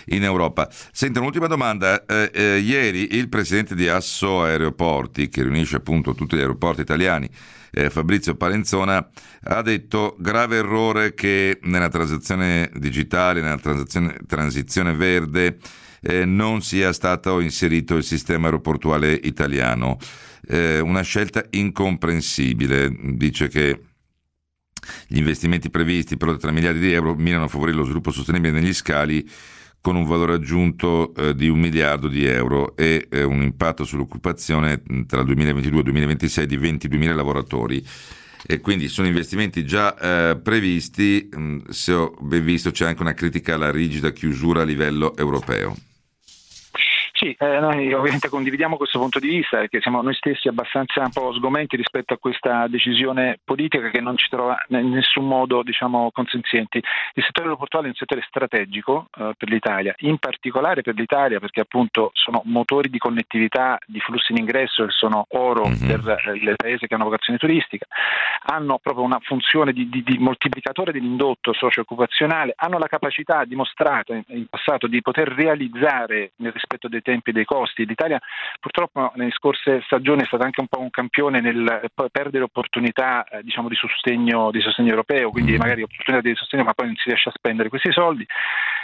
in 0.07 0.23
Europa. 0.23 0.69
Senta, 0.91 1.19
un'ultima 1.19 1.47
domanda. 1.47 2.05
Eh, 2.05 2.31
eh, 2.33 2.57
ieri 2.57 3.15
il 3.15 3.29
presidente 3.29 3.75
di 3.75 3.87
Asso 3.87 4.43
Aeroporti, 4.43 5.29
che 5.29 5.43
riunisce 5.43 5.77
appunto 5.77 6.13
tutti 6.13 6.35
gli 6.35 6.41
aeroporti 6.41 6.81
italiani, 6.81 7.29
eh, 7.71 7.89
Fabrizio 7.89 8.35
Palenzona, 8.35 9.09
ha 9.45 9.61
detto 9.61 10.15
grave 10.19 10.57
errore 10.57 11.13
che 11.13 11.59
nella 11.63 11.89
transazione 11.89 12.69
digitale, 12.75 13.41
nella 13.41 13.57
transazione, 13.57 14.17
transizione 14.27 14.93
verde, 14.93 15.57
eh, 16.01 16.25
non 16.25 16.61
sia 16.61 16.93
stato 16.93 17.39
inserito 17.39 17.95
il 17.95 18.03
sistema 18.03 18.45
aeroportuale 18.45 19.13
italiano. 19.13 19.97
Eh, 20.45 20.79
una 20.79 21.01
scelta 21.01 21.43
incomprensibile. 21.51 22.93
Dice 23.15 23.47
che 23.47 23.79
gli 25.07 25.17
investimenti 25.17 25.69
previsti 25.69 26.17
per 26.17 26.27
oltre 26.27 26.49
3 26.49 26.51
miliardi 26.51 26.79
di 26.79 26.91
euro 26.91 27.15
mirano 27.15 27.45
a 27.45 27.47
favorire 27.47 27.77
lo 27.77 27.85
sviluppo 27.85 28.11
sostenibile 28.11 28.59
negli 28.59 28.73
scali 28.73 29.27
con 29.83 29.97
un 29.97 30.05
valore 30.05 30.35
aggiunto 30.35 31.13
eh, 31.13 31.35
di 31.35 31.49
un 31.49 31.59
miliardo 31.59 32.07
di 32.07 32.23
euro 32.23 32.73
e 32.77 33.05
eh, 33.11 33.23
un 33.23 33.41
impatto 33.41 33.83
sull'occupazione 33.83 34.81
tra 35.05 35.19
il 35.19 35.25
2022 35.25 35.75
e 35.75 35.79
il 35.79 35.83
2026 35.83 36.45
di 36.45 36.57
22.000 36.57 37.13
lavoratori. 37.13 37.85
E 38.47 38.61
quindi 38.61 38.87
sono 38.87 39.07
investimenti 39.07 39.65
già 39.65 39.97
eh, 39.97 40.37
previsti, 40.37 41.29
mm, 41.35 41.59
se 41.67 41.91
ho 41.91 42.15
ben 42.21 42.45
visto 42.45 42.71
c'è 42.71 42.85
anche 42.85 43.01
una 43.01 43.13
critica 43.13 43.55
alla 43.55 43.71
rigida 43.71 44.11
chiusura 44.11 44.61
a 44.61 44.65
livello 44.65 45.17
europeo. 45.17 45.75
Sì, 47.23 47.33
eh, 47.39 47.59
noi 47.61 47.93
ovviamente 47.93 48.27
condividiamo 48.27 48.75
questo 48.75 48.99
punto 48.99 49.17
di 49.17 49.29
vista 49.29 49.59
perché 49.59 49.79
siamo 49.79 50.01
noi 50.01 50.13
stessi 50.13 50.49
abbastanza 50.49 50.99
un 50.99 51.09
po' 51.09 51.31
sgomenti 51.31 51.77
rispetto 51.77 52.13
a 52.13 52.17
questa 52.17 52.67
decisione 52.67 53.39
politica 53.45 53.89
che 53.89 54.01
non 54.01 54.17
ci 54.17 54.27
trova 54.27 54.57
in 54.67 54.89
nessun 54.89 55.25
modo 55.25 55.63
diciamo, 55.63 56.11
consenzienti. 56.11 56.79
Il 57.13 57.23
settore 57.23 57.47
aeroportuale 57.47 57.85
è 57.85 57.89
un 57.91 57.95
settore 57.95 58.25
strategico 58.27 59.07
eh, 59.17 59.35
per 59.37 59.47
l'Italia, 59.47 59.95
in 59.99 60.17
particolare 60.17 60.81
per 60.81 60.95
l'Italia 60.95 61.39
perché 61.39 61.61
appunto 61.61 62.09
sono 62.11 62.41
motori 62.43 62.89
di 62.89 62.97
connettività, 62.97 63.77
di 63.85 64.01
flussi 64.01 64.33
in 64.33 64.39
ingresso 64.39 64.83
che 64.83 64.91
sono 64.91 65.25
oro 65.29 65.65
mm-hmm. 65.65 65.87
per 65.87 66.23
eh, 66.25 66.43
le 66.43 66.55
paesi 66.57 66.87
che 66.87 66.93
hanno 66.93 67.05
vocazione 67.05 67.39
turistica, 67.39 67.85
hanno 68.47 68.79
proprio 68.79 69.05
una 69.05 69.19
funzione 69.21 69.71
di, 69.71 69.87
di, 69.87 70.03
di 70.03 70.17
moltiplicatore 70.17 70.91
dell'indotto 70.91 71.53
socio-occupazionale, 71.53 72.51
hanno 72.57 72.77
la 72.77 72.87
capacità 72.87 73.45
dimostrata 73.45 74.13
in, 74.13 74.23
in 74.27 74.47
passato 74.47 74.87
di 74.87 75.01
poter 75.01 75.29
realizzare 75.29 76.33
nel 76.35 76.51
rispetto 76.51 76.89
dei 76.89 77.01
tempi 77.01 77.11
tempi 77.13 77.31
dei 77.31 77.45
costi. 77.45 77.85
L'Italia 77.85 78.19
purtroppo 78.59 79.11
nelle 79.15 79.31
scorse 79.31 79.81
stagioni 79.85 80.23
è 80.23 80.25
stata 80.25 80.43
anche 80.43 80.61
un 80.61 80.67
po' 80.67 80.79
un 80.79 80.89
campione 80.89 81.39
nel 81.41 81.91
perdere 82.11 82.43
opportunità 82.43 83.23
eh, 83.25 83.43
diciamo, 83.43 83.69
di, 83.69 83.75
sostegno, 83.75 84.51
di 84.51 84.61
sostegno 84.61 84.89
europeo, 84.89 85.29
quindi 85.29 85.53
mm. 85.53 85.57
magari 85.57 85.83
opportunità 85.83 86.27
di 86.27 86.35
sostegno 86.35 86.63
ma 86.63 86.73
poi 86.73 86.87
non 86.87 86.95
si 86.95 87.09
riesce 87.09 87.29
a 87.29 87.33
spendere 87.35 87.69
questi 87.69 87.91
soldi 87.91 88.25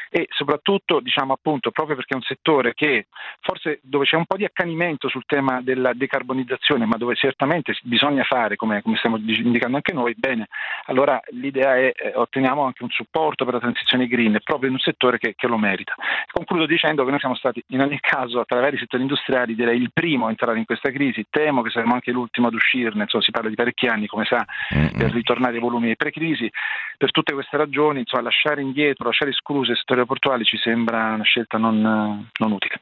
e 0.10 0.28
soprattutto 0.30 1.00
diciamo 1.00 1.34
appunto 1.34 1.72
proprio 1.72 1.96
perché 1.96 2.14
è 2.14 2.18
un 2.18 2.24
settore 2.24 2.74
che 2.74 3.08
forse 3.42 3.80
dove 3.84 4.06
c'è 4.06 4.16
un 4.16 4.26
po' 4.26 4.38
di 4.38 4.46
accanimento 4.46 5.08
sul 5.08 5.24
tema 5.26 5.62
della 5.62 5.94
decarbonizzazione 5.94 6.86
ma 6.86 6.98
dove 6.98 7.16
certamente 7.16 7.78
bisogna 7.84 8.24
fare 8.24 8.56
come, 8.56 8.82
come 8.82 8.98
stiamo 8.98 9.18
indicando 9.18 9.76
anche 9.78 9.94
noi, 9.94 10.16
bene, 10.18 10.48
allora 10.86 11.20
l'idea 11.30 11.76
è 11.78 11.92
eh, 11.96 12.14
otteniamo 12.16 12.64
anche 12.64 12.84
un 12.84 12.90
supporto 12.90 13.46
per 13.46 13.54
la 13.54 13.60
transizione 13.60 14.08
green 14.08 14.40
proprio 14.44 14.70
in 14.70 14.76
un 14.76 14.80
settore 14.80 15.18
che, 15.18 15.36
che 15.36 15.48
lo 15.48 15.58
merita. 15.58 15.94
Concludo 16.32 16.66
dicendo 16.66 17.04
che 17.04 17.12
noi 17.12 17.20
siamo 17.20 17.36
stati 17.36 17.64
in 17.68 17.82
ogni 17.82 18.00
caso 18.00 18.44
tra 18.46 18.58
i 18.58 18.62
vari 18.62 18.78
settori 18.78 19.04
industriali 19.04 19.56
direi 19.56 19.80
il 19.80 19.92
primo 19.94 20.26
a 20.26 20.30
entrare 20.30 20.58
in 20.58 20.66
questa 20.66 20.90
crisi, 20.92 21.26
temo 21.30 21.62
che 21.62 21.70
saremo 21.70 21.94
anche 21.94 22.12
l'ultimo 22.12 22.48
ad 22.48 22.54
uscirne, 22.54 23.04
insomma 23.04 23.24
si 23.24 23.32
parla 23.32 23.50
di 23.50 23.56
parecchi 23.56 23.88
anni 23.88 24.08
come 24.08 24.26
sa 24.26 24.46
per 24.70 25.12
ritornare 25.12 25.56
ai 25.56 25.60
volumi 25.60 25.96
pre-crisi, 25.96 26.50
per 26.98 27.12
tutte 27.12 27.34
queste 27.34 27.58
ragioni 27.58 28.00
insomma, 28.00 28.24
lasciare 28.24 28.62
indietro, 28.62 29.06
lasciare 29.06 29.32
escluse 29.32 29.72
il 29.72 29.78
settore 29.78 29.99
aeroportuali 30.00 30.44
ci 30.44 30.58
sembra 30.58 31.14
una 31.14 31.24
scelta 31.24 31.58
non, 31.58 31.80
non 31.82 32.52
utile. 32.52 32.82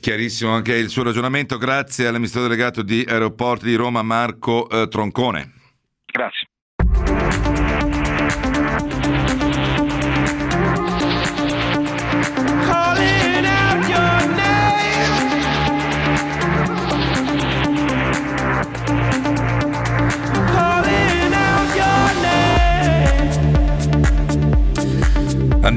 Chiarissimo 0.00 0.52
anche 0.52 0.74
il 0.74 0.88
suo 0.88 1.02
ragionamento, 1.02 1.56
grazie 1.56 2.06
all'amministratore 2.06 2.54
delegato 2.54 2.82
di 2.82 3.04
Aeroporti 3.06 3.64
di 3.66 3.74
Roma 3.74 4.02
Marco 4.02 4.68
eh, 4.68 4.88
Troncone. 4.88 5.52
Grazie. 6.04 7.29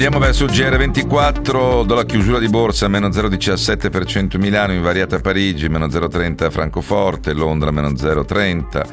Andiamo 0.05 0.25
verso 0.25 0.43
il 0.43 0.51
GR24, 0.51 1.85
dalla 1.85 2.03
chiusura 2.03 2.37
di 2.37 2.49
borsa, 2.49 2.89
meno 2.89 3.07
0,17% 3.07 4.37
Milano, 4.37 4.73
invariata 4.73 5.17
Parigi, 5.19 5.69
meno 5.69 5.87
0,30 5.87 6.51
Francoforte, 6.51 7.31
Londra 7.31 7.71
meno 7.71 7.91
0,30. 7.91 8.85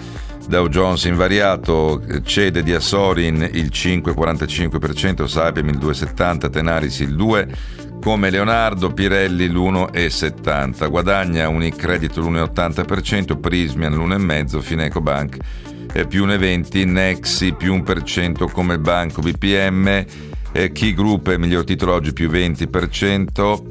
Dow 0.47 0.69
Jones 0.69 1.07
invariato, 1.07 2.01
cede 2.23 2.63
di 2.63 2.73
Assorin 2.73 3.43
il 3.55 3.71
5,45%, 3.73 5.25
Saipem 5.25 5.71
il 5.71 5.79
2,70%, 5.79 6.49
Tenaris 6.49 7.01
il 7.01 7.17
2%, 7.17 7.49
come 8.01 8.31
Leonardo, 8.31 8.93
Pirelli 8.93 9.49
l'1,70%, 9.49 10.89
guadagna 10.89 11.49
Unicredito 11.49 12.21
l'1,80%, 12.21 13.37
Prismian 13.41 13.95
l'1,5%, 13.95 14.61
Fineco 14.61 15.01
Bank 15.01 15.39
più 16.07 16.25
1,20%, 16.25 16.87
Nexi 16.87 17.53
più 17.53 17.75
1% 17.75 18.49
come 18.53 18.79
banco 18.79 19.21
BPM, 19.23 20.05
eh, 20.53 20.73
Key 20.73 20.95
Group 20.95 21.31
è 21.31 21.37
miglior 21.37 21.65
titolo 21.65 21.93
oggi 21.93 22.13
più 22.13 22.29
20% 22.31 23.63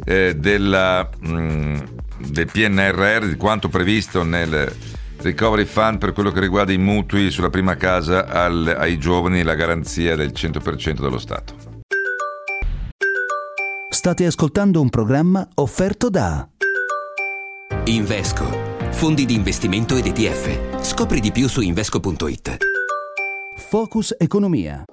eh, 0.04 0.34
della, 0.36 1.08
mh, 1.20 1.32
mm, 1.32 1.78
del 2.28 2.46
PNRR, 2.46 3.26
di 3.26 3.36
quanto 3.36 3.68
previsto 3.68 4.22
nel 4.22 4.72
Recovery 5.18 5.64
Fund 5.64 5.98
per 5.98 6.12
quello 6.12 6.30
che 6.30 6.40
riguarda 6.40 6.72
i 6.72 6.78
mutui 6.78 7.30
sulla 7.30 7.50
prima 7.50 7.76
casa 7.76 8.26
al, 8.26 8.74
ai 8.78 8.98
giovani, 8.98 9.42
la 9.42 9.54
garanzia 9.54 10.16
del 10.16 10.32
100% 10.34 11.00
dello 11.00 11.18
Stato. 11.18 11.54
State 13.88 14.26
ascoltando 14.26 14.80
un 14.80 14.88
programma 14.88 15.46
offerto 15.54 16.10
da 16.10 16.48
Invesco, 17.84 18.44
fondi 18.90 19.24
di 19.26 19.34
investimento 19.34 19.96
ed 19.96 20.06
ETF. 20.06 20.82
Scopri 20.84 21.20
di 21.20 21.32
più 21.32 21.48
su 21.48 21.60
invesco.it. 21.60 22.56
Focus 23.56 24.14
Economia. 24.18 24.84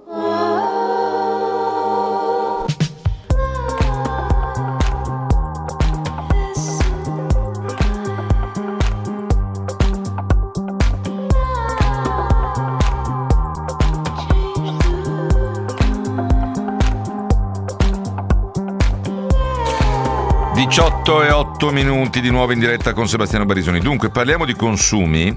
18 20.69 21.23
e 21.23 21.31
8 21.31 21.71
minuti 21.71 22.21
di 22.21 22.29
nuovo 22.29 22.51
in 22.51 22.59
diretta 22.59 22.93
con 22.93 23.07
Sebastiano 23.07 23.43
Barisoni. 23.43 23.79
Dunque 23.79 24.11
parliamo 24.11 24.45
di 24.45 24.53
consumi 24.53 25.35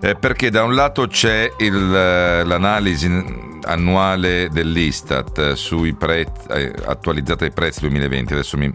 eh, 0.00 0.16
perché 0.16 0.50
da 0.50 0.64
un 0.64 0.74
lato 0.74 1.06
c'è 1.06 1.52
il, 1.58 1.94
eh, 1.94 2.42
l'analisi 2.42 3.06
annuale 3.62 4.48
dell'Istat 4.50 5.38
eh, 5.38 5.54
sui 5.56 5.94
prezzi, 5.94 6.48
eh, 6.48 6.74
attualizzata 6.84 7.44
ai 7.44 7.52
prezzi 7.52 7.78
2020, 7.82 8.32
adesso 8.32 8.56
mi 8.56 8.74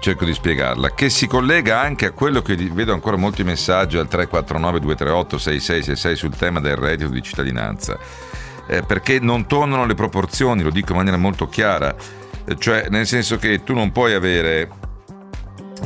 cerco 0.00 0.24
di 0.24 0.34
spiegarla, 0.34 0.92
che 0.92 1.08
si 1.08 1.28
collega 1.28 1.78
anche 1.78 2.06
a 2.06 2.10
quello 2.10 2.42
che 2.42 2.56
vedo 2.56 2.92
ancora 2.92 3.16
molti 3.16 3.44
messaggi 3.44 3.98
al 3.98 4.08
349 4.08 4.80
238 4.80 5.38
6666 5.38 6.16
sul 6.16 6.36
tema 6.36 6.58
del 6.58 6.74
reddito 6.74 7.10
di 7.10 7.22
cittadinanza, 7.22 7.96
eh, 8.66 8.82
perché 8.82 9.20
non 9.20 9.46
tornano 9.46 9.86
le 9.86 9.94
proporzioni, 9.94 10.64
lo 10.64 10.70
dico 10.70 10.90
in 10.90 10.96
maniera 10.96 11.16
molto 11.16 11.46
chiara, 11.46 11.94
eh, 12.44 12.56
cioè 12.58 12.88
nel 12.90 13.06
senso 13.06 13.36
che 13.36 13.62
tu 13.62 13.72
non 13.72 13.92
puoi 13.92 14.14
avere 14.14 14.81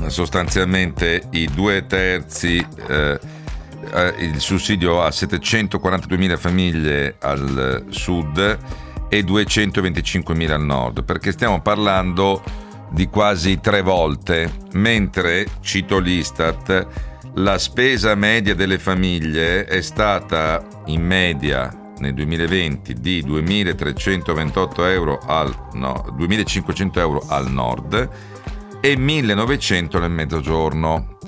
sostanzialmente 0.09 1.23
i 1.31 1.49
due 1.53 1.87
terzi, 1.87 2.65
eh, 2.89 3.19
eh 3.93 4.15
il 4.19 4.41
sussidio 4.41 5.03
a 5.03 5.09
742.000 5.09 6.37
famiglie 6.37 7.17
al 7.21 7.85
sud 7.89 8.59
e 9.09 9.21
225.000 9.21 10.51
al 10.51 10.65
nord, 10.65 11.05
perché 11.05 11.33
stiamo 11.33 11.61
parlando 11.61 12.43
di 12.91 13.09
quasi 13.09 13.61
tre 13.61 13.83
volte, 13.83 14.51
mentre, 14.73 15.47
cito 15.61 15.99
l'Istat, 15.99 16.87
la 17.35 17.59
spesa 17.59 18.15
media 18.15 18.55
delle 18.55 18.79
famiglie 18.79 19.65
è 19.65 19.81
stata 19.83 20.65
in 20.87 21.03
media 21.05 21.71
nel 21.99 22.15
2020 22.15 22.95
di 22.95 23.23
2.328 23.25 24.91
euro 24.91 25.19
al, 25.27 25.55
no, 25.75 26.05
2.500 26.19 26.99
euro 26.99 27.23
al 27.29 27.51
nord 27.51 28.09
e 28.81 28.97
1900 28.97 29.99
nel 29.99 30.11
mezzogiorno. 30.11 31.19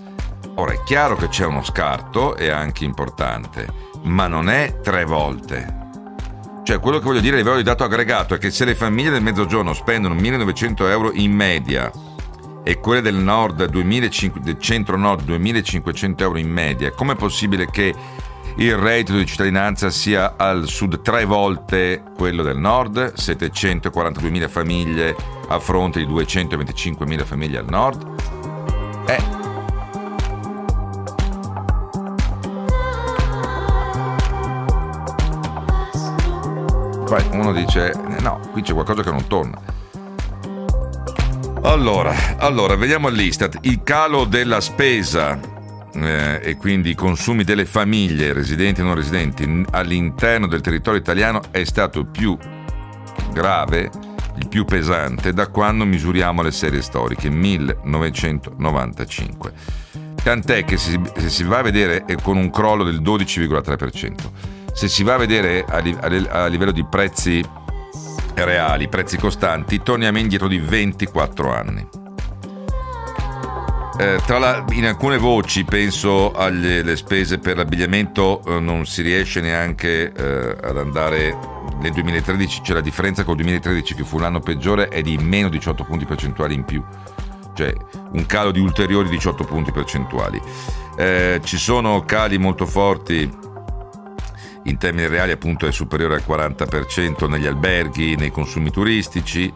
Ora 0.57 0.73
è 0.73 0.83
chiaro 0.85 1.17
che 1.17 1.29
c'è 1.29 1.45
uno 1.45 1.63
scarto, 1.63 2.37
è 2.37 2.49
anche 2.49 2.85
importante, 2.85 3.67
ma 4.03 4.27
non 4.27 4.49
è 4.49 4.81
tre 4.81 5.05
volte. 5.05 5.77
Cioè, 6.65 6.81
quello 6.81 6.99
che 6.99 7.05
voglio 7.05 7.21
dire 7.21 7.37
a 7.37 7.39
livello 7.39 7.57
di 7.57 7.63
dato 7.63 7.85
aggregato 7.85 8.35
è 8.35 8.39
che 8.39 8.51
se 8.51 8.65
le 8.65 8.75
famiglie 8.75 9.11
del 9.11 9.23
mezzogiorno 9.23 9.73
spendono 9.73 10.15
1900 10.15 10.89
euro 10.89 11.13
in 11.13 11.33
media 11.33 11.91
e 12.63 12.79
quelle 12.79 13.01
del 13.01 13.15
nord, 13.15 13.65
2500, 13.65 14.41
del 14.41 14.59
centro-nord, 14.59 15.23
2500 15.23 16.23
euro 16.25 16.39
in 16.39 16.51
media, 16.51 16.91
com'è 16.91 17.15
possibile 17.15 17.71
che 17.71 17.95
il 18.59 18.77
reddito 18.77 19.17
di 19.17 19.25
cittadinanza 19.27 19.89
sia 19.89 20.35
al 20.37 20.67
sud 20.67 21.01
tre 21.01 21.25
volte 21.25 22.03
quello 22.17 22.43
del 22.43 22.59
nord, 22.59 23.13
742.000 23.17 24.49
famiglie 24.49 25.15
a 25.49 25.61
fronte 25.61 26.05
di 26.05 26.13
225.000 26.13 27.25
famiglie 27.25 27.59
al 27.59 27.67
nord? 27.69 28.07
Eh. 29.07 29.37
Poi 37.05 37.25
uno 37.31 37.53
dice, 37.53 37.93
eh, 37.93 38.21
no, 38.23 38.41
qui 38.51 38.63
c'è 38.63 38.73
qualcosa 38.73 39.03
che 39.03 39.11
non 39.11 39.27
torna. 39.29 39.77
Allora, 41.63 42.13
allora, 42.39 42.75
vediamo 42.75 43.09
l'Istat. 43.09 43.59
Il 43.63 43.83
calo 43.85 44.25
della 44.25 44.61
spesa 44.61 45.39
eh, 46.05 46.41
e 46.43 46.57
quindi 46.57 46.91
i 46.91 46.95
consumi 46.95 47.45
delle 47.45 47.65
famiglie 47.65 48.33
residenti 48.33 48.81
e 48.81 48.85
non 48.85 48.95
residenti 48.95 49.65
all'interno 49.71 50.47
del 50.47 50.61
territorio 50.61 51.01
italiano 51.01 51.41
è 51.51 51.65
stato 51.65 52.05
più 52.05 52.37
grave, 53.33 53.91
il 54.37 54.49
più 54.49 54.65
pesante 54.65 55.33
da 55.33 55.49
quando 55.49 55.85
misuriamo 55.85 56.43
le 56.43 56.51
serie 56.51 56.83
storiche, 56.83 57.31
1995. 57.31 59.53
Tant'è 60.23 60.65
che 60.65 60.77
se 60.77 61.01
si 61.29 61.45
va 61.45 61.59
a 61.59 61.63
vedere 61.63 62.05
è 62.05 62.17
con 62.17 62.37
un 62.37 62.51
crollo 62.51 62.85
del 62.85 63.01
12,3%. 63.01 64.15
Se 64.73 64.89
si 64.89 65.03
va 65.03 65.15
a 65.15 65.19
vedere 65.19 65.65
a, 65.67 66.47
livello 66.47 66.73
di 66.73 66.85
prezzi 66.85 67.43
reali, 68.35 68.89
prezzi 68.89 69.17
costanti, 69.17 69.81
torniamo 69.83 70.19
indietro 70.19 70.49
di 70.49 70.59
24 70.59 71.53
anni. 71.53 71.89
Eh, 74.01 74.21
la, 74.29 74.65
in 74.71 74.87
alcune 74.87 75.19
voci, 75.19 75.65
penso 75.65 76.31
alle 76.31 76.95
spese 76.95 77.39
per 77.39 77.57
l'abbigliamento, 77.57 78.41
eh, 78.47 78.61
non 78.61 78.87
si 78.87 79.03
riesce 79.03 79.41
neanche 79.41 80.13
eh, 80.13 80.57
ad 80.63 80.77
andare 80.77 81.37
nel 81.81 81.91
2013, 81.93 82.61
c'è 82.61 82.75
la 82.75 82.81
differenza 82.81 83.25
con 83.25 83.35
il 83.35 83.43
2013 83.43 83.97
che 83.97 84.05
fu 84.05 84.21
l'anno 84.21 84.39
peggiore 84.39 84.87
è 84.87 85.03
di 85.03 85.19
meno 85.19 85.49
18 85.49 85.83
punti 85.83 86.05
percentuali 86.05 86.55
in 86.55 86.65
più, 86.65 86.81
cioè 87.55 87.73
un 88.13 88.25
calo 88.27 88.53
di 88.53 88.61
ulteriori 88.61 89.09
18 89.09 89.43
punti 89.43 89.73
percentuali. 89.73 90.41
Eh, 90.97 91.41
ci 91.43 91.57
sono 91.57 92.05
cali 92.05 92.39
molto 92.39 92.67
forti 92.67 93.29
in 94.65 94.79
termini 94.79 95.09
reali 95.09 95.33
appunto 95.33 95.67
è 95.67 95.73
superiore 95.73 96.15
al 96.15 96.25
40% 96.25 97.29
negli 97.29 97.47
alberghi, 97.47 98.15
nei 98.15 98.31
consumi 98.31 98.71
turistici, 98.71 99.53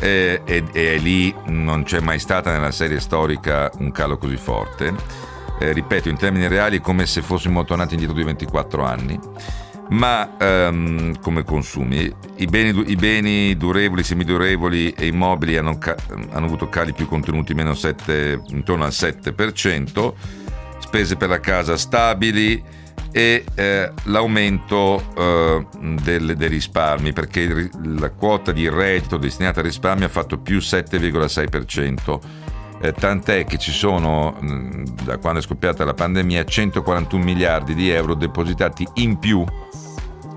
e, 0.00 0.42
e, 0.44 0.64
e, 0.72 0.96
lì 0.96 1.34
non 1.46 1.82
c'è 1.82 2.00
mai 2.00 2.18
stata 2.18 2.52
nella 2.52 2.70
serie 2.70 3.00
storica 3.00 3.70
un 3.78 3.90
calo 3.90 4.16
così 4.18 4.36
forte. 4.36 4.94
Eh, 5.60 5.72
ripeto, 5.72 6.08
in 6.08 6.16
termini 6.16 6.46
reali 6.46 6.78
è 6.78 6.80
come 6.80 7.04
se 7.06 7.20
fossimo 7.20 7.64
tornati 7.64 7.94
indietro 7.94 8.16
di 8.16 8.22
24 8.22 8.84
anni, 8.84 9.18
ma 9.90 10.36
um, 10.40 11.18
come 11.20 11.42
consumi. 11.42 12.12
I 12.36 12.46
beni, 12.46 12.90
I 12.90 12.94
beni, 12.94 13.56
durevoli, 13.56 14.04
semidurevoli 14.04 14.92
e 14.92 15.06
immobili 15.06 15.56
hanno, 15.56 15.76
hanno 15.80 16.46
avuto 16.46 16.68
cali 16.68 16.92
più 16.92 17.08
contenuti, 17.08 17.54
meno 17.54 17.74
7, 17.74 18.42
intorno 18.50 18.84
al 18.84 18.90
7%, 18.90 20.12
spese 20.78 21.16
per 21.16 21.28
la 21.28 21.40
casa 21.40 21.76
stabili, 21.76 22.62
e 23.10 23.44
eh, 23.54 23.92
l'aumento 24.04 25.02
eh, 25.16 25.66
del, 26.02 26.36
dei 26.36 26.48
risparmi 26.48 27.12
perché 27.12 27.70
la 27.82 28.10
quota 28.10 28.52
di 28.52 28.68
reddito 28.68 29.16
destinata 29.16 29.60
al 29.60 29.66
risparmio 29.66 30.06
ha 30.06 30.10
fatto 30.10 30.38
più 30.38 30.58
7,6%. 30.58 32.18
Eh, 32.80 32.92
tant'è 32.92 33.44
che 33.44 33.58
ci 33.58 33.72
sono, 33.72 34.38
da 35.02 35.18
quando 35.18 35.40
è 35.40 35.42
scoppiata 35.42 35.84
la 35.84 35.94
pandemia, 35.94 36.44
141 36.44 37.24
miliardi 37.24 37.74
di 37.74 37.90
euro 37.90 38.14
depositati 38.14 38.86
in 38.94 39.18
più 39.18 39.44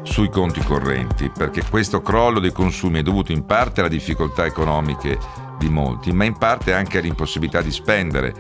sui 0.02 0.30
conti 0.30 0.60
correnti, 0.62 1.30
perché 1.30 1.64
questo 1.70 2.02
crollo 2.02 2.40
dei 2.40 2.52
consumi 2.52 3.00
è 3.00 3.04
dovuto 3.04 3.32
in 3.32 3.46
parte 3.46 3.82
alle 3.82 3.90
difficoltà 3.90 4.46
economiche 4.46 5.20
di 5.60 5.70
molti, 5.70 6.12
ma 6.12 6.24
in 6.24 6.36
parte 6.38 6.74
anche 6.74 6.98
all'impossibilità 6.98 7.62
di 7.62 7.72
spendere 7.72 8.34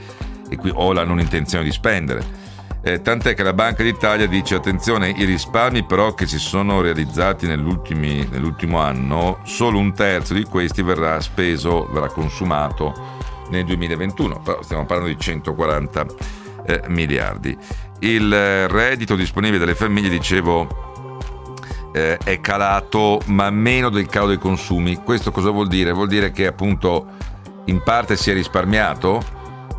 qui, 0.58 0.72
o 0.74 0.90
alla 0.90 1.04
non 1.04 1.20
intenzione 1.20 1.64
di 1.64 1.72
spendere. 1.72 2.50
Eh, 2.84 3.02
tant'è 3.02 3.36
che 3.36 3.44
la 3.44 3.54
Banca 3.54 3.84
d'Italia 3.84 4.26
dice 4.26 4.56
attenzione, 4.56 5.10
i 5.10 5.24
risparmi 5.24 5.84
però 5.84 6.16
che 6.16 6.26
si 6.26 6.40
sono 6.40 6.82
realizzati 6.82 7.46
nell'ultimo 7.46 8.80
anno, 8.80 9.40
solo 9.44 9.78
un 9.78 9.94
terzo 9.94 10.34
di 10.34 10.44
questi 10.46 10.82
verrà 10.82 11.22
speso, 11.22 11.88
verrà 11.92 12.08
consumato 12.08 13.20
nel 13.50 13.66
2021, 13.66 14.40
però 14.40 14.64
stiamo 14.64 14.86
parlando 14.86 15.14
di 15.14 15.20
140 15.20 16.06
eh, 16.66 16.82
miliardi. 16.88 17.56
Il 18.00 18.34
eh, 18.34 18.68
reddito 18.68 19.16
disponibile 19.16 19.60
delle 19.60 19.76
famiglie, 19.76 20.10
dicevo, 20.10 20.90
eh, 21.94 22.18
è 22.18 22.40
calato 22.40 23.20
ma 23.26 23.52
meno 23.52 23.90
del 23.90 24.08
calo 24.08 24.28
dei 24.28 24.40
consumi. 24.40 24.96
Questo 25.04 25.30
cosa 25.30 25.52
vuol 25.52 25.68
dire? 25.68 25.92
Vuol 25.92 26.08
dire 26.08 26.32
che 26.32 26.48
appunto 26.48 27.06
in 27.66 27.84
parte 27.84 28.16
si 28.16 28.32
è 28.32 28.34
risparmiato, 28.34 29.22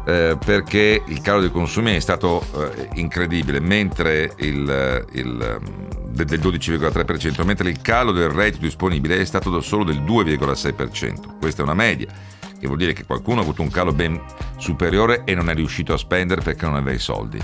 eh, 0.04 0.36
perché 0.44 1.02
il 1.06 1.20
calo 1.20 1.40
dei 1.40 1.50
consumi 1.50 1.94
è 1.94 2.00
stato 2.00 2.44
eh, 2.56 2.88
incredibile, 2.94 3.60
mentre 3.60 4.32
il, 4.38 5.06
il, 5.12 5.60
mm, 5.60 6.12
del 6.12 6.40
12,3%, 6.40 7.44
mentre 7.44 7.70
il 7.70 7.80
calo 7.80 8.12
del 8.12 8.30
reddito 8.30 8.64
disponibile 8.64 9.18
è 9.18 9.24
stato 9.24 9.60
solo 9.60 9.84
del 9.84 10.02
2,6%. 10.02 11.38
Questa 11.38 11.62
è 11.62 11.64
una 11.64 11.74
media. 11.74 12.08
e 12.58 12.66
vuol 12.66 12.78
dire 12.78 12.92
che 12.92 13.04
qualcuno 13.04 13.40
ha 13.40 13.42
avuto 13.42 13.62
un 13.62 13.70
calo 13.70 13.92
ben 13.92 14.20
superiore 14.56 15.22
e 15.24 15.34
non 15.34 15.50
è 15.50 15.54
riuscito 15.54 15.92
a 15.92 15.98
spendere 15.98 16.42
perché 16.42 16.64
non 16.64 16.76
aveva 16.76 16.94
i 16.94 17.00
soldi. 17.00 17.40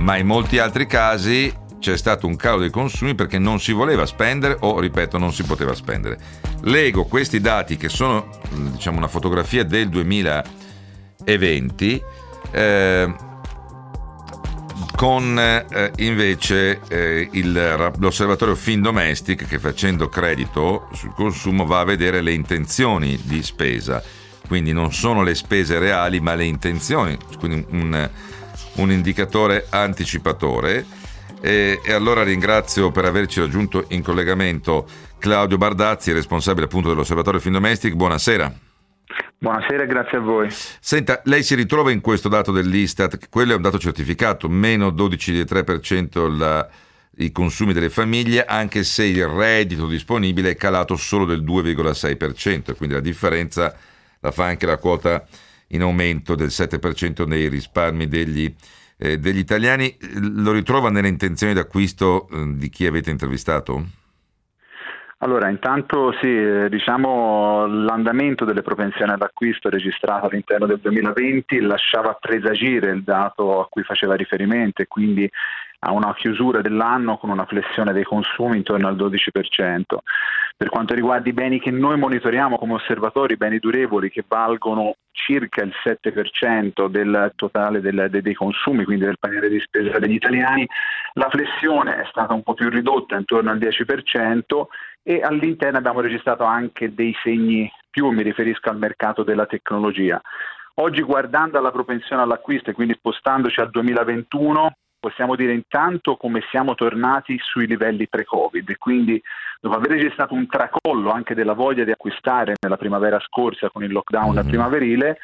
Ma 0.00 0.16
in 0.16 0.26
molti 0.26 0.58
altri 0.58 0.86
casi 0.86 1.52
c'è 1.78 1.96
stato 1.96 2.26
un 2.26 2.36
calo 2.36 2.58
dei 2.58 2.70
consumi 2.70 3.14
perché 3.14 3.38
non 3.38 3.60
si 3.60 3.72
voleva 3.72 4.06
spendere 4.06 4.56
o, 4.60 4.80
ripeto, 4.80 5.18
non 5.18 5.32
si 5.32 5.44
poteva 5.44 5.74
spendere. 5.74 6.18
Leggo 6.62 7.04
questi 7.04 7.40
dati 7.40 7.76
che 7.76 7.88
sono 7.88 8.28
diciamo, 8.72 8.96
una 8.96 9.08
fotografia 9.08 9.64
del 9.64 9.88
2020. 11.24 12.02
Eh, 12.52 13.14
con 14.96 15.38
eh, 15.38 15.92
invece 15.98 16.80
eh, 16.88 17.28
il, 17.32 17.92
l'osservatorio 17.98 18.54
Findomestic 18.54 19.46
che 19.46 19.58
facendo 19.58 20.08
credito 20.08 20.88
sul 20.94 21.12
consumo 21.14 21.66
va 21.66 21.80
a 21.80 21.84
vedere 21.84 22.22
le 22.22 22.32
intenzioni 22.32 23.20
di 23.22 23.42
spesa, 23.42 24.02
quindi 24.48 24.72
non 24.72 24.94
sono 24.94 25.22
le 25.22 25.34
spese 25.34 25.78
reali 25.78 26.18
ma 26.20 26.34
le 26.34 26.44
intenzioni, 26.44 27.16
quindi 27.38 27.66
un, 27.70 28.10
un 28.76 28.90
indicatore 28.90 29.66
anticipatore. 29.68 30.86
E, 31.42 31.80
e, 31.84 31.92
allora 31.92 32.22
ringrazio 32.22 32.90
per 32.90 33.04
averci 33.04 33.40
raggiunto 33.40 33.84
in 33.88 34.02
collegamento 34.02 34.86
Claudio 35.18 35.58
Bardazzi, 35.58 36.10
responsabile 36.12 36.64
appunto 36.64 36.88
dell'osservatorio 36.88 37.38
Findomestic. 37.38 37.92
Buonasera. 37.92 38.65
Buonasera 39.38 39.84
grazie 39.84 40.18
a 40.18 40.20
voi. 40.20 40.48
Senta, 40.50 41.20
lei 41.24 41.42
si 41.42 41.54
ritrova 41.54 41.90
in 41.90 42.00
questo 42.00 42.28
dato 42.28 42.52
dell'Istat, 42.52 43.28
quello 43.28 43.52
è 43.52 43.56
un 43.56 43.62
dato 43.62 43.78
certificato, 43.78 44.48
meno 44.48 44.88
12,3% 44.88 46.36
la, 46.36 46.68
i 47.18 47.30
consumi 47.32 47.72
delle 47.72 47.90
famiglie, 47.90 48.44
anche 48.44 48.82
se 48.82 49.04
il 49.04 49.26
reddito 49.26 49.86
disponibile 49.86 50.50
è 50.50 50.56
calato 50.56 50.96
solo 50.96 51.24
del 51.24 51.42
2,6%, 51.44 52.74
quindi 52.76 52.94
la 52.94 53.00
differenza 53.00 53.76
la 54.20 54.30
fa 54.30 54.46
anche 54.46 54.66
la 54.66 54.78
quota 54.78 55.26
in 55.68 55.82
aumento 55.82 56.34
del 56.34 56.48
7% 56.48 57.26
nei 57.26 57.48
risparmi 57.48 58.08
degli, 58.08 58.52
eh, 58.96 59.18
degli 59.18 59.38
italiani. 59.38 59.96
Lo 60.20 60.52
ritrova 60.52 60.90
nelle 60.90 61.08
intenzioni 61.08 61.52
d'acquisto 61.52 62.28
eh, 62.28 62.54
di 62.54 62.68
chi 62.68 62.86
avete 62.86 63.10
intervistato? 63.10 64.04
Allora, 65.20 65.48
intanto 65.48 66.12
sì, 66.20 66.26
eh, 66.26 66.68
diciamo 66.68 67.66
l'andamento 67.66 68.44
delle 68.44 68.60
propensioni 68.60 69.12
all'acquisto 69.12 69.70
registrato 69.70 70.26
all'interno 70.26 70.66
del 70.66 70.78
2020 70.78 71.60
lasciava 71.60 72.18
presagire 72.20 72.90
il 72.90 73.02
dato 73.02 73.60
a 73.60 73.66
cui 73.66 73.82
faceva 73.82 74.14
riferimento 74.14 74.82
e 74.82 74.86
quindi 74.86 75.28
a 75.80 75.92
una 75.92 76.14
chiusura 76.14 76.60
dell'anno 76.60 77.16
con 77.16 77.30
una 77.30 77.46
flessione 77.46 77.92
dei 77.92 78.04
consumi 78.04 78.58
intorno 78.58 78.88
al 78.88 78.96
12%. 78.96 79.82
Per 80.56 80.68
quanto 80.68 80.94
riguarda 80.94 81.28
i 81.28 81.34
beni 81.34 81.60
che 81.60 81.70
noi 81.70 81.98
monitoriamo 81.98 82.58
come 82.58 82.74
osservatori, 82.74 83.36
beni 83.36 83.58
durevoli 83.58 84.10
che 84.10 84.24
valgono 84.26 84.96
circa 85.12 85.62
il 85.62 85.72
7% 85.82 86.88
del 86.88 87.32
totale 87.36 87.80
del, 87.80 88.08
dei 88.10 88.34
consumi, 88.34 88.84
quindi 88.84 89.04
del 89.04 89.18
paniere 89.18 89.48
di 89.48 89.60
spesa 89.60 89.98
degli 89.98 90.14
italiani, 90.14 90.66
la 91.14 91.28
flessione 91.30 92.02
è 92.02 92.06
stata 92.10 92.34
un 92.34 92.42
po' 92.42 92.54
più 92.54 92.68
ridotta, 92.68 93.16
intorno 93.16 93.50
al 93.50 93.58
10%, 93.58 94.42
e 95.08 95.20
all'interno 95.22 95.78
abbiamo 95.78 96.00
registrato 96.00 96.42
anche 96.42 96.92
dei 96.92 97.14
segni 97.22 97.70
più, 97.88 98.10
mi 98.10 98.24
riferisco 98.24 98.70
al 98.70 98.78
mercato 98.78 99.22
della 99.22 99.46
tecnologia. 99.46 100.20
Oggi 100.78 101.00
guardando 101.02 101.58
alla 101.58 101.70
propensione 101.70 102.22
all'acquisto 102.22 102.70
e 102.70 102.72
quindi 102.72 102.94
spostandoci 102.94 103.60
al 103.60 103.70
2021 103.70 104.72
possiamo 104.98 105.36
dire 105.36 105.52
intanto 105.52 106.16
come 106.16 106.42
siamo 106.50 106.74
tornati 106.74 107.38
sui 107.38 107.68
livelli 107.68 108.08
pre-Covid, 108.08 108.76
quindi 108.78 109.22
dopo 109.60 109.76
aver 109.76 109.90
registrato 109.90 110.34
un 110.34 110.48
tracollo 110.48 111.12
anche 111.12 111.36
della 111.36 111.52
voglia 111.52 111.84
di 111.84 111.92
acquistare 111.92 112.54
nella 112.60 112.76
primavera 112.76 113.20
scorsa 113.20 113.70
con 113.70 113.84
il 113.84 113.92
lockdown 113.92 114.34
mm-hmm. 114.34 114.48
primaverile, 114.48 115.18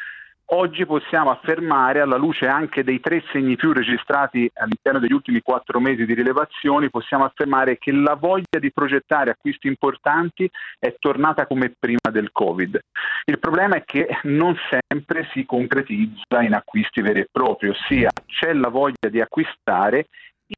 Oggi 0.54 0.84
possiamo 0.84 1.30
affermare, 1.30 2.00
alla 2.00 2.18
luce 2.18 2.46
anche 2.46 2.84
dei 2.84 3.00
tre 3.00 3.24
segni 3.32 3.56
più 3.56 3.72
registrati 3.72 4.50
all'interno 4.52 4.98
degli 4.98 5.14
ultimi 5.14 5.40
quattro 5.40 5.80
mesi 5.80 6.04
di 6.04 6.12
rilevazioni, 6.12 6.90
possiamo 6.90 7.24
affermare 7.24 7.78
che 7.78 7.90
la 7.90 8.16
voglia 8.16 8.58
di 8.60 8.70
progettare 8.70 9.30
acquisti 9.30 9.66
importanti 9.66 10.50
è 10.78 10.94
tornata 10.98 11.46
come 11.46 11.74
prima 11.78 12.10
del 12.10 12.32
Covid. 12.32 12.78
Il 13.24 13.38
problema 13.38 13.76
è 13.76 13.84
che 13.84 14.06
non 14.24 14.54
sempre 14.68 15.26
si 15.32 15.46
concretizza 15.46 16.42
in 16.42 16.52
acquisti 16.52 17.00
veri 17.00 17.20
e 17.20 17.28
propri, 17.32 17.70
ossia 17.70 18.10
c'è 18.26 18.52
la 18.52 18.68
voglia 18.68 19.08
di 19.08 19.22
acquistare 19.22 20.08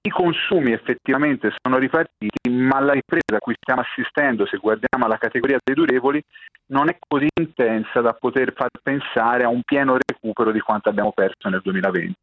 i 0.01 0.11
consumi 0.11 0.73
effettivamente 0.73 1.53
sono 1.63 1.79
ripartiti, 1.79 2.51
ma 2.51 2.81
la 2.81 2.93
ripresa 2.93 3.37
a 3.37 3.39
cui 3.39 3.55
stiamo 3.61 3.83
assistendo, 3.83 4.47
se 4.47 4.59
guardiamo 4.59 5.05
alla 5.05 5.19
categoria 5.19 5.59
dei 5.63 5.75
durevoli, 5.75 6.23
non 6.67 6.89
è 6.89 6.97
così 7.07 7.29
intensa 7.39 8.01
da 8.01 8.13
poter 8.13 8.53
far 8.55 8.71
pensare 8.83 9.45
a 9.45 9.49
un 9.49 9.63
pieno 9.63 9.97
recupero 9.97 10.53
di 10.53 10.61
quanto 10.61 10.89
abbiamo 10.89 11.13
perso 11.13 11.49
nel 11.49 11.61
2020. 11.63 12.17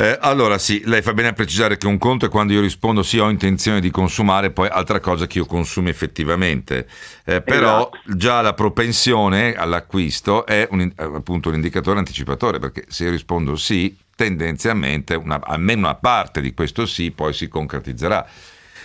Eh, 0.00 0.16
allora 0.18 0.56
sì, 0.56 0.80
lei 0.86 1.02
fa 1.02 1.12
bene 1.12 1.28
a 1.28 1.32
precisare 1.34 1.76
che 1.76 1.86
un 1.86 1.98
conto 1.98 2.24
è 2.24 2.30
quando 2.30 2.54
io 2.54 2.62
rispondo 2.62 3.02
sì 3.02 3.18
ho 3.18 3.28
intenzione 3.28 3.80
di 3.80 3.90
consumare, 3.90 4.50
poi 4.50 4.66
altra 4.66 4.98
cosa 4.98 5.26
che 5.26 5.36
io 5.36 5.44
consumi 5.44 5.90
effettivamente. 5.90 6.86
Eh, 7.26 7.42
però 7.42 7.90
esatto. 7.92 8.16
già 8.16 8.40
la 8.40 8.54
propensione 8.54 9.52
all'acquisto 9.52 10.46
è 10.46 10.66
un, 10.70 10.90
appunto 10.96 11.50
un 11.50 11.56
indicatore 11.56 11.98
anticipatore, 11.98 12.58
perché 12.58 12.84
se 12.88 13.04
io 13.04 13.10
rispondo 13.10 13.56
sì, 13.56 13.94
tendenzialmente 14.20 15.14
una, 15.14 15.40
almeno 15.42 15.86
una 15.86 15.94
parte 15.94 16.42
di 16.42 16.52
questo 16.52 16.84
sì 16.84 17.10
poi 17.10 17.32
si 17.32 17.48
concretizzerà 17.48 18.28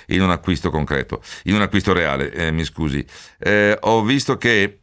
in 0.07 0.21
un 0.21 0.29
acquisto 0.29 0.69
concreto, 0.69 1.21
in 1.43 1.55
un 1.55 1.61
acquisto 1.61 1.91
reale, 1.91 2.31
eh, 2.31 2.51
mi 2.51 2.63
scusi. 2.63 3.05
Eh, 3.37 3.77
ho 3.81 4.01
visto 4.01 4.37
che 4.37 4.79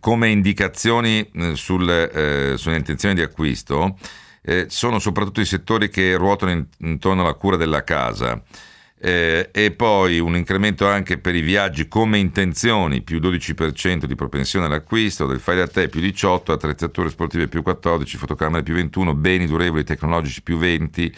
come 0.00 0.30
indicazioni 0.30 1.30
eh, 1.32 1.54
sul, 1.54 1.88
eh, 1.88 2.54
sulle 2.56 2.78
intenzioni 2.78 3.14
di 3.14 3.20
acquisto 3.20 3.96
eh, 4.42 4.66
sono 4.70 4.98
soprattutto 4.98 5.40
i 5.40 5.44
settori 5.44 5.88
che 5.88 6.16
ruotano 6.16 6.50
in, 6.50 6.66
intorno 6.78 7.22
alla 7.22 7.34
cura 7.34 7.56
della 7.56 7.84
casa. 7.84 8.42
Eh, 9.00 9.50
e 9.52 9.70
poi 9.70 10.18
un 10.18 10.34
incremento 10.36 10.88
anche 10.88 11.18
per 11.18 11.36
i 11.36 11.40
viaggi 11.40 11.86
come 11.86 12.18
intenzioni, 12.18 13.02
più 13.02 13.20
12% 13.20 14.06
di 14.06 14.16
propensione 14.16 14.66
all'acquisto, 14.66 15.26
del 15.26 15.38
fai 15.38 15.56
da 15.56 15.68
te 15.68 15.88
più 15.88 16.00
18, 16.00 16.52
attrezzature 16.52 17.08
sportive 17.08 17.46
più 17.46 17.62
14, 17.62 18.16
fotocamere 18.16 18.64
più 18.64 18.74
21, 18.74 19.14
beni 19.14 19.46
durevoli 19.46 19.84
tecnologici 19.84 20.42
più 20.42 20.58
20 20.58 21.14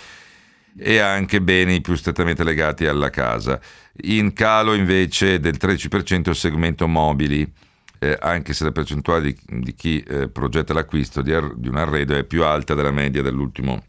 e 0.76 0.99
anche 0.99 1.41
beni 1.41 1.81
più 1.81 1.95
strettamente 1.95 2.45
legati 2.45 2.87
alla 2.87 3.11
casa. 3.11 3.59
In 4.03 4.33
calo 4.35 4.74
invece 4.74 5.41
del 5.41 5.57
13% 5.59 6.28
il 6.28 6.37
segmento 6.37 6.87
mobili 6.87 7.51
eh, 7.99 8.16
anche 8.18 8.55
se 8.55 8.64
la 8.64 8.72
percentuale 8.72 9.22
di, 9.22 9.39
di 9.61 9.74
chi 9.74 10.01
eh, 10.01 10.28
progetta 10.28 10.72
l'acquisto 10.72 11.20
di, 11.20 11.33
ar- 11.33 11.55
di, 11.55 11.68
un 11.68 11.76
arredo 11.76 12.14
è 12.14 12.24
più 12.24 12.45
alta 12.45 12.74
della 12.74 12.91
media 12.91 13.20
dell'ultimo, 13.20 13.85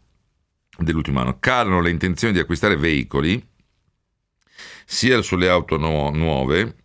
dell'ultimo 0.76 1.20
anno. 1.20 1.38
Calano 1.38 1.80
le 1.80 1.90
intenzioni 1.90 2.34
di 2.34 2.38
acquistare 2.38 2.76
veicoli 2.76 3.42
sia 4.84 5.22
sulle 5.22 5.48
auto 5.48 5.76
nu- 5.76 6.10
nuove, 6.10 6.76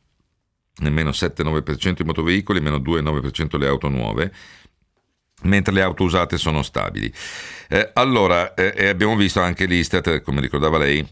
nemmeno 0.77 1.11
7-9% 1.11 2.01
i 2.01 2.05
motoveicoli, 2.05 2.61
meno 2.61 2.77
2-9% 2.77 3.57
le 3.57 3.67
auto 3.67 3.89
nuove, 3.89 4.33
mentre 5.43 5.73
le 5.73 5.81
auto 5.81 6.03
usate 6.03 6.37
sono 6.37 6.61
stabili. 6.61 7.11
Eh, 7.69 7.91
allora, 7.93 8.53
eh, 8.53 8.87
abbiamo 8.87 9.15
visto 9.15 9.41
anche 9.41 9.65
l'Istat, 9.65 10.21
come 10.21 10.41
ricordava 10.41 10.77
lei, 10.77 11.05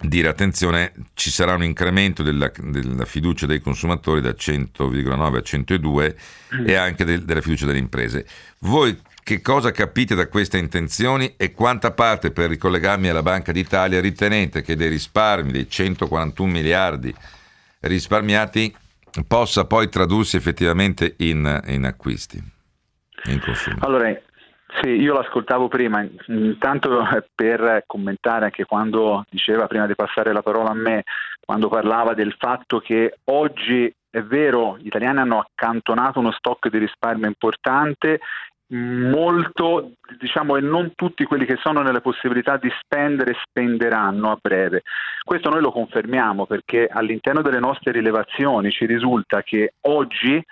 dire 0.00 0.28
attenzione, 0.28 0.92
ci 1.14 1.30
sarà 1.30 1.54
un 1.54 1.64
incremento 1.64 2.22
della, 2.22 2.50
della 2.56 3.04
fiducia 3.04 3.46
dei 3.46 3.60
consumatori 3.60 4.20
da 4.20 4.30
100,9 4.30 5.36
a 5.36 5.42
102 5.42 6.16
mm. 6.54 6.68
e 6.68 6.74
anche 6.74 7.04
del, 7.04 7.24
della 7.24 7.40
fiducia 7.40 7.66
delle 7.66 7.78
imprese. 7.78 8.26
Voi 8.60 8.96
che 9.24 9.40
cosa 9.40 9.70
capite 9.70 10.14
da 10.14 10.28
queste 10.28 10.58
intenzioni 10.58 11.34
e 11.38 11.52
quanta 11.52 11.92
parte, 11.92 12.30
per 12.30 12.50
ricollegarmi 12.50 13.08
alla 13.08 13.22
Banca 13.22 13.52
d'Italia, 13.52 14.00
ritenete 14.00 14.60
che 14.60 14.76
dei 14.76 14.90
risparmi, 14.90 15.50
dei 15.50 15.68
141 15.68 16.52
miliardi 16.52 17.12
risparmiati, 17.80 18.72
possa 19.26 19.66
poi 19.66 19.88
tradursi 19.88 20.36
effettivamente 20.36 21.14
in, 21.18 21.62
in 21.66 21.84
acquisti, 21.84 22.36
in 23.24 23.40
consumi? 23.40 23.78
Allora, 23.80 24.14
sì, 24.82 24.90
io 24.90 25.14
l'ascoltavo 25.14 25.68
prima, 25.68 26.06
intanto 26.26 27.06
per 27.34 27.84
commentare 27.86 28.44
anche 28.44 28.66
quando 28.66 29.24
diceva 29.30 29.66
prima 29.66 29.86
di 29.86 29.94
passare 29.94 30.34
la 30.34 30.42
parola 30.42 30.70
a 30.70 30.74
me, 30.74 31.04
quando 31.40 31.68
parlava 31.68 32.12
del 32.12 32.34
fatto 32.38 32.78
che 32.78 33.20
oggi 33.24 33.90
è 34.10 34.22
vero, 34.22 34.76
gli 34.78 34.86
italiani 34.86 35.20
hanno 35.20 35.38
accantonato 35.38 36.18
uno 36.18 36.30
stock 36.30 36.68
di 36.68 36.78
risparmio 36.78 37.26
importante, 37.26 38.20
molto, 38.74 39.92
diciamo, 40.18 40.56
e 40.56 40.60
non 40.60 40.92
tutti 40.94 41.24
quelli 41.24 41.44
che 41.44 41.56
sono 41.60 41.82
nelle 41.82 42.00
possibilità 42.00 42.56
di 42.56 42.70
spendere 42.80 43.36
spenderanno 43.42 44.30
a 44.30 44.38
breve. 44.40 44.82
Questo 45.22 45.48
noi 45.48 45.60
lo 45.60 45.70
confermiamo 45.70 46.46
perché 46.46 46.88
all'interno 46.90 47.42
delle 47.42 47.60
nostre 47.60 47.92
rilevazioni 47.92 48.70
ci 48.70 48.86
risulta 48.86 49.42
che 49.42 49.74
oggi 49.82 50.42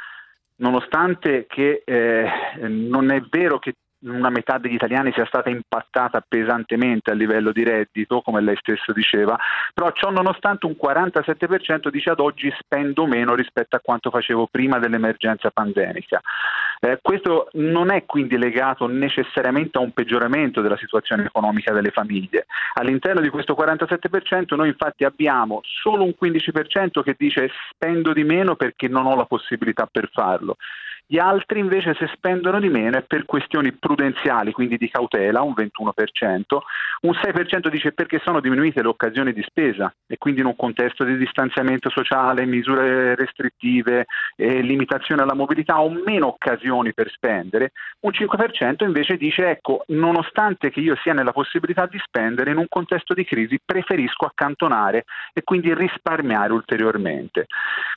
nonostante 0.57 1.47
che 1.49 1.83
eh, 1.85 2.31
non 2.69 3.11
è 3.11 3.21
vero 3.29 3.59
che 3.59 3.75
una 4.03 4.31
metà 4.31 4.59
degli 4.59 4.75
italiani 4.75 5.13
sia 5.13 5.27
stata 5.27 5.51
impattata 5.51 6.25
pesantemente 6.27 7.11
a 7.11 7.15
livello 7.15 7.53
di 7.53 7.63
reddito, 7.65 8.21
come 8.21 8.41
lei 8.41 8.57
stesso 8.57 8.93
diceva, 8.93 9.39
però 9.73 9.93
ciò 9.93 10.11
nonostante 10.11 10.67
un 10.67 10.77
47% 10.81 11.89
dice 11.89 12.11
ad 12.11 12.21
oggi 12.21 12.53
spendo 12.59 13.07
meno 13.07 13.35
rispetto 13.35 13.77
a 13.77 13.81
quanto 13.81 14.11
facevo 14.11 14.49
prima 14.51 14.79
dell'emergenza 14.79 15.51
pandemica. 15.51 16.21
Eh, 16.81 16.99
questo 17.01 17.49
non 17.53 17.93
è 17.93 18.05
quindi 18.07 18.37
legato 18.37 18.87
necessariamente 18.89 19.79
a 19.79 19.83
un 19.83 19.93
peggioramento 19.93 20.61
della 20.61 20.77
situazione 20.77 21.25
economica 21.27 21.73
delle 21.73 21.91
famiglie. 21.91 22.47
All'interno 22.75 23.21
di 23.21 23.29
questo 23.29 23.55
47% 23.55 24.57
noi 24.57 24.69
infatti 24.69 25.05
abbiamo 25.05 25.61
solo 25.63 26.03
un 26.03 26.15
15% 26.21 27.03
che 27.03 27.15
dice 27.17 27.51
spendo 27.71 28.13
di 28.13 28.25
meno 28.25 28.57
perché 28.57 28.89
non 28.89 29.07
ho 29.07 29.15
la 29.15 29.27
possibilità 29.27 29.87
per 29.87 30.11
farlo. 30.13 30.57
Gli 31.07 31.19
altri 31.19 31.59
invece 31.59 31.95
se 31.95 32.09
spendono 32.15 32.59
di 32.59 32.69
meno 32.69 32.97
è 32.97 33.03
per 33.03 33.27
questioni 33.27 33.73
prudenziali, 33.73 34.53
quindi 34.53 34.79
di 34.79 34.89
cautela, 34.89 35.43
un 35.43 35.53
21%, 35.53 36.59
un 37.03 37.11
6% 37.11 37.69
dice 37.69 37.93
perché 37.93 38.21
sono 38.25 38.41
diminuite 38.41 38.81
le 38.81 38.89
occasioni 38.89 39.33
di 39.33 39.43
spesa 39.43 39.93
e 40.07 40.17
quindi 40.17 40.41
in 40.41 40.47
un 40.47 40.57
contesto 40.57 41.05
di 41.05 41.17
distanziamento 41.19 41.91
sociale, 41.91 42.47
misure 42.47 43.15
restrittive, 43.15 44.07
eh, 44.37 44.63
limitazione 44.63 45.23
alla 45.23 45.35
mobilità 45.35 45.81
ho 45.81 45.91
meno 45.91 46.29
occasioni 46.29 46.95
per 46.95 47.11
spendere, 47.11 47.73
un 48.01 48.13
5% 48.13 48.85
invece 48.85 49.17
dice 49.17 49.51
ecco, 49.51 49.85
nonostante 49.89 50.71
che 50.71 50.81
io 50.81 50.97
sia 51.03 51.13
nella 51.13 51.33
possibilità 51.33 51.87
di 51.87 52.01
spendere 52.03 52.53
in 52.53 52.57
un 52.57 52.67
contesto 52.69 53.13
di 53.13 53.25
crisi 53.25 53.61
preferisco 53.63 54.25
accantonare 54.25 55.05
e 55.35 55.43
quindi 55.43 55.75
risparmiare 55.75 56.53
ulteriormente. 56.53 57.47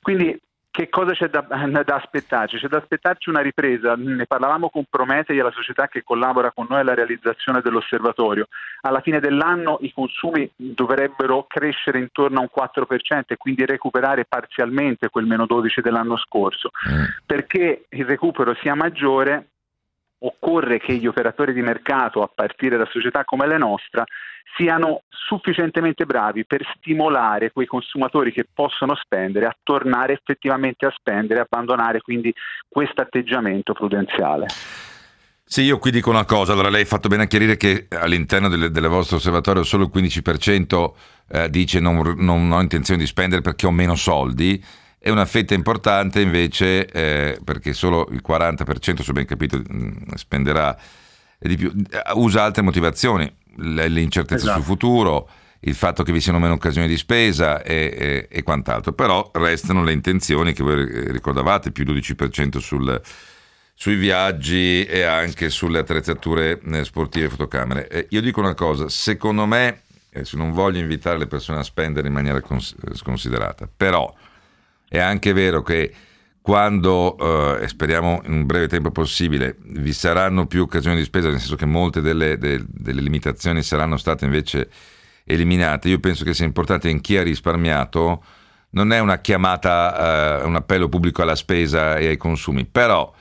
Quindi 0.02 0.38
che 0.76 0.90
cosa 0.90 1.12
c'è 1.12 1.30
da, 1.30 1.40
da, 1.48 1.94
aspettarci? 1.94 2.58
C'è 2.58 2.68
da 2.68 2.76
aspettarci 2.76 3.30
una 3.30 3.40
ripresa, 3.40 3.94
ne 3.96 4.26
parlavamo 4.26 4.68
con 4.68 4.84
Prometei, 4.90 5.38
la 5.38 5.50
società 5.50 5.88
che 5.88 6.04
collabora 6.04 6.52
con 6.52 6.66
noi 6.68 6.80
alla 6.80 6.92
realizzazione 6.92 7.62
dell'osservatorio. 7.62 8.48
Alla 8.82 9.00
fine 9.00 9.18
dell'anno 9.18 9.78
i 9.80 9.92
consumi 9.94 10.50
dovrebbero 10.54 11.46
crescere 11.48 11.98
intorno 11.98 12.40
a 12.40 12.42
un 12.42 12.48
4% 12.54 13.22
e 13.28 13.36
quindi 13.38 13.64
recuperare 13.64 14.26
parzialmente 14.26 15.08
quel 15.08 15.24
meno 15.24 15.46
12 15.46 15.80
dell'anno 15.80 16.18
scorso. 16.18 16.70
Mm. 16.90 17.04
Perché 17.24 17.86
il 17.88 18.04
recupero 18.04 18.54
sia 18.60 18.74
maggiore 18.74 19.52
occorre 20.18 20.78
che 20.78 20.94
gli 20.94 21.06
operatori 21.06 21.52
di 21.52 21.62
mercato, 21.62 22.22
a 22.22 22.30
partire 22.32 22.76
da 22.76 22.88
società 22.90 23.24
come 23.24 23.46
la 23.46 23.58
nostra, 23.58 24.04
siano 24.56 25.02
sufficientemente 25.08 26.06
bravi 26.06 26.46
per 26.46 26.62
stimolare 26.76 27.50
quei 27.52 27.66
consumatori 27.66 28.32
che 28.32 28.46
possono 28.50 28.94
spendere 28.94 29.46
a 29.46 29.56
tornare 29.62 30.14
effettivamente 30.14 30.86
a 30.86 30.94
spendere, 30.96 31.40
abbandonare 31.40 32.00
quindi 32.00 32.32
questo 32.68 33.02
atteggiamento 33.02 33.72
prudenziale. 33.72 34.46
Sì, 35.48 35.62
io 35.62 35.78
qui 35.78 35.92
dico 35.92 36.10
una 36.10 36.24
cosa, 36.24 36.52
allora 36.52 36.70
lei 36.70 36.82
ha 36.82 36.86
fatto 36.86 37.08
bene 37.08 37.24
a 37.24 37.26
chiarire 37.26 37.56
che 37.56 37.86
all'interno 37.90 38.48
del, 38.48 38.72
del 38.72 38.88
vostro 38.88 39.16
osservatorio 39.16 39.62
solo 39.62 39.84
il 39.84 39.90
15% 39.94 40.92
eh, 41.28 41.50
dice 41.50 41.78
non, 41.78 42.14
non 42.16 42.50
ho 42.50 42.60
intenzione 42.60 42.98
di 42.98 43.06
spendere 43.06 43.42
perché 43.42 43.66
ho 43.66 43.70
meno 43.70 43.94
soldi 43.94 44.62
e 45.06 45.10
una 45.12 45.24
fetta 45.24 45.54
importante 45.54 46.20
invece, 46.20 46.84
eh, 46.86 47.38
perché 47.44 47.72
solo 47.74 48.08
il 48.10 48.22
40%, 48.26 49.04
se 49.04 49.12
ben 49.12 49.24
capito, 49.24 49.56
mm, 49.56 49.92
spenderà 50.16 50.76
di 51.38 51.56
più, 51.56 51.72
usa 52.14 52.42
altre 52.42 52.62
motivazioni, 52.62 53.32
l'incertezza 53.58 54.46
esatto. 54.46 54.56
sul 54.56 54.64
futuro, 54.64 55.28
il 55.60 55.76
fatto 55.76 56.02
che 56.02 56.10
vi 56.10 56.20
siano 56.20 56.40
meno 56.40 56.54
occasioni 56.54 56.88
di 56.88 56.96
spesa 56.96 57.62
e, 57.62 57.94
e, 57.96 58.28
e, 58.28 58.42
quant'altro, 58.42 58.94
però 58.94 59.30
restano 59.34 59.84
le 59.84 59.92
intenzioni 59.92 60.52
che 60.52 60.64
voi 60.64 61.12
ricordavate, 61.12 61.70
più 61.70 61.84
12% 61.84 62.58
sul, 62.58 63.00
sui 63.74 63.94
viaggi 63.94 64.84
e 64.86 65.02
anche 65.02 65.50
sulle 65.50 65.78
attrezzature 65.78 66.60
eh, 66.60 66.84
sportive 66.84 67.26
e 67.26 67.30
fotocamere. 67.30 67.86
Eh, 67.86 68.06
io 68.10 68.20
dico 68.20 68.40
una 68.40 68.54
cosa, 68.54 68.88
secondo 68.88 69.46
me, 69.46 69.82
eh, 70.10 70.24
se 70.24 70.36
non 70.36 70.50
voglio 70.50 70.80
invitare 70.80 71.16
le 71.16 71.28
persone 71.28 71.60
a 71.60 71.62
spendere 71.62 72.08
in 72.08 72.12
maniera 72.12 72.40
cons- 72.40 72.74
sconsiderata, 72.92 73.68
però 73.72 74.12
è 74.88 74.98
anche 74.98 75.32
vero 75.32 75.62
che 75.62 75.92
quando, 76.46 77.16
eh, 77.58 77.64
e 77.64 77.68
speriamo 77.68 78.20
in 78.24 78.32
un 78.32 78.46
breve 78.46 78.68
tempo 78.68 78.92
possibile, 78.92 79.56
vi 79.58 79.92
saranno 79.92 80.46
più 80.46 80.62
occasioni 80.62 80.96
di 80.96 81.02
spesa, 81.02 81.28
nel 81.28 81.40
senso 81.40 81.56
che 81.56 81.66
molte 81.66 82.00
delle, 82.00 82.38
de, 82.38 82.64
delle 82.68 83.00
limitazioni 83.00 83.64
saranno 83.64 83.96
state 83.96 84.24
invece 84.24 84.70
eliminate, 85.24 85.88
io 85.88 85.98
penso 85.98 86.22
che 86.24 86.34
sia 86.34 86.44
importante 86.44 86.88
in 86.88 87.00
chi 87.00 87.16
ha 87.16 87.24
risparmiato, 87.24 88.22
non 88.70 88.92
è 88.92 89.00
una 89.00 89.18
chiamata, 89.18 90.40
eh, 90.40 90.44
un 90.44 90.54
appello 90.54 90.88
pubblico 90.88 91.22
alla 91.22 91.34
spesa 91.34 91.96
e 91.96 92.06
ai 92.06 92.16
consumi, 92.16 92.64
però 92.64 93.12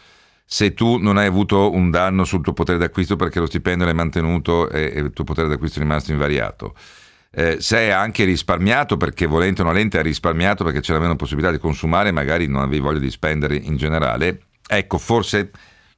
se 0.46 0.76
tu 0.76 0.98
non 0.98 1.18
hai 1.18 1.26
avuto 1.26 1.72
un 1.74 1.90
danno 1.90 2.26
sul 2.26 2.42
tuo 2.42 2.54
potere 2.54 2.78
d'acquisto 2.78 3.16
perché 3.16 3.40
lo 3.40 3.48
stipendio 3.48 3.86
l'hai 3.86 3.96
mantenuto 3.96 4.70
e, 4.70 4.92
e 4.96 5.00
il 5.00 5.12
tuo 5.14 5.24
potere 5.24 5.48
d'acquisto 5.48 5.80
è 5.80 5.82
rimasto 5.82 6.12
invariato, 6.12 6.76
eh, 7.38 7.58
se 7.60 7.78
hai 7.78 7.92
anche 7.92 8.24
risparmiato 8.24 8.96
perché 8.96 9.26
volente 9.26 9.62
o 9.62 9.66
nolente 9.66 9.98
hai 9.98 10.04
risparmiato 10.04 10.64
perché 10.64 10.80
c'era 10.80 11.00
meno 11.00 11.18
possibilità 11.18 11.52
di 11.52 11.58
consumare 11.58 12.12
magari 12.12 12.48
non 12.48 12.62
avevi 12.62 12.80
voglia 12.80 13.00
di 13.00 13.12
spendere 13.12 13.58
in 13.58 13.76
generale, 13.76 14.44
ecco 14.66 14.98
forse 14.98 15.52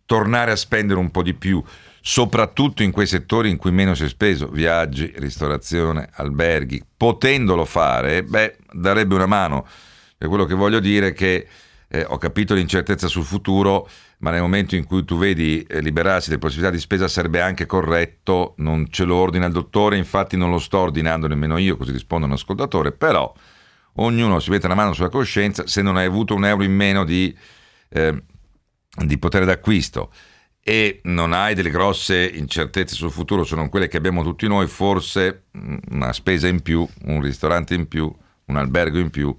tornare 0.06 0.52
a 0.52 0.56
spendere 0.56 1.00
un 1.00 1.12
po' 1.12 1.22
di 1.22 1.36
più, 1.36 1.64
soprattutto 2.02 2.82
in 2.82 2.92
quei 2.92 3.06
settori 3.06 3.52
in 3.52 3.58
cui 3.58 3.72
meno 3.72 3.94
si 3.94 4.06
è 4.06 4.08
speso, 4.08 4.48
viaggi, 4.48 5.14
ristorazione, 5.18 6.10
alberghi, 6.14 6.84
potendolo 6.98 7.66
fare, 7.66 8.24
beh, 8.24 8.56
darebbe 8.72 9.14
una 9.14 9.28
mano. 9.28 9.68
E 10.18 10.26
quello 10.26 10.46
che 10.46 10.56
voglio 10.56 10.80
dire 10.80 11.10
è 11.10 11.14
che 11.14 11.48
eh, 11.90 12.06
ho 12.08 12.18
capito 12.18 12.54
l'incertezza 12.54 13.08
sul 13.08 13.24
futuro, 13.24 13.90
ma 14.20 14.32
nel 14.32 14.42
momento 14.42 14.76
in 14.76 14.86
cui 14.86 15.06
tu 15.06 15.18
vedi 15.18 15.62
eh, 15.64 15.80
liberarsi 15.80 16.30
delle 16.30 16.42
possibilità 16.42 16.74
di 16.74 16.80
spesa 16.80 17.08
sarebbe 17.08 17.42
anche 17.42 17.66
corretto, 17.66 18.56
non 18.58 18.88
ce 18.90 19.06
lo 19.06 19.16
ordina 19.16 19.46
il 19.46 19.54
dottore, 19.54 19.98
infatti 19.98 20.36
non 20.36 20.50
lo 20.50 20.60
sto 20.60 20.80
ordinando 20.80 21.28
nemmeno 21.28 21.58
io, 21.58 21.78
così 21.78 21.92
risponde 21.92 22.26
un 22.26 22.34
ascoltatore, 22.34 22.92
però 22.92 23.34
ognuno 23.96 24.40
si 24.40 24.50
mette 24.50 24.68
la 24.68 24.76
mano 24.76 24.94
sulla 24.94 25.10
coscienza, 25.10 25.66
se 25.66 25.82
non 25.82 25.98
hai 25.98 26.06
avuto 26.06 26.36
un 26.36 26.46
euro 26.46 26.64
in 26.64 26.74
meno 26.74 27.06
di, 27.06 27.36
eh, 27.90 28.24
di 29.06 29.18
potere 29.18 29.46
d'acquisto 29.46 30.12
e 30.62 31.00
non 31.04 31.32
hai 31.32 31.56
delle 31.56 31.70
grosse 31.70 32.26
incertezze 32.26 32.96
sul 32.96 33.10
futuro, 33.12 33.46
se 33.46 33.56
non 33.56 33.70
quelle 33.70 33.88
che 33.88 33.96
abbiamo 33.96 34.22
tutti 34.22 34.46
noi, 34.48 34.68
forse 34.68 35.46
mm, 35.58 35.78
una 35.92 36.12
spesa 36.12 36.50
in 36.50 36.62
più, 36.62 36.86
un 37.06 37.22
ristorante 37.22 37.74
in 37.74 37.88
più, 37.88 38.14
un 38.48 38.58
albergo 38.58 39.00
in 39.00 39.10
più, 39.10 39.34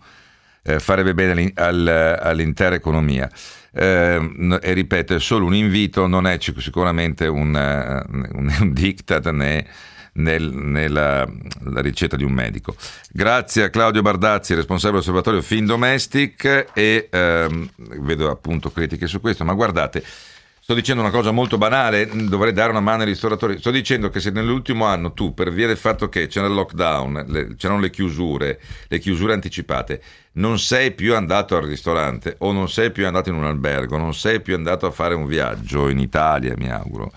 eh, 0.69 0.81
farebbe 0.81 1.15
bene 1.15 1.51
all'intera 1.55 2.75
economia. 2.75 3.31
Eh, 3.73 4.59
e 4.61 4.73
ripeto, 4.73 5.15
è 5.15 5.21
solo 5.21 5.47
un 5.47 5.55
invito, 5.55 6.07
non 6.07 6.27
è 6.27 6.39
sicuramente 6.39 7.27
un, 7.27 7.55
un, 7.55 8.57
un 8.61 8.73
diktat 8.73 9.31
né, 9.31 9.67
nel, 10.15 10.53
nella 10.53 11.27
ricetta 11.77 12.17
di 12.17 12.25
un 12.25 12.33
medico. 12.33 12.77
Grazie 13.11 13.65
a 13.65 13.71
Claudio 13.71 14.03
Bardazzi, 14.03 14.55
responsabile 14.55 15.01
dell'osservatorio 15.01 15.41
Findomestic 15.41 16.67
e 16.75 17.09
ehm, 17.11 17.71
vedo 18.01 18.31
appunto 18.31 18.71
critiche 18.71 19.07
su 19.07 19.21
questo, 19.21 19.45
ma 19.45 19.55
guardate, 19.55 20.05
Sto 20.69 20.77
dicendo 20.77 21.01
una 21.01 21.11
cosa 21.11 21.31
molto 21.31 21.57
banale, 21.57 22.11
dovrei 22.29 22.53
dare 22.53 22.69
una 22.69 22.81
mano 22.81 23.01
ai 23.01 23.09
ristoratori. 23.09 23.57
Sto 23.57 23.71
dicendo 23.71 24.11
che 24.11 24.21
se 24.21 24.29
nell'ultimo 24.29 24.85
anno 24.85 25.15
tu, 25.15 25.33
per 25.33 25.51
via 25.51 25.67
del 25.67 25.79
fatto 25.79 26.11
che 26.11 26.27
c'era 26.27 26.47
il 26.47 26.53
lockdown, 26.53 27.25
le, 27.27 27.55
c'erano 27.57 27.81
le 27.81 27.89
chiusure, 27.89 28.61
le 28.87 28.99
chiusure 28.99 29.33
anticipate, 29.33 30.03
non 30.33 30.59
sei 30.59 30.91
più 30.91 31.17
andato 31.17 31.57
al 31.57 31.63
ristorante 31.63 32.35
o 32.41 32.53
non 32.53 32.69
sei 32.69 32.91
più 32.91 33.07
andato 33.07 33.31
in 33.31 33.37
un 33.37 33.45
albergo, 33.45 33.97
non 33.97 34.13
sei 34.13 34.43
più 34.43 34.55
andato 34.55 34.85
a 34.85 34.91
fare 34.91 35.15
un 35.15 35.25
viaggio 35.25 35.89
in 35.89 36.01
Italia, 36.01 36.53
mi 36.59 36.71
auguro, 36.71 37.13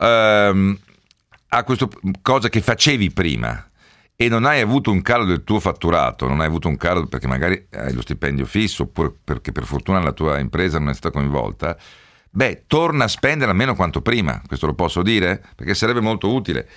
um, 0.00 0.78
a 1.48 1.64
questa 1.64 1.88
cosa 2.20 2.50
che 2.50 2.60
facevi 2.60 3.12
prima 3.12 3.66
e 4.14 4.28
non 4.28 4.44
hai 4.44 4.60
avuto 4.60 4.90
un 4.90 5.00
calo 5.00 5.24
del 5.24 5.42
tuo 5.42 5.58
fatturato, 5.58 6.28
non 6.28 6.40
hai 6.40 6.46
avuto 6.46 6.68
un 6.68 6.76
calo 6.76 7.06
perché 7.06 7.28
magari 7.28 7.66
hai 7.70 7.94
lo 7.94 8.02
stipendio 8.02 8.44
fisso 8.44 8.82
oppure 8.82 9.10
perché 9.24 9.52
per 9.52 9.64
fortuna 9.64 10.02
la 10.02 10.12
tua 10.12 10.38
impresa 10.38 10.78
non 10.78 10.90
è 10.90 10.94
stata 10.94 11.16
coinvolta, 11.16 11.74
beh, 12.30 12.64
torna 12.66 13.04
a 13.04 13.08
spendere 13.08 13.50
almeno 13.50 13.74
quanto 13.74 14.00
prima, 14.00 14.40
questo 14.46 14.66
lo 14.66 14.74
posso 14.74 15.02
dire, 15.02 15.42
perché 15.54 15.74
sarebbe 15.74 16.00
molto 16.00 16.32
utile. 16.32 16.68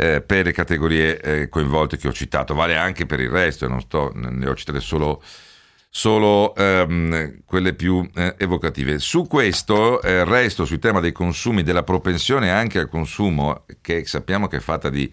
Eh, 0.00 0.20
per 0.20 0.44
le 0.44 0.52
categorie 0.52 1.20
eh, 1.20 1.48
coinvolte 1.48 1.96
che 1.96 2.06
ho 2.06 2.12
citato, 2.12 2.54
vale 2.54 2.76
anche 2.76 3.04
per 3.04 3.18
il 3.18 3.30
resto, 3.30 3.66
non 3.66 3.80
sto, 3.80 4.12
ne 4.14 4.48
ho 4.48 4.54
citate 4.54 4.78
solo, 4.78 5.20
solo 5.90 6.54
ehm, 6.54 7.40
quelle 7.44 7.74
più 7.74 8.08
eh, 8.14 8.36
evocative. 8.38 9.00
Su 9.00 9.26
questo 9.26 10.00
eh, 10.02 10.22
resto 10.24 10.64
sul 10.64 10.78
tema 10.78 11.00
dei 11.00 11.10
consumi, 11.10 11.64
della 11.64 11.82
propensione 11.82 12.52
anche 12.52 12.78
al 12.78 12.88
consumo, 12.88 13.64
che 13.80 14.06
sappiamo 14.06 14.46
che 14.46 14.58
è 14.58 14.60
fatta 14.60 14.88
di 14.88 15.12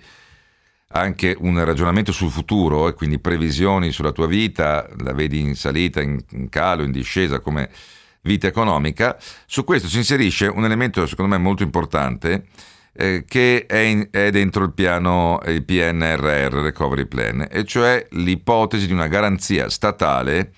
anche 0.90 1.36
un 1.40 1.64
ragionamento 1.64 2.12
sul 2.12 2.30
futuro 2.30 2.88
e 2.88 2.94
quindi 2.94 3.20
previsioni 3.20 3.92
sulla 3.92 4.12
tua 4.12 4.28
vita, 4.28 4.88
la 5.00 5.14
vedi 5.14 5.40
in 5.40 5.56
salita, 5.56 6.02
in, 6.02 6.24
in 6.32 6.50
calo, 6.50 6.84
in 6.84 6.92
discesa 6.92 7.40
come 7.40 7.70
vita 8.26 8.48
economica, 8.48 9.18
su 9.46 9.64
questo 9.64 9.88
si 9.88 9.98
inserisce 9.98 10.48
un 10.48 10.66
elemento 10.66 11.06
secondo 11.08 11.36
me 11.36 11.42
molto 11.42 11.64
importante 11.64 12.46
eh, 12.94 13.26
che 13.28 13.66
è, 13.68 13.78
in, 13.78 14.08
è, 14.12 14.30
dentro 14.32 14.64
il 14.64 14.74
piano 14.74 15.40
il 15.46 15.64
PNRR, 15.64 16.62
Recovery 16.62 17.06
Plan, 17.06 17.48
e 17.50 17.64
cioè 17.66 18.06
l'ipotesi 18.12 18.88
di 18.88 18.94
una 18.94 19.08
garanzia 19.08 19.70
statale 19.70 20.54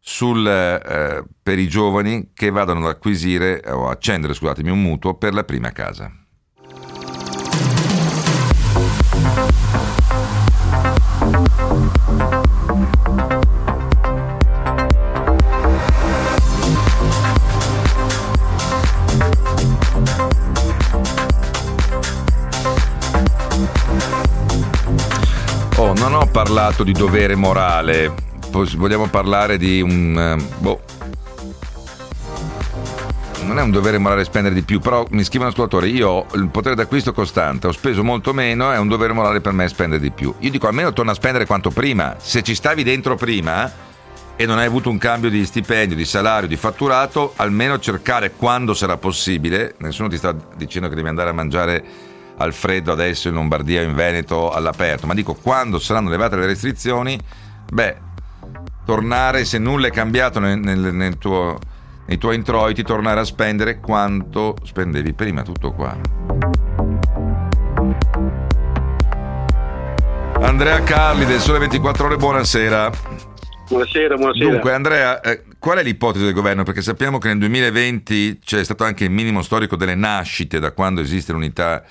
sul, 0.00 0.46
eh, 0.46 1.24
per 1.42 1.58
i 1.58 1.68
giovani 1.68 2.30
che 2.34 2.50
vadano 2.50 2.80
ad 2.80 2.94
acquisire 2.94 3.62
o 3.66 3.88
accendere 3.88 4.34
scusatemi, 4.34 4.70
un 4.70 4.80
mutuo 4.80 5.14
per 5.14 5.34
la 5.34 5.44
prima 5.44 5.70
casa. 5.72 6.10
Oh, 11.66 12.18
non 12.18 12.43
ho 26.24 26.26
parlato 26.28 26.84
di 26.84 26.92
dovere 26.92 27.34
morale, 27.34 28.10
vogliamo 28.50 29.08
parlare 29.08 29.58
di 29.58 29.82
un... 29.82 30.42
Boh, 30.58 30.80
non 33.42 33.58
è 33.58 33.62
un 33.62 33.70
dovere 33.70 33.98
morale 33.98 34.24
spendere 34.24 34.54
di 34.54 34.62
più, 34.62 34.80
però 34.80 35.04
mi 35.10 35.22
scrive 35.22 35.44
un 35.44 35.50
ascoltatore, 35.50 35.88
io 35.88 36.08
ho 36.08 36.26
il 36.34 36.48
potere 36.48 36.74
d'acquisto 36.74 37.12
costante, 37.12 37.66
ho 37.66 37.72
speso 37.72 38.02
molto 38.02 38.32
meno, 38.32 38.72
è 38.72 38.78
un 38.78 38.88
dovere 38.88 39.12
morale 39.12 39.42
per 39.42 39.52
me 39.52 39.68
spendere 39.68 40.00
di 40.00 40.10
più. 40.10 40.34
Io 40.38 40.50
dico 40.50 40.66
almeno 40.66 40.94
torna 40.94 41.10
a 41.10 41.14
spendere 41.14 41.44
quanto 41.44 41.68
prima, 41.68 42.16
se 42.18 42.42
ci 42.42 42.54
stavi 42.54 42.82
dentro 42.82 43.16
prima 43.16 43.70
e 44.34 44.46
non 44.46 44.56
hai 44.56 44.64
avuto 44.64 44.88
un 44.88 44.96
cambio 44.96 45.28
di 45.28 45.44
stipendio, 45.44 45.94
di 45.94 46.06
salario, 46.06 46.48
di 46.48 46.56
fatturato, 46.56 47.34
almeno 47.36 47.78
cercare 47.78 48.32
quando 48.34 48.72
sarà 48.72 48.96
possibile, 48.96 49.74
nessuno 49.78 50.08
ti 50.08 50.16
sta 50.16 50.34
dicendo 50.56 50.88
che 50.88 50.94
devi 50.94 51.08
andare 51.08 51.28
a 51.28 51.34
mangiare 51.34 51.84
al 52.36 52.52
freddo 52.52 52.92
adesso 52.92 53.28
in 53.28 53.34
Lombardia 53.34 53.82
in 53.82 53.94
Veneto 53.94 54.50
all'aperto, 54.50 55.06
ma 55.06 55.14
dico 55.14 55.34
quando 55.34 55.78
saranno 55.78 56.10
levate 56.10 56.36
le 56.36 56.46
restrizioni, 56.46 57.18
beh, 57.72 57.96
tornare 58.84 59.44
se 59.44 59.58
nulla 59.58 59.88
è 59.88 59.90
cambiato 59.90 60.40
nel, 60.40 60.58
nel, 60.58 60.78
nel 60.78 61.18
tuo, 61.18 61.58
nei 62.06 62.18
tuoi 62.18 62.36
introiti, 62.36 62.82
tornare 62.82 63.20
a 63.20 63.24
spendere 63.24 63.78
quanto 63.78 64.56
spendevi 64.62 65.12
prima, 65.12 65.42
tutto 65.42 65.72
qua. 65.72 65.96
Andrea 70.40 70.82
Carli 70.82 71.24
del 71.24 71.40
Sole 71.40 71.58
24 71.60 72.06
Ore, 72.06 72.16
buonasera. 72.16 72.90
Buonasera, 73.68 74.16
buonasera. 74.16 74.50
Dunque, 74.50 74.72
Andrea, 74.74 75.20
eh, 75.20 75.44
qual 75.58 75.78
è 75.78 75.82
l'ipotesi 75.82 76.24
del 76.24 76.34
governo? 76.34 76.64
Perché 76.64 76.82
sappiamo 76.82 77.16
che 77.16 77.28
nel 77.28 77.38
2020 77.38 78.40
c'è 78.44 78.62
stato 78.62 78.84
anche 78.84 79.04
il 79.04 79.10
minimo 79.10 79.40
storico 79.40 79.74
delle 79.76 79.94
nascite 79.94 80.58
da 80.60 80.72
quando 80.72 81.00
esiste 81.00 81.32
l'unità 81.32 81.82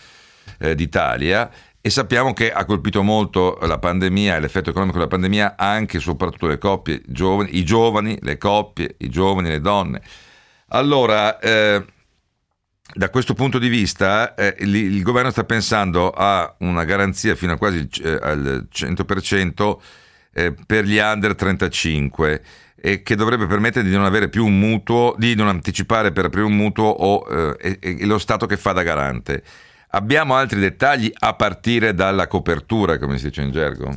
eh, 0.59 0.75
d'Italia 0.75 1.49
e 1.85 1.89
sappiamo 1.89 2.31
che 2.31 2.51
ha 2.51 2.63
colpito 2.63 3.03
molto 3.03 3.57
la 3.63 3.77
pandemia 3.77 4.37
e 4.37 4.39
l'effetto 4.39 4.69
economico 4.69 4.97
della 4.97 5.09
pandemia 5.09 5.55
anche 5.57 5.97
e 5.97 5.99
soprattutto 5.99 6.47
le 6.47 6.57
coppie 6.57 7.01
giovani, 7.05 7.57
i 7.57 7.65
giovani, 7.65 8.17
le 8.21 8.37
coppie, 8.37 8.95
i 8.99 9.09
giovani, 9.09 9.49
le 9.49 9.59
donne. 9.59 10.01
Allora, 10.69 11.39
eh, 11.39 11.83
da 12.93 13.09
questo 13.09 13.33
punto 13.33 13.59
di 13.59 13.67
vista, 13.67 14.33
eh, 14.35 14.55
il, 14.59 14.73
il, 14.73 15.01
governo 15.01 15.29
sta 15.31 15.43
pensando 15.43 16.11
a 16.11 16.55
una 16.59 16.85
garanzia 16.85 17.35
fino 17.35 17.51
a 17.51 17.57
quasi 17.57 17.89
eh, 18.01 18.17
al 18.21 18.67
100% 18.71 19.77
eh, 20.33 20.53
per 20.65 20.85
gli 20.85 20.97
under 20.97 21.35
35 21.35 22.43
e 22.75 23.03
che 23.03 23.15
dovrebbe 23.15 23.45
permettere 23.45 23.87
di 23.87 23.93
non 23.93 24.05
avere 24.05 24.29
più 24.29 24.45
un 24.45 24.57
mutuo, 24.57 25.15
di 25.17 25.35
non 25.35 25.47
anticipare 25.47 26.11
per 26.11 26.25
aprire 26.25 26.45
un 26.45 26.55
mutuo 26.55 26.85
o 26.85 27.55
eh, 27.59 27.77
e, 27.81 27.97
e 27.99 28.05
lo 28.05 28.19
Stato 28.19 28.45
che 28.45 28.57
fa 28.57 28.71
da 28.71 28.83
garante. 28.83 29.43
Abbiamo 29.95 30.35
altri 30.35 30.59
dettagli 30.59 31.11
a 31.19 31.35
partire 31.35 31.93
dalla 31.93 32.27
copertura, 32.27 32.97
come 32.97 33.19
si 33.19 33.27
dice 33.27 33.41
in 33.43 33.51
gergo? 33.51 33.91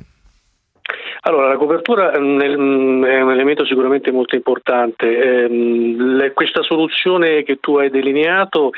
Allora, 1.23 1.49
la 1.49 1.57
copertura 1.57 2.13
è 2.13 2.19
un 2.19 2.41
elemento 2.41 3.65
sicuramente 3.65 4.13
molto 4.13 4.37
importante. 4.37 5.45
Ehm, 5.45 6.33
questa 6.35 6.63
soluzione 6.63 7.43
che 7.45 7.57
tu 7.61 7.79
hai 7.79 7.89
delineato 7.89 8.71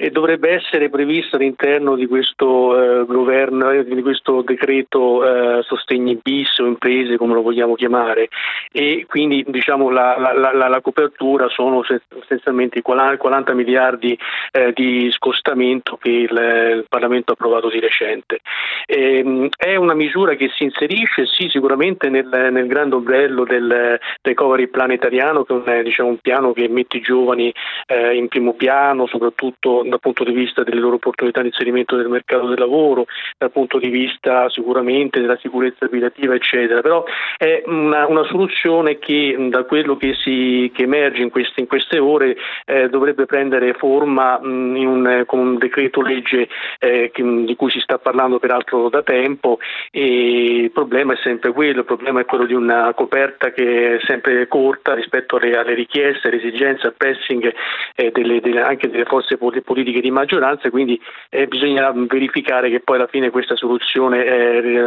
e 0.00 0.10
dovrebbe 0.10 0.50
essere 0.50 0.90
prevista 0.90 1.34
all'interno 1.34 1.96
di 1.96 2.06
questo 2.06 3.00
eh, 3.00 3.04
governo, 3.04 3.72
eh, 3.72 3.84
di 3.84 4.00
questo 4.00 4.42
decreto 4.42 5.24
eh, 5.58 5.62
sostegni 5.64 6.20
bis 6.22 6.56
o 6.60 6.66
imprese 6.66 7.16
come 7.16 7.34
lo 7.34 7.42
vogliamo 7.42 7.74
chiamare 7.74 8.28
e 8.70 9.06
quindi 9.08 9.44
diciamo 9.48 9.90
la, 9.90 10.16
la, 10.16 10.52
la, 10.52 10.68
la 10.68 10.80
copertura 10.80 11.48
sono 11.48 11.82
essenzialmente 12.22 12.80
40 12.80 13.54
miliardi 13.54 14.16
eh, 14.52 14.72
di 14.72 15.10
scostamento 15.10 15.96
che 15.96 16.10
il, 16.10 16.30
il, 16.30 16.86
Parlamento 16.88 17.32
ha 17.32 17.34
approvato 17.34 17.68
di 17.68 17.80
recente. 17.80 18.38
E, 18.86 19.18
ehm, 19.18 19.48
è 19.56 19.74
una 19.74 19.94
misura 19.94 20.34
che 20.34 20.48
si 20.54 20.62
inserisce 20.62 21.26
sì 21.26 21.48
sicuramente 21.48 22.08
nel, 22.08 22.28
nel 22.52 22.68
grande 22.68 22.94
ombrello 22.94 23.42
del 23.42 23.98
recovery 24.22 24.68
plan 24.68 24.92
italiano 24.92 25.42
che 25.42 25.60
è 25.64 25.82
diciamo, 25.82 26.10
un 26.10 26.18
piano 26.18 26.52
che 26.52 26.68
mette 26.68 26.98
i 26.98 27.00
giovani 27.00 27.52
eh, 27.86 28.14
in 28.14 28.28
primo 28.28 28.54
piano 28.54 29.06
soprattutto 29.08 29.86
dal 29.88 30.00
punto 30.00 30.24
di 30.24 30.32
vista 30.32 30.62
delle 30.62 30.80
loro 30.80 30.96
opportunità 30.96 31.40
di 31.40 31.48
inserimento 31.48 31.96
nel 31.96 32.08
mercato 32.08 32.46
del 32.46 32.58
lavoro, 32.58 33.06
dal 33.36 33.50
punto 33.50 33.78
di 33.78 33.88
vista 33.88 34.48
sicuramente 34.50 35.20
della 35.20 35.38
sicurezza 35.38 35.84
abitativa, 35.84 36.34
eccetera. 36.34 36.80
Però 36.80 37.04
è 37.36 37.62
una, 37.66 38.06
una 38.06 38.24
soluzione 38.24 38.98
che 38.98 39.36
da 39.48 39.64
quello 39.64 39.96
che, 39.96 40.14
si, 40.14 40.70
che 40.74 40.82
emerge 40.84 41.22
in 41.22 41.30
queste, 41.30 41.60
in 41.60 41.66
queste 41.66 41.98
ore 41.98 42.36
eh, 42.64 42.88
dovrebbe 42.88 43.26
prendere 43.26 43.74
forma 43.74 44.38
mh, 44.40 44.76
un, 44.76 45.22
con 45.26 45.38
un 45.38 45.58
decreto 45.58 46.00
legge 46.02 46.48
eh, 46.78 47.10
che, 47.12 47.22
di 47.22 47.56
cui 47.56 47.70
si 47.70 47.80
sta 47.80 47.98
parlando 47.98 48.38
peraltro 48.38 48.88
da 48.88 49.02
tempo 49.02 49.58
e 49.90 50.62
il 50.62 50.70
problema 50.70 51.14
è 51.14 51.18
sempre 51.22 51.52
quello, 51.52 51.80
il 51.80 51.84
problema 51.84 52.20
è 52.20 52.24
quello 52.24 52.46
di 52.46 52.54
una 52.54 52.92
coperta 52.94 53.50
che 53.50 53.96
è 53.96 53.98
sempre 54.04 54.46
corta 54.48 54.94
rispetto 54.94 55.36
alle, 55.36 55.56
alle 55.56 55.74
richieste, 55.74 56.28
alle 56.28 56.38
esigenze, 56.38 56.86
al 56.86 56.94
pressing 56.96 57.52
eh, 57.94 58.10
delle, 58.10 58.40
delle, 58.40 58.62
anche 58.62 58.88
delle 58.88 59.04
forze 59.04 59.36
politiche 59.36 59.66
politiche 59.78 60.00
di 60.00 60.10
maggioranza, 60.10 60.70
quindi 60.70 61.00
eh, 61.30 61.46
bisognerà 61.46 61.92
verificare 61.94 62.68
che 62.68 62.80
poi 62.80 62.96
alla 62.96 63.06
fine 63.06 63.30
questa 63.30 63.54
soluzione 63.54 64.24
eh, 64.24 64.86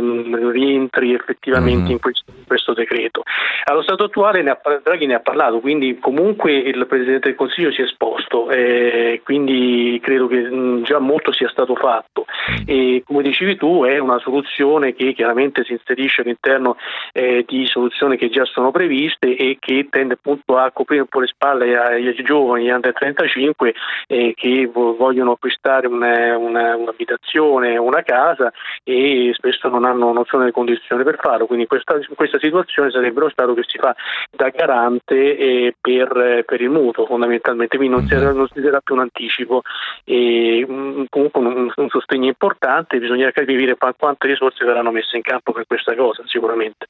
rientri 0.52 1.14
effettivamente 1.14 1.84
mm-hmm. 1.84 1.92
in, 1.92 2.00
questo, 2.00 2.32
in, 2.36 2.46
questo, 2.46 2.74
decreto. 2.74 3.24
Allo 3.64 3.82
stato 3.82 4.06
attuale 4.06 4.42
ne 4.42 4.50
ha, 4.50 4.60
Draghi 4.84 5.06
ne 5.06 5.16
ha 5.16 5.20
parlato, 5.20 5.60
quindi 5.60 5.98
comunque 6.00 6.54
il 6.54 6.86
Presidente 6.88 7.30
del 7.30 7.38
Consiglio 7.38 7.72
si 7.72 7.82
è 7.82 7.86
esposto, 7.86 8.50
eh, 8.50 9.22
quindi 9.24 10.00
credo 10.02 10.28
che 10.28 10.42
mh, 10.42 10.84
già 10.84 11.00
molto 11.00 11.32
sia 11.32 11.50
stato 11.50 11.76
fatto 11.76 12.26
e 12.66 13.04
come 13.06 13.24
dicevi 13.24 13.56
tu 13.56 13.84
è 13.84 13.98
una 13.98 14.20
soluzione 14.20 14.94
che 14.94 15.14
chiaramente 15.14 15.64
si 15.64 15.74
inserisce 15.74 16.22
all'interno 16.22 16.76
eh, 17.14 17.46
di 17.48 17.66
soluzioni 17.66 18.18
che 18.18 18.30
già 18.30 18.46
sono 18.46 18.72
previste 18.72 19.36
e 19.36 19.58
che 19.60 19.88
tende 19.90 20.16
appunto 20.16 20.58
a 20.58 20.72
coprire 20.72 21.02
un 21.02 21.08
po' 21.08 21.20
le 21.20 21.28
spalle 21.28 21.78
ai, 21.78 22.08
ai 22.08 22.24
giovani 22.24 22.70
under 22.70 22.94
35 22.94 23.74
eh, 24.08 24.34
che 24.36 24.70
vogliono 24.98 25.32
acquistare 25.32 25.88
una, 25.88 26.38
una, 26.38 26.76
un'abitazione, 26.76 27.78
una 27.78 28.02
casa 28.04 28.52
e 28.84 29.32
spesso 29.34 29.70
non, 29.70 29.86
hanno, 29.86 30.12
non 30.12 30.26
sono 30.26 30.42
nelle 30.42 30.54
condizioni 30.54 31.04
per 31.04 31.18
farlo, 31.22 31.46
quindi 31.46 31.68
questa, 31.68 32.00
questa 32.16 32.40
situazione 32.40 32.92
sarebbe 32.92 33.20
lo 33.20 33.30
Stato 33.30 33.54
che 33.54 33.64
si 33.66 33.78
fa 33.78 33.96
da 34.30 34.50
garante 34.50 35.38
eh, 35.38 35.76
per, 35.80 36.44
per, 36.46 36.62
il 36.62 36.70
mutuo 36.70 37.06
fondamentalmente, 37.06 37.78
quindi 37.78 37.96
non 37.96 38.08
si, 38.08 38.16
mhm. 38.16 38.36
non 38.36 38.48
si 38.48 38.62
sarà 38.62 38.80
più 38.82 38.96
un 38.96 39.02
anticipo 39.02 39.62
e 40.04 40.66
mm, 40.70 41.04
comunque 41.10 41.40
un, 41.40 41.72
un 41.76 41.90
sostegno 41.90 42.28
importante, 42.28 43.00
bisognerà 43.00 43.32
capire 43.32 43.76
quante 43.98 44.28
risorse 44.28 44.66
saranno 44.66 44.92
messe 44.92 45.16
in 45.18 45.24
campo 45.24 45.52
per 45.52 45.66
questa 45.68 45.96
cosa 45.96 46.24
sicuramente. 46.26 46.88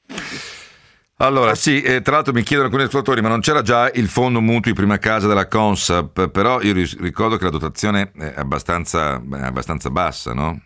Allora, 1.22 1.54
sì, 1.54 1.80
eh, 1.82 2.00
tra 2.00 2.16
l'altro 2.16 2.32
mi 2.32 2.42
chiedono 2.42 2.66
alcuni 2.66 2.82
ascoltatori, 2.82 3.20
ma 3.22 3.28
non 3.28 3.38
c'era 3.38 3.62
già 3.62 3.88
il 3.94 4.08
fondo 4.08 4.40
mutui 4.40 4.72
prima 4.72 4.98
casa 4.98 5.28
della 5.28 5.46
Consap, 5.46 6.28
però 6.32 6.60
io 6.60 6.72
ricordo 6.98 7.36
che 7.36 7.44
la 7.44 7.50
dotazione 7.50 8.10
è 8.18 8.34
abbastanza, 8.34 9.22
è 9.22 9.44
abbastanza 9.44 9.88
bassa, 9.90 10.34
no? 10.34 10.60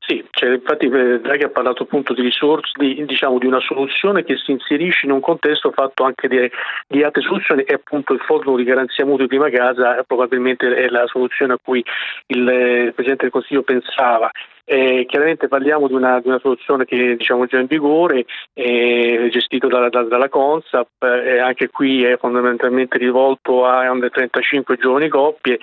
Sì, 0.00 0.24
cioè, 0.30 0.54
infatti 0.54 0.86
eh, 0.86 1.20
Draghi 1.20 1.44
ha 1.44 1.50
parlato 1.50 1.82
appunto 1.82 2.14
di 2.14 2.22
risorse, 2.22 2.72
di, 2.78 3.04
diciamo, 3.04 3.38
di, 3.38 3.44
una 3.44 3.60
soluzione 3.60 4.24
che 4.24 4.38
si 4.38 4.52
inserisce 4.52 5.04
in 5.04 5.12
un 5.12 5.20
contesto 5.20 5.70
fatto 5.70 6.04
anche 6.04 6.28
di, 6.28 6.50
di, 6.88 7.02
altre 7.02 7.20
soluzioni 7.20 7.62
e 7.64 7.74
appunto 7.74 8.14
il 8.14 8.20
fondo 8.20 8.56
di 8.56 8.64
garanzia 8.64 9.04
mutui 9.04 9.26
prima 9.26 9.50
casa 9.50 10.02
probabilmente 10.06 10.74
è 10.74 10.88
la 10.88 11.06
soluzione 11.08 11.52
a 11.52 11.58
cui 11.62 11.84
il, 12.28 12.48
eh, 12.48 12.82
il 12.84 12.94
Presidente 12.94 13.24
del 13.24 13.32
Consiglio 13.32 13.62
pensava. 13.62 14.30
Eh, 14.66 15.04
chiaramente 15.06 15.46
parliamo 15.46 15.88
di 15.88 15.94
una, 15.94 16.20
di 16.20 16.28
una, 16.28 16.38
soluzione 16.38 16.86
che 16.86 17.16
diciamo, 17.16 17.44
già 17.46 17.58
in 17.58 17.66
vigore, 17.66 18.24
è 18.52 19.28
gestito 19.30 19.68
dalla, 19.68 19.90
da, 19.90 20.04
dalla 20.04 20.30
Consap, 20.30 21.02
eh, 21.02 21.38
anche 21.38 21.68
qui 21.68 22.02
è 22.02 22.16
fondamentalmente 22.16 22.96
rivolto 22.96 23.66
a 23.66 23.90
under 23.90 24.10
35 24.10 24.76
giovani 24.76 25.08
coppie 25.08 25.58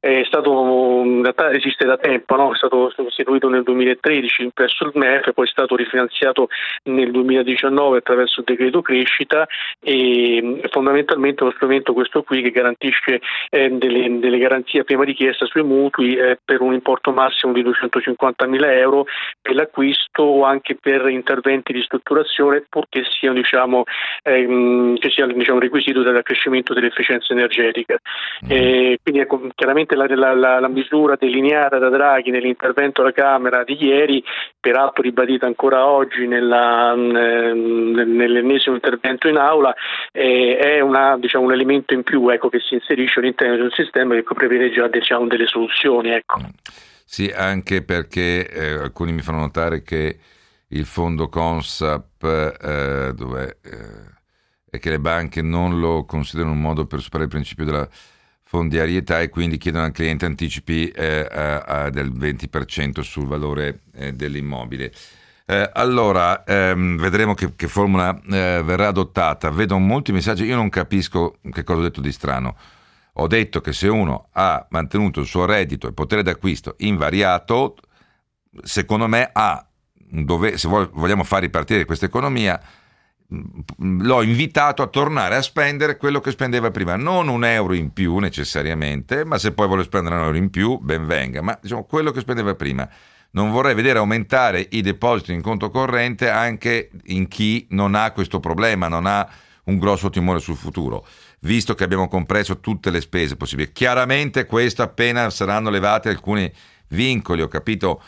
è 0.00 0.22
stato, 0.26 0.50
in 1.04 1.20
realtà 1.20 1.52
esiste 1.52 1.84
da 1.84 1.98
tempo, 1.98 2.34
no? 2.34 2.52
è 2.52 2.56
stato 2.56 2.90
istituito 3.06 3.50
nel 3.50 3.62
2013 3.62 4.50
presso 4.54 4.84
il 4.84 4.92
MEF, 4.94 5.32
poi 5.34 5.44
è 5.44 5.50
stato 5.50 5.76
rifinanziato 5.76 6.48
nel 6.84 7.10
2019 7.10 7.98
attraverso 7.98 8.40
il 8.40 8.46
decreto 8.46 8.80
crescita 8.80 9.46
e 9.78 10.62
fondamentalmente 10.70 11.40
è 11.40 11.42
uno 11.42 11.52
strumento 11.52 11.92
questo 11.92 12.22
qui 12.22 12.40
che 12.40 12.50
garantisce 12.50 13.20
eh, 13.50 13.68
delle, 13.70 14.18
delle, 14.18 14.38
garanzie 14.38 14.80
a 14.80 14.84
prima 14.84 15.04
richiesta 15.04 15.44
sui 15.44 15.62
mutui 15.62 16.16
eh, 16.16 16.38
per 16.42 16.62
un 16.62 16.72
importo 16.72 17.12
massimo 17.12 17.52
di 17.52 17.62
250 17.62 18.46
mila 18.46 18.72
euro 18.72 19.04
per 19.40 19.54
l'acquisto 19.54 20.22
o 20.22 20.44
anche 20.44 20.76
per 20.80 21.08
interventi 21.08 21.74
di 21.74 21.82
strutturazione 21.82 22.64
purché 22.68 23.02
sia, 23.08 23.32
diciamo, 23.32 23.84
ehm, 24.22 24.96
che 24.98 25.10
sia 25.10 25.26
diciamo, 25.26 25.58
requisito 25.58 26.02
dell'accrescimento 26.02 26.72
dell'efficienza 26.72 27.34
energetica. 27.34 27.98
Mm. 28.46 28.50
Eh, 28.50 28.98
quindi 29.02 29.20
ecco, 29.20 29.48
chiaramente 29.54 29.89
la, 29.96 30.06
la, 30.08 30.34
la, 30.34 30.60
la, 30.60 30.68
misura 30.68 31.16
delineata 31.18 31.78
da 31.78 31.88
Draghi 31.88 32.30
nell'intervento 32.30 33.00
alla 33.00 33.12
Camera 33.12 33.64
di 33.64 33.76
ieri, 33.82 34.22
peraltro 34.58 35.02
ribadita 35.02 35.46
ancora 35.46 35.86
oggi 35.86 36.26
nella, 36.26 36.94
nell'ennesimo 36.94 38.74
intervento 38.74 39.28
in 39.28 39.36
aula, 39.36 39.74
eh, 40.12 40.56
è 40.58 40.80
una, 40.80 41.16
diciamo, 41.18 41.44
un 41.44 41.52
elemento 41.52 41.94
in 41.94 42.02
più 42.02 42.28
ecco, 42.28 42.48
che 42.48 42.60
si 42.60 42.74
inserisce 42.74 43.20
all'interno 43.20 43.56
di 43.56 43.62
un 43.62 43.70
sistema 43.70 44.14
che 44.14 44.22
prevede 44.22 44.70
già 44.70 44.88
diciamo, 44.88 45.26
delle 45.26 45.46
soluzioni. 45.46 46.10
Ecco. 46.10 46.40
Mm. 46.40 46.44
Sì, 47.04 47.32
anche 47.34 47.82
perché 47.82 48.48
eh, 48.48 48.72
alcuni 48.74 49.12
mi 49.12 49.20
fanno 49.20 49.40
notare 49.40 49.82
che 49.82 50.16
il 50.68 50.84
fondo 50.84 51.28
Consap, 51.28 52.22
eh, 52.22 53.12
dove, 53.14 53.58
eh, 53.64 54.18
e 54.70 54.78
che 54.78 54.90
le 54.90 55.00
banche 55.00 55.42
non 55.42 55.80
lo 55.80 56.04
considerano 56.04 56.54
un 56.54 56.60
modo 56.60 56.86
per 56.86 57.00
superare 57.00 57.24
il 57.24 57.30
principio 57.30 57.64
della 57.64 57.88
fondiarietà 58.50 59.20
e 59.20 59.28
quindi 59.28 59.58
chiedono 59.58 59.84
al 59.84 59.92
cliente 59.92 60.24
anticipi 60.24 60.88
eh, 60.88 61.20
a, 61.30 61.60
a 61.60 61.90
del 61.90 62.10
20% 62.10 62.98
sul 63.02 63.28
valore 63.28 63.82
eh, 63.94 64.12
dell'immobile. 64.12 64.90
Eh, 65.46 65.70
allora, 65.72 66.42
ehm, 66.42 66.98
vedremo 66.98 67.34
che, 67.34 67.54
che 67.54 67.68
formula 67.68 68.12
eh, 68.28 68.60
verrà 68.64 68.88
adottata. 68.88 69.50
Vedo 69.50 69.78
molti 69.78 70.10
messaggi, 70.10 70.46
io 70.46 70.56
non 70.56 70.68
capisco 70.68 71.36
che 71.52 71.62
cosa 71.62 71.78
ho 71.78 71.82
detto 71.82 72.00
di 72.00 72.10
strano. 72.10 72.56
Ho 73.14 73.28
detto 73.28 73.60
che 73.60 73.72
se 73.72 73.86
uno 73.86 74.30
ha 74.32 74.66
mantenuto 74.70 75.20
il 75.20 75.26
suo 75.26 75.44
reddito 75.44 75.86
e 75.86 75.92
potere 75.92 76.24
d'acquisto 76.24 76.74
invariato, 76.78 77.76
secondo 78.64 79.06
me 79.06 79.30
ha, 79.32 79.64
dove, 79.94 80.58
se 80.58 80.66
vogliamo 80.66 81.22
far 81.22 81.42
ripartire 81.42 81.84
questa 81.84 82.06
economia, 82.06 82.60
l'ho 83.78 84.22
invitato 84.22 84.82
a 84.82 84.88
tornare 84.88 85.36
a 85.36 85.42
spendere 85.42 85.96
quello 85.96 86.20
che 86.20 86.30
spendeva 86.30 86.70
prima, 86.70 86.96
non 86.96 87.28
un 87.28 87.44
euro 87.44 87.74
in 87.74 87.92
più 87.92 88.18
necessariamente, 88.18 89.24
ma 89.24 89.38
se 89.38 89.52
poi 89.52 89.66
vuole 89.66 89.84
spendere 89.84 90.16
un 90.16 90.24
euro 90.24 90.36
in 90.36 90.50
più, 90.50 90.78
ben 90.78 91.06
venga, 91.06 91.40
ma 91.42 91.58
diciamo 91.60 91.84
quello 91.84 92.10
che 92.10 92.20
spendeva 92.20 92.54
prima. 92.54 92.88
Non 93.32 93.52
vorrei 93.52 93.74
vedere 93.74 93.98
aumentare 93.98 94.66
i 94.70 94.80
depositi 94.80 95.32
in 95.32 95.40
conto 95.40 95.70
corrente 95.70 96.28
anche 96.28 96.90
in 97.04 97.28
chi 97.28 97.66
non 97.70 97.94
ha 97.94 98.10
questo 98.10 98.40
problema, 98.40 98.88
non 98.88 99.06
ha 99.06 99.28
un 99.64 99.78
grosso 99.78 100.10
timore 100.10 100.40
sul 100.40 100.56
futuro 100.56 101.06
visto 101.40 101.74
che 101.74 101.84
abbiamo 101.84 102.08
compreso 102.08 102.60
tutte 102.60 102.90
le 102.90 103.00
spese 103.00 103.36
possibili. 103.36 103.72
Chiaramente 103.72 104.46
questo 104.46 104.82
appena 104.82 105.30
saranno 105.30 105.70
levati 105.70 106.08
alcuni 106.08 106.50
vincoli, 106.88 107.42
ho 107.42 107.48
capito 107.48 108.02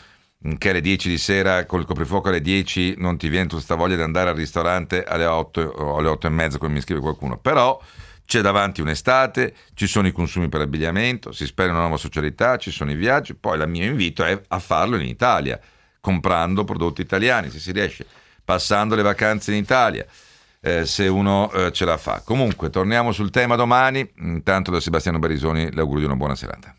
che 0.57 0.69
alle 0.69 0.81
10 0.81 1.09
di 1.09 1.17
sera 1.17 1.65
col 1.65 1.85
coprifuoco 1.85 2.29
alle 2.29 2.41
10 2.41 2.95
non 2.97 3.17
ti 3.17 3.29
viene 3.29 3.47
questa 3.47 3.75
voglia 3.75 3.95
di 3.95 4.01
andare 4.01 4.29
al 4.29 4.35
ristorante 4.35 5.03
alle 5.03 5.25
8 5.25 5.61
o 5.61 5.97
alle 5.97 6.09
8 6.09 6.27
e 6.27 6.29
mezza 6.29 6.57
come 6.57 6.73
mi 6.73 6.81
scrive 6.81 6.99
qualcuno, 6.99 7.37
però 7.37 7.81
c'è 8.25 8.41
davanti 8.41 8.81
un'estate, 8.81 9.53
ci 9.73 9.87
sono 9.87 10.07
i 10.07 10.11
consumi 10.11 10.49
per 10.49 10.61
abbigliamento, 10.61 11.31
si 11.31 11.45
spera 11.45 11.71
una 11.71 11.81
nuova 11.81 11.97
socialità, 11.97 12.57
ci 12.57 12.71
sono 12.71 12.91
i 12.91 12.95
viaggi, 12.95 13.33
poi 13.33 13.59
il 13.59 13.67
mio 13.67 13.85
invito 13.85 14.23
è 14.23 14.39
a 14.47 14.59
farlo 14.59 14.97
in 14.97 15.05
Italia, 15.05 15.59
comprando 15.99 16.63
prodotti 16.63 17.01
italiani, 17.01 17.49
se 17.49 17.59
si 17.59 17.71
riesce, 17.71 18.05
passando 18.43 18.95
le 18.95 19.01
vacanze 19.01 19.51
in 19.51 19.57
Italia 19.57 20.05
eh, 20.65 20.85
se 20.85 21.07
uno 21.07 21.51
eh, 21.51 21.71
ce 21.73 21.83
la 21.83 21.97
fa. 21.97 22.21
Comunque, 22.23 22.69
torniamo 22.69 23.11
sul 23.11 23.29
tema 23.29 23.55
domani. 23.55 24.09
Intanto 24.19 24.71
da 24.71 24.79
Sebastiano 24.79 25.19
Barisoni 25.19 25.73
l'augurio 25.73 25.99
di 25.99 26.05
una 26.05 26.15
buona 26.15 26.35
serata. 26.35 26.73